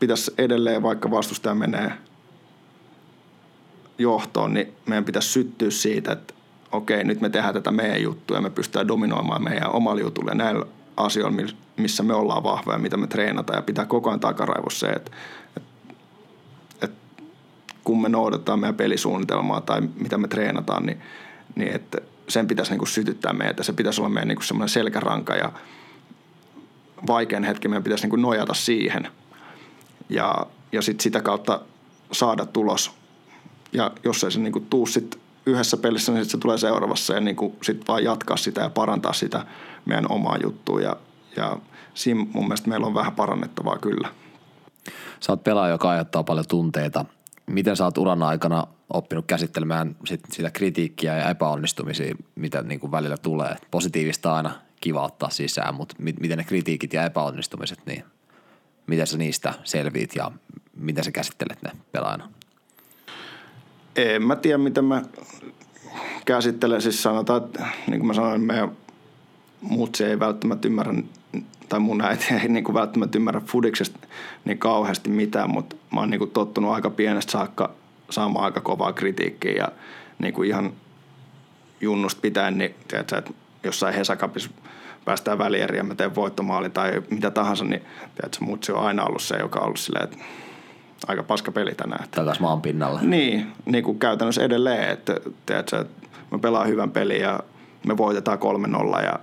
[0.00, 1.92] pitäisi edelleen, vaikka vastustaja menee
[3.98, 6.34] johtoon, niin meidän pitäisi syttyä siitä, että
[6.72, 10.66] okei, nyt me tehdään tätä meidän juttua me pystytään dominoimaan meidän omalla jutulla ja näillä
[10.96, 11.42] asioilla,
[11.76, 15.10] missä me ollaan vahvoja, mitä me treenataan ja pitää koko ajan takaraivossa se, että
[17.84, 21.00] kun me noudatetaan meidän pelisuunnitelmaa tai mitä me treenataan, niin,
[21.54, 21.98] niin että
[22.28, 23.62] sen pitäisi niin kuin sytyttää meitä.
[23.62, 25.52] Se pitäisi olla meidän niin kuin semmoinen selkäranka ja
[27.06, 29.08] vaikein hetki meidän pitäisi niin kuin nojata siihen
[30.08, 31.60] ja, ja sit sitä kautta
[32.12, 32.92] saada tulos.
[33.72, 37.14] Ja jos ei se niin kuin tuu sit yhdessä pelissä, niin sit se tulee seuraavassa
[37.14, 39.46] ja niin kuin sit vaan jatkaa sitä ja parantaa sitä
[39.84, 40.80] meidän omaa juttua.
[40.80, 40.96] Ja,
[41.36, 41.56] ja
[41.94, 44.08] siinä mun mielestä meillä on vähän parannettavaa kyllä.
[45.20, 47.04] Sä oot pelaaja, joka aiheuttaa paljon tunteita.
[47.46, 52.90] Miten sä oot uran aikana oppinut käsittelemään sit sitä kritiikkiä ja epäonnistumisia, mitä niin kuin
[52.90, 53.56] välillä tulee?
[53.70, 54.50] Positiivista aina
[54.80, 58.04] kiva ottaa sisään, mutta miten ne kritiikit ja epäonnistumiset, niin
[58.86, 60.30] miten sä niistä selviit ja
[60.76, 62.30] miten sä käsittelet ne pelaajana?
[63.96, 65.02] En mä tiedä, miten mä
[66.24, 66.82] käsittelen.
[66.82, 68.76] Siis sanotaan, että niin kuin mä sanoin, meidän
[69.60, 70.94] mutsi ei välttämättä ymmärrä,
[71.68, 73.98] tai mun äiti ei niin kuin välttämättä ymmärrä fudiksesta
[74.44, 77.70] niin kauheasti mitään, mutta mä oon niin kuin tottunut aika pienestä saakka
[78.10, 79.68] saamaan aika kovaa kritiikkiä ja
[80.18, 80.72] niin kuin ihan
[81.80, 83.30] junnusta pitäen, niin tiedätkö, että
[83.64, 84.50] jossain Hesakapissa
[85.04, 87.82] päästään välieriin ja mä teen voittomaali tai mitä tahansa, niin
[88.14, 90.18] tiedätkö, mutsi on aina ollut se, joka on ollut silleen, että
[91.06, 92.08] aika paska peli tänään.
[92.10, 93.00] Takas maan pinnalla.
[93.02, 95.16] Niin, niin kuin käytännössä edelleen, että,
[95.46, 97.40] tiedätkö, että me pelaa hyvän pelin ja
[97.86, 98.38] me voitetaan
[98.98, 99.18] 3-0 ja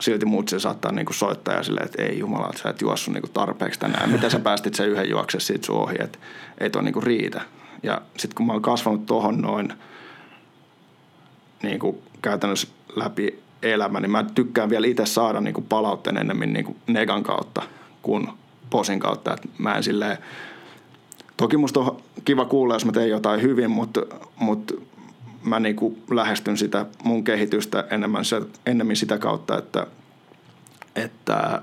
[0.00, 3.14] silti muut se saattaa niinku soittaa ja silleen, että ei jumala, että sä et juossut
[3.14, 4.10] niinku tarpeeksi tänään.
[4.10, 6.18] Miten sä päästit sen yhden juoksen siitä sun ohi, että
[6.60, 7.40] ei toi niinku riitä.
[7.82, 9.72] Ja sitten kun mä oon kasvanut tohon noin
[11.62, 17.22] niinku käytännössä läpi elämä, niin mä tykkään vielä itse saada niinku palautteen enemmän niinku negan
[17.22, 17.62] kautta
[18.02, 18.28] kuin
[18.70, 19.34] posin kautta.
[19.34, 20.18] Et mä en silleen,
[21.36, 24.00] toki musta on kiva kuulla, jos mä teen jotain hyvin, mutta,
[24.36, 24.74] mutta
[25.48, 28.24] mä niinku lähestyn sitä mun kehitystä enemmän,
[28.66, 29.86] enemmän sitä kautta, että,
[30.96, 31.62] että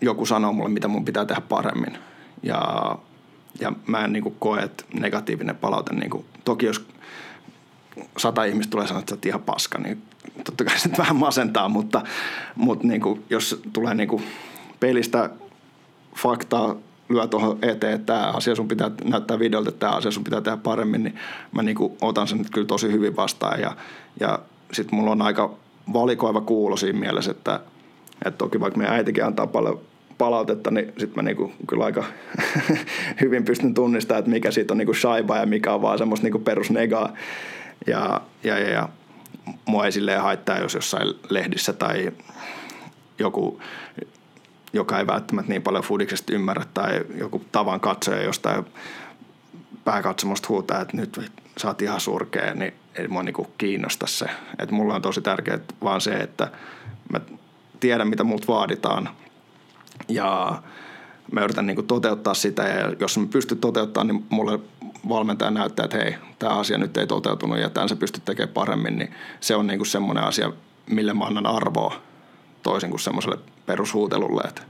[0.00, 1.98] joku sanoo mulle, mitä mun pitää tehdä paremmin.
[2.42, 2.62] Ja,
[3.60, 6.86] ja mä en niinku koe, että negatiivinen palaute, niinku, toki jos
[8.16, 10.02] sata ihmistä tulee sanoa, että sä ihan paska, niin
[10.44, 12.02] totta kai se vähän masentaa, mutta,
[12.54, 14.22] mutta niinku, jos tulee niinku
[14.80, 15.30] pelistä
[16.16, 16.76] faktaa
[17.08, 20.40] lyö tuohon eteen, että tämä asia sun pitää näyttää videolta, että tämä asia sun pitää
[20.40, 21.14] tehdä paremmin, niin
[21.52, 23.60] mä niin kuin otan sen nyt kyllä tosi hyvin vastaan.
[23.60, 23.76] Ja,
[24.20, 24.38] ja
[24.72, 25.54] sitten mulla on aika
[25.92, 27.60] valikoiva kuulo siinä mielessä, että,
[28.24, 29.80] että toki vaikka meidän äitikin antaa paljon
[30.18, 32.04] palautetta, niin sitten mä niinku kyllä aika
[33.20, 36.38] hyvin pystyn tunnistamaan, että mikä siitä on niinku shaiba ja mikä on vaan semmoista niinku
[36.38, 37.12] perusnegaa.
[37.86, 38.88] Ja, ja, ja, ja
[39.64, 42.12] mua ei silleen haittaa, jos jossain lehdissä tai
[43.18, 43.60] joku
[44.74, 48.64] joka ei välttämättä niin paljon fudiksesta ymmärrä tai joku tavan katsoja jostain
[49.84, 54.26] pääkatsomusta huutaa, että nyt sä oot ihan surkea, niin ei mua niinku kiinnosta se.
[54.58, 56.50] Et mulla on tosi tärkeää vaan se, että
[57.12, 57.20] mä
[57.80, 59.08] tiedän, mitä multa vaaditaan
[60.08, 60.62] ja
[61.32, 64.58] mä yritän niinku toteuttaa sitä ja jos mä pystyn toteuttamaan, niin mulle
[65.08, 68.98] valmentaja näyttää, että hei, tämä asia nyt ei toteutunut ja tämän sä pystyt tekemään paremmin,
[68.98, 70.52] niin se on niinku semmoinen asia,
[70.86, 71.94] mille mä annan arvoa
[72.64, 74.62] toisin kuin semmoiselle perushuutelulle, että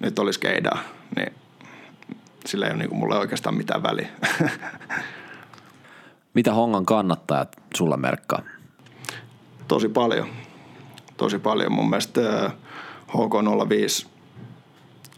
[0.00, 0.78] nyt olisi keidaa,
[1.16, 1.32] niin
[2.46, 4.08] sillä ei ole niin mulle oikeastaan mitään väliä.
[6.34, 8.42] Mitä Hongan kannattajat sulla merkkaa?
[9.68, 10.28] Tosi paljon.
[11.16, 11.72] Tosi paljon.
[11.72, 12.50] Mun mielestä
[13.08, 14.06] HK05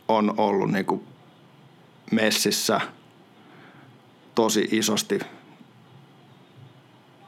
[0.09, 1.07] on ollut niin kuin
[2.11, 2.81] messissä
[4.35, 5.21] tosi isosti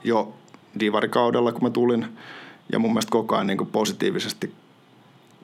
[0.04, 0.34] jo
[0.80, 2.18] divarikaudella, kun mä tulin.
[2.72, 4.54] Ja mun mielestä koko ajan niin kuin positiivisesti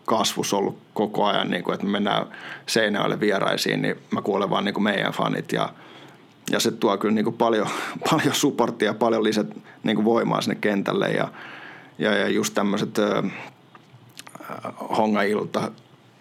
[0.04, 2.26] kasvus ollut koko ajan, niin kuin, että me mennään
[2.66, 5.68] Seinäjoelle vieraisiin, niin mä kuulen vaan niin kuin meidän fanit ja,
[6.50, 7.68] ja se tuo kyllä niin kuin paljon,
[8.10, 9.46] paljon supporttia ja paljon lisät
[9.82, 11.28] niin kuin voimaa sinne kentälle ja,
[11.98, 12.98] ja, ja just tämmöiset
[14.98, 15.70] hongailta,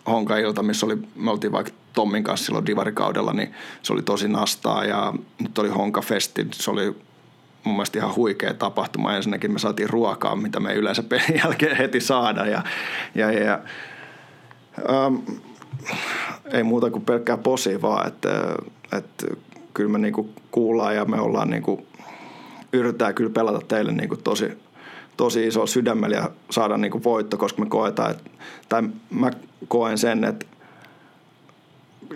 [0.07, 4.85] hongailta, missä oli, me oltiin vaikka Tommin kanssa silloin divarikaudella, niin se oli tosi nastaa
[4.85, 6.95] ja nyt oli Honka-festi, se oli
[7.63, 9.15] mun mielestä ihan huikea tapahtuma.
[9.15, 12.63] Ensinnäkin me saatiin ruokaa, mitä me ei yleensä pelin jälkeen heti saada ja,
[13.15, 13.59] ja, ja
[14.89, 15.15] ähm,
[16.53, 18.29] ei muuta kuin pelkkää posi vaan, että,
[18.97, 19.27] että
[19.73, 21.85] kyllä me niinku kuullaan ja me ollaan niinku,
[22.73, 24.51] yritetään kyllä pelata teille niinku tosi,
[25.17, 28.29] tosi iso sydämellä ja saada niinku voitto, koska me koetaan, että,
[28.69, 29.31] tai mä
[29.67, 30.45] koen sen, että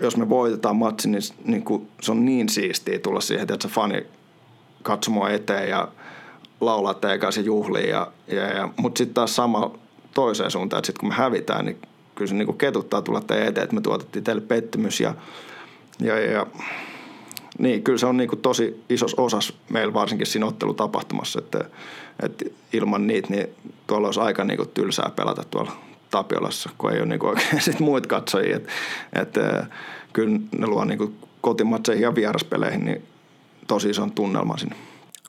[0.02, 3.74] jos me voitetaan matsi, niin, niin kuin, se on niin siistiä tulla siihen, että se
[3.74, 4.06] fani
[4.86, 5.88] katsomo eteen ja
[6.60, 7.88] laulaa teidän kanssa juhliin.
[7.88, 9.70] Ja, ja, ja, mutta sitten taas sama
[10.14, 11.78] toiseen suuntaan, että sitten kun me hävitään, niin
[12.14, 15.00] kyllä se niin kuin ketuttaa tulla teidän eteen, että me tuotettiin teille pettymys.
[15.00, 15.14] Ja,
[16.00, 16.46] ja, ja
[17.58, 21.64] niin, kyllä se on niin kuin tosi isos osas meillä varsinkin siinä ottelutapahtumassa, että,
[22.22, 23.48] että ilman niitä niin
[23.86, 25.72] tuolla olisi aika niin kuin tylsää pelata tuolla
[26.10, 28.56] Tapiolassa, kun ei ole niin oikein sit muita katsojia.
[28.56, 28.70] Että,
[29.22, 29.66] että
[30.12, 33.02] kyllä ne luo niin kotimatseihin ja vieraspeleihin niin
[33.66, 34.76] tosi ison tunnelman sinne.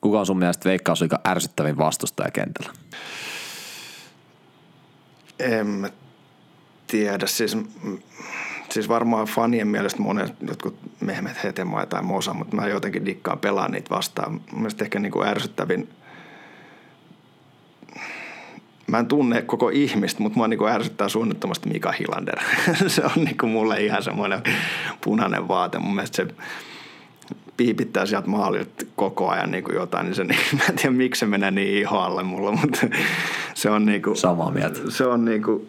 [0.00, 2.72] Kuka on sun mielestä veikkausliikan ärsyttävin vastustaja kentällä?
[5.38, 5.90] En
[6.86, 7.26] tiedä.
[7.26, 7.56] Siis,
[8.70, 13.70] siis varmaan fanien mielestä monet jotkut Mehmet Hetemaa tai Mosa, mutta mä jotenkin dikkaan pelaan
[13.70, 14.32] niitä vastaan.
[14.32, 15.88] Mun mielestä ehkä niin kuin ärsyttävin
[18.88, 22.38] mä en tunne koko ihmistä, mutta mua niin kuin ärsyttää suunnittomasti Mika Hilander.
[22.86, 24.42] se on niin kuin mulle ihan semmoinen
[25.04, 25.78] punainen vaate.
[25.78, 26.26] Mun mielestä se
[27.58, 31.18] piipittää sieltä maalilta koko ajan niin kuin jotain, niin se, niin, mä en tiedä miksi
[31.18, 32.86] se menee niin ihoalle mulla, mutta
[33.54, 34.80] se on niin kuin, Samaa mieltä.
[34.88, 35.68] Se on niin kuin,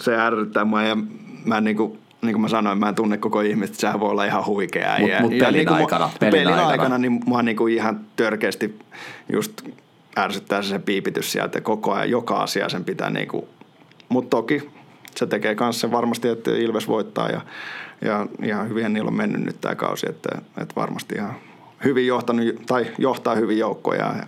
[0.00, 0.96] se ärsyttää mua ja
[1.44, 4.24] mä niin kuin, niin kuin mä sanoin, mä en tunne koko ihmistä, sehän voi olla
[4.24, 4.96] ihan huikea.
[4.98, 6.68] Mut- ja, mut ja pelin niin kuin aikana- pelin pelin aikana.
[6.68, 8.78] aikana, niin mua niin kuin ihan törkeästi
[9.32, 9.62] just
[10.18, 13.44] ärsyttää se, se piipitys sieltä koko ajan, joka asia sen pitää niin kuin,
[14.08, 14.70] mutta toki
[15.20, 17.40] se tekee myös sen varmasti, että Ilves voittaa ja,
[18.02, 20.28] ja ihan hyvin niillä on mennyt nyt tämä kausi, että,
[20.58, 21.34] että varmasti ihan
[21.84, 24.14] hyvin johtanut, tai johtaa hyvin joukkoja.
[24.16, 24.26] Ja,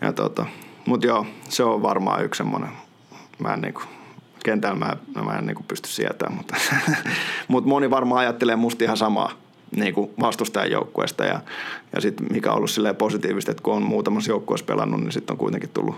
[0.00, 0.46] ja tota,
[0.86, 2.70] mutta joo, se on varmaan yksi semmoinen,
[3.38, 3.82] mä en niinku,
[4.44, 6.56] kentällä mä, mä en niinku pysty sietämään, mutta,
[7.48, 9.32] mutta moni varmaan ajattelee musta ihan samaa
[9.76, 11.40] niin kuin vastustajan joukkueesta ja,
[11.94, 15.38] ja sitten mikä on ollut positiivista, että kun on muutamassa joukkueessa pelannut, niin sitten on
[15.38, 15.96] kuitenkin tullut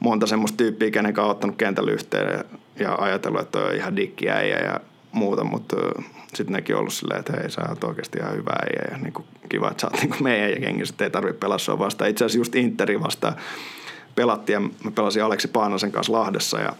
[0.00, 2.44] monta semmoista tyyppiä, kenen on ottanut kentällä yhteen
[2.78, 4.80] ja, ja ajatellut, että on ihan dikkiäijä ja
[5.12, 5.76] muuta, mutta
[6.34, 9.12] sitten nekin on ollut silleen, että hei, sä oot oikeasti ihan hyvä äijä ja niin
[9.12, 12.10] kuin, kiva, että sä oot niin kuin meidän ja kengissä, että ei tarvitse pelaa vastaan.
[12.10, 13.36] Itse asiassa just Interi vastaan
[14.14, 16.72] pelattiin ja mä pelasin Aleksi Paanasen kanssa Lahdessa ja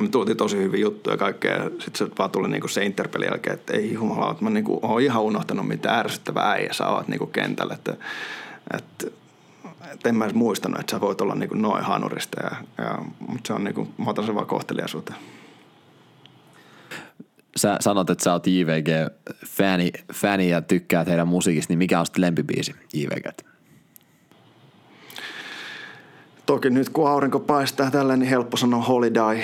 [0.00, 1.64] me tultiin tosi hyviä juttuja ja kaikkea.
[1.64, 5.02] Sitten se vaan tuli niinku se Interpelin jälkeen, että ei jumala, että mä niinku oon
[5.02, 7.74] ihan unohtanut mitä ärsyttävää äijä sä oot niinku kentällä.
[7.74, 7.96] Että,
[8.76, 9.06] että,
[9.94, 12.42] että en mä edes muistanut, että sä voit olla niinku noin hanurista.
[12.42, 12.98] Ja, ja,
[13.28, 15.18] mutta se on niinku, mä otan sen vaan kohteliaisuuteen.
[17.56, 22.22] Sä sanot, että sä oot JVG-fani fani ja tykkäät heidän musiikista, niin mikä on sitten
[22.22, 23.26] lempibiisi JVG?
[26.46, 29.40] Toki nyt kun aurinko paistaa tällä, niin helppo sanoa holiday.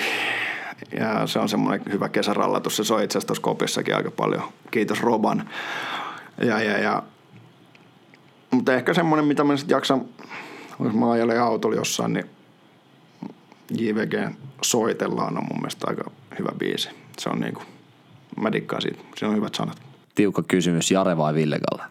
[0.99, 2.77] Ja se on semmoinen hyvä kesärallatus.
[2.77, 4.43] Se soi itse asiassa tuossa kopissakin aika paljon.
[4.71, 5.49] Kiitos Roban.
[6.37, 7.03] Ja, ja, ja.
[8.51, 10.05] Mutta ehkä semmoinen, mitä mä sitten jaksan,
[10.83, 12.25] jos mä ajelen autolla jossain, niin
[13.77, 16.89] JVG soitellaan on mun mielestä aika hyvä biisi.
[17.19, 17.61] Se on niinku,
[18.41, 18.99] mä dikkaan siitä.
[19.15, 19.81] Siinä on hyvät sanat.
[20.15, 21.83] Tiukka kysymys, Jare vai Ville Kalle?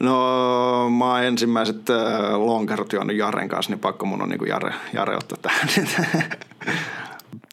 [0.00, 4.74] No mä oon ensimmäiset äh, lonkerot juonut Jaren kanssa, niin pakko mun on niinku Jare,
[4.92, 5.68] Jare ottaa tähän.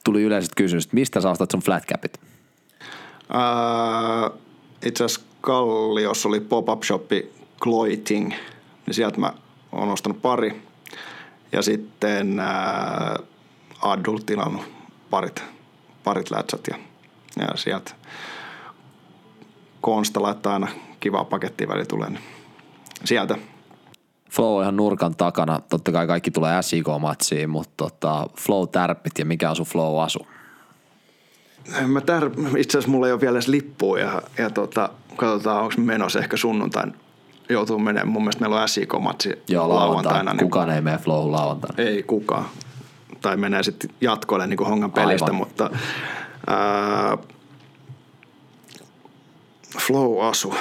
[0.03, 2.19] Tuli yleiset kysymykset, mistä sä ostat sun flatcapit?
[3.35, 4.39] Äh,
[4.85, 8.29] itse asiassa Kalliossa oli pop-up shoppi Cloiting,
[8.85, 9.33] niin sieltä mä
[9.71, 10.61] oon ostanut pari.
[11.51, 12.47] Ja sitten äh,
[13.81, 14.61] Adult tilannut
[15.09, 15.43] parit,
[16.03, 16.77] parit lätsät ja,
[17.39, 17.91] ja sieltä
[19.81, 20.67] Konsta laittaa aina
[20.99, 22.09] kivaa pakettia väli tulee.
[22.09, 22.21] Niin
[23.05, 23.35] sieltä.
[24.29, 25.61] Flow on ihan nurkan takana.
[25.69, 30.19] Totta kai kaikki tulee SIK-matsiin, mutta tota, Flow tärppit ja mikä on sun Flow asu?
[30.19, 30.36] En
[31.88, 35.73] Mä tär, itse asiassa mulla ei ole vielä edes lippua ja, ja tota, katsotaan onko
[35.77, 36.94] menossa ehkä sunnuntain
[37.49, 38.07] joutuu menemään.
[38.07, 40.34] Mun mielestä meillä on SIK-matsi Joo, lauantaina.
[40.34, 41.76] niin Kukaan ei mene Flow lauantaina.
[41.84, 42.45] ei kukaan.
[43.22, 45.35] Tai menee sitten jatkoille niin kuin Hongan pelistä, Aivan.
[45.35, 45.69] mutta
[46.48, 47.18] ää,
[49.80, 50.56] Flow Asu.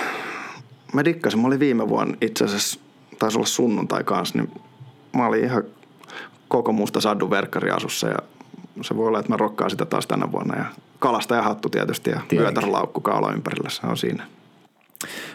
[0.93, 2.81] Mä dikkasin, mä olin viime vuonna itse asiassa,
[3.19, 4.51] taisi olla sunnuntai kanssa, niin
[5.16, 5.62] mä olin ihan
[6.49, 8.16] koko musta sadun verkkari asussa ja
[8.83, 10.57] se voi olla, että mä rokkaan sitä taas tänä vuonna.
[10.57, 10.65] Ja
[10.98, 12.39] kalasta ja hattu tietysti ja Tietenkin.
[12.39, 14.27] vyötärlaukku kaula ympärillä, se on siinä.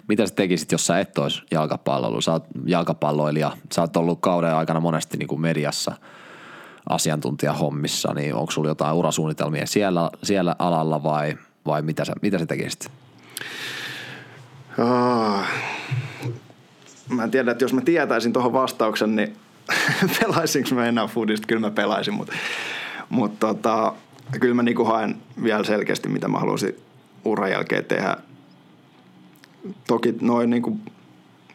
[0.08, 2.22] mitä sä tekisit, jos sä et olisi jalkapalloilija?
[2.22, 5.92] Sä oot jalkapalloilija, sä oot ollut kauden aikana monesti niin kuin mediassa
[6.90, 12.46] asiantuntijahommissa, niin onko sulla jotain urasuunnitelmia siellä, siellä alalla vai, vai mitä, sä, mitä sä
[12.46, 12.92] tekisit?
[14.78, 15.40] Oh.
[17.10, 19.36] Mä en tiedä, että jos mä tietäisin tuohon vastauksen, niin
[20.20, 21.48] pelaisinko mä enää foodista?
[21.48, 22.34] Kyllä mä pelaisin, mutta,
[23.10, 23.94] mutta tota,
[24.40, 26.76] kyllä mä niinku haen vielä selkeästi, mitä mä haluaisin
[27.26, 28.18] uran jälkeen tehdä.
[29.88, 30.78] Toki noin niinku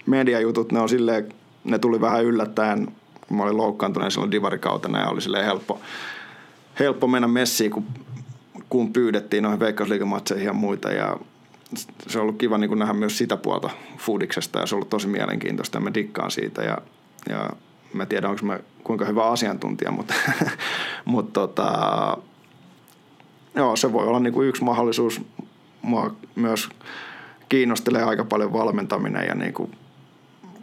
[0.06, 1.28] mediajutut, ne on silleen,
[1.64, 2.88] ne tuli vähän yllättäen,
[3.28, 5.80] kun mä olin loukkaantunut silloin divarikautena ja oli silleen helppo,
[6.78, 7.86] helppo mennä messiin, kun,
[8.68, 10.92] kun pyydettiin noihin veikkausliikamatseihin ja muita.
[10.92, 11.16] Ja
[12.06, 15.08] se on ollut kiva niin nähdä myös sitä puolta foodiksesta ja se on ollut tosi
[15.08, 16.78] mielenkiintoista ja mä dikkaan siitä ja,
[17.28, 17.50] ja
[17.92, 20.14] mä tiedän, onko mä kuinka hyvä asiantuntija, mutta,
[21.04, 22.18] mutta tota,
[23.56, 25.20] joo, se voi olla niin kuin yksi mahdollisuus.
[25.82, 26.68] Mua myös
[27.48, 29.70] kiinnostelee aika paljon valmentaminen ja niin kuin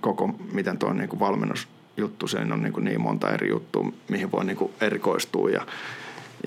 [0.01, 4.31] koko, miten tuo niin kuin valmennusjuttu, se on niin, kuin niin monta eri juttua, mihin
[4.31, 5.65] voi niin kuin erikoistua ja,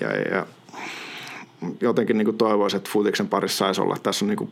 [0.01, 0.45] ja, ja
[1.81, 3.97] jotenkin niin kuin toivoisin, että futiksen parissa saisi olla.
[4.03, 4.51] Tässä on niin kuin,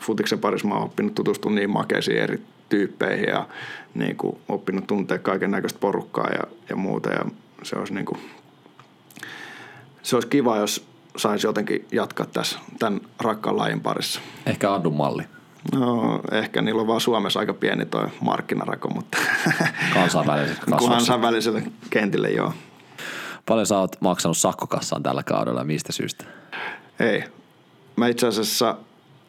[0.00, 3.48] futiksen parissa mä oon oppinut tutustua niin makeisiin eri tyyppeihin ja
[3.94, 7.10] niin kuin, oppinut tuntea kaiken näköistä porukkaa ja, ja muuta.
[7.10, 7.24] Ja
[7.62, 8.20] se olisi, niin kuin,
[10.02, 14.20] se olisi kiva, jos saisi jotenkin jatkaa tässä tämän rakkaan lajin parissa.
[14.46, 15.22] Ehkä Addun malli.
[15.72, 19.18] No, ehkä niillä on vaan Suomessa aika pieni toi markkinarako, mutta
[19.94, 22.52] kansainväliselle, kansainväliselle kentille joo.
[23.46, 26.24] Paljon sä oot maksanut sakkokassaan tällä kaudella ja mistä syystä?
[27.00, 27.24] Ei.
[27.96, 28.76] Mä itse asiassa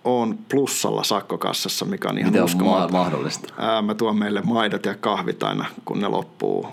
[0.03, 2.83] on plussalla sakkokassassa, mikä on ihan Miten uskomaton.
[2.83, 3.53] on mahdollista?
[3.57, 6.67] Ää, mä tuon meille maidot ja kahvit aina, kun ne loppuu.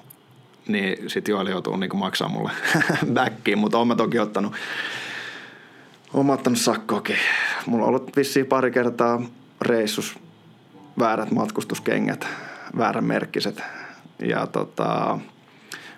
[0.69, 2.51] Niin sit Joeli joutuu niinku maksaa mulle
[3.15, 4.53] backiin, mutta oon mä toki ottanut,
[6.15, 7.17] oon mä ottanut sakkoakin.
[7.67, 9.23] Mulla on ollut vissiin pari kertaa
[9.61, 10.19] reissus
[10.99, 12.27] väärät matkustuskengät,
[12.77, 13.63] väärän merkkiset.
[14.19, 15.19] Ja tota,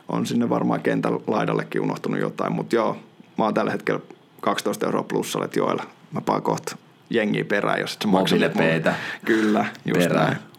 [0.09, 2.97] on sinne varmaan kentän laidallekin unohtunut jotain, mutta joo,
[3.39, 4.01] mä oon tällä hetkellä
[4.41, 6.77] 12 euroa plussalle, että joella mä paan kohta
[7.11, 7.99] jengiä perään, jos et
[8.55, 8.95] sä.
[9.25, 10.27] Kyllä, just Perään.
[10.27, 10.54] näin.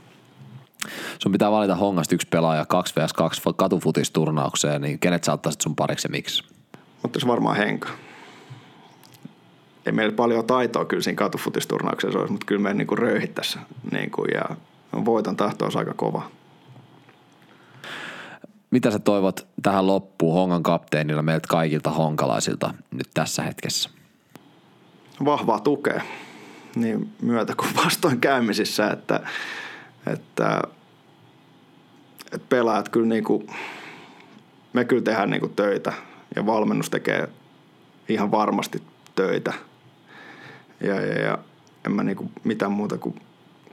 [1.19, 5.75] Sun pitää valita hongasta yksi pelaaja 2 vs 2 katufutisturnaukseen, niin kenet sä ottaisit sun
[5.75, 6.43] pariksi ja miksi?
[7.03, 7.89] Ottaisi varmaan Henka.
[9.85, 13.59] Ei meillä paljon taitoa kyllä siinä katufutisturnauksessa olisi, mutta kyllä me niinku röyhittäisi.
[13.91, 14.55] Niinku, ja
[15.05, 16.31] voiton tahto olisi aika kova.
[18.71, 23.89] Mitä sä toivot tähän loppuun Hongan kapteenilla meiltä kaikilta honkalaisilta nyt tässä hetkessä?
[25.25, 26.01] Vahvaa tukea
[26.75, 29.19] niin myötä kuin vastoin käymisissä, että,
[30.13, 30.61] että,
[32.31, 33.47] että pelaajat kyllä niinku,
[34.73, 35.93] me kyllä tehdään niinku töitä
[36.35, 37.29] ja valmennus tekee
[38.09, 38.83] ihan varmasti
[39.15, 39.53] töitä.
[40.81, 41.37] Ja, ja, ja
[41.85, 43.15] en mä niinku mitään muuta kuin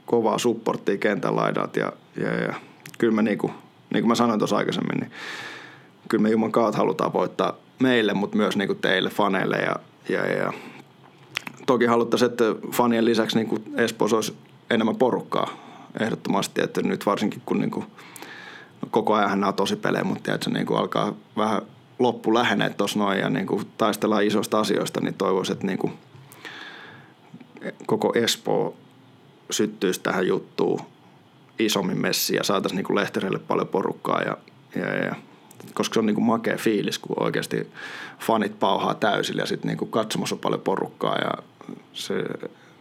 [0.05, 2.53] kovaa supporttia kentän laidalta ja, ja, ja
[2.97, 3.51] kyllä me niinku,
[3.93, 5.11] niin kuin mä sanoin tuossa aikaisemmin, niin
[6.09, 9.75] kyllä me Juman kautta halutaan voittaa meille, mutta myös niinku teille, faneille ja,
[10.09, 10.53] ja, ja
[11.65, 14.37] toki haluttaisiin, että fanien lisäksi niin kuin Espoossa olisi
[14.69, 15.47] enemmän porukkaa
[15.99, 17.85] ehdottomasti, että nyt varsinkin kun niin kuin,
[18.81, 21.61] no koko ajan nämä on tosi pelejä, mutta tiedätkö, niin kuin alkaa vähän
[21.99, 25.93] loppu lähenee tuossa noin ja niin kuin taistellaan isoista asioista, niin toivoisin, että niin kuin
[27.85, 28.75] koko Espoo
[29.51, 30.79] syttyisi tähän juttuun
[31.59, 34.37] isommin messiin ja saataisiin niin kuin paljon porukkaa ja,
[34.75, 35.15] ja, ja
[35.73, 37.67] koska se on niin kuin makea fiilis, kun oikeasti
[38.19, 41.31] fanit pauhaa täysillä ja sitten niin katsomassa on paljon porukkaa ja
[41.93, 42.23] se,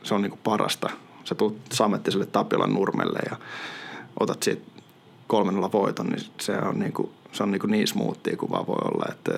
[0.02, 0.90] se on niin kuin parasta.
[1.24, 3.36] Sä tulet Samettiselle Tapiolan nurmelle ja
[4.20, 4.62] otat siitä
[5.26, 8.66] kolmennella voiton, niin se on niin, kuin, se on niin, kuin niin smoothia kuin vaan
[8.66, 9.04] voi olla.
[9.12, 9.32] Että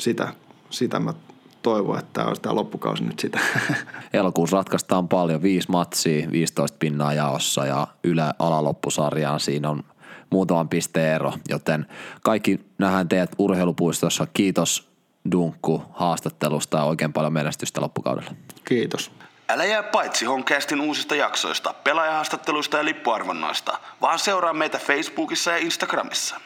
[0.00, 0.34] sitä,
[0.70, 1.14] sitä mä
[1.62, 3.40] toivon, että tämä olisi tämä loppukausi nyt sitä.
[4.12, 9.82] Elokuussa ratkaistaan paljon, viisi matsia, 15 pinnaa jaossa ja ylä alaloppusarjaan siinä on
[10.30, 11.86] muutaman pisteen ero, joten
[12.22, 14.26] kaikki nähdään teidät urheilupuistossa.
[14.32, 14.88] Kiitos
[15.32, 18.30] Dunkku haastattelusta ja oikein paljon menestystä loppukaudella.
[18.64, 19.10] Kiitos.
[19.48, 26.40] Älä jää paitsi Honcastin uusista jaksoista, pelaajahaastatteluista ja lippuarvonnoista, vaan seuraa meitä Facebookissa ja Instagramissa.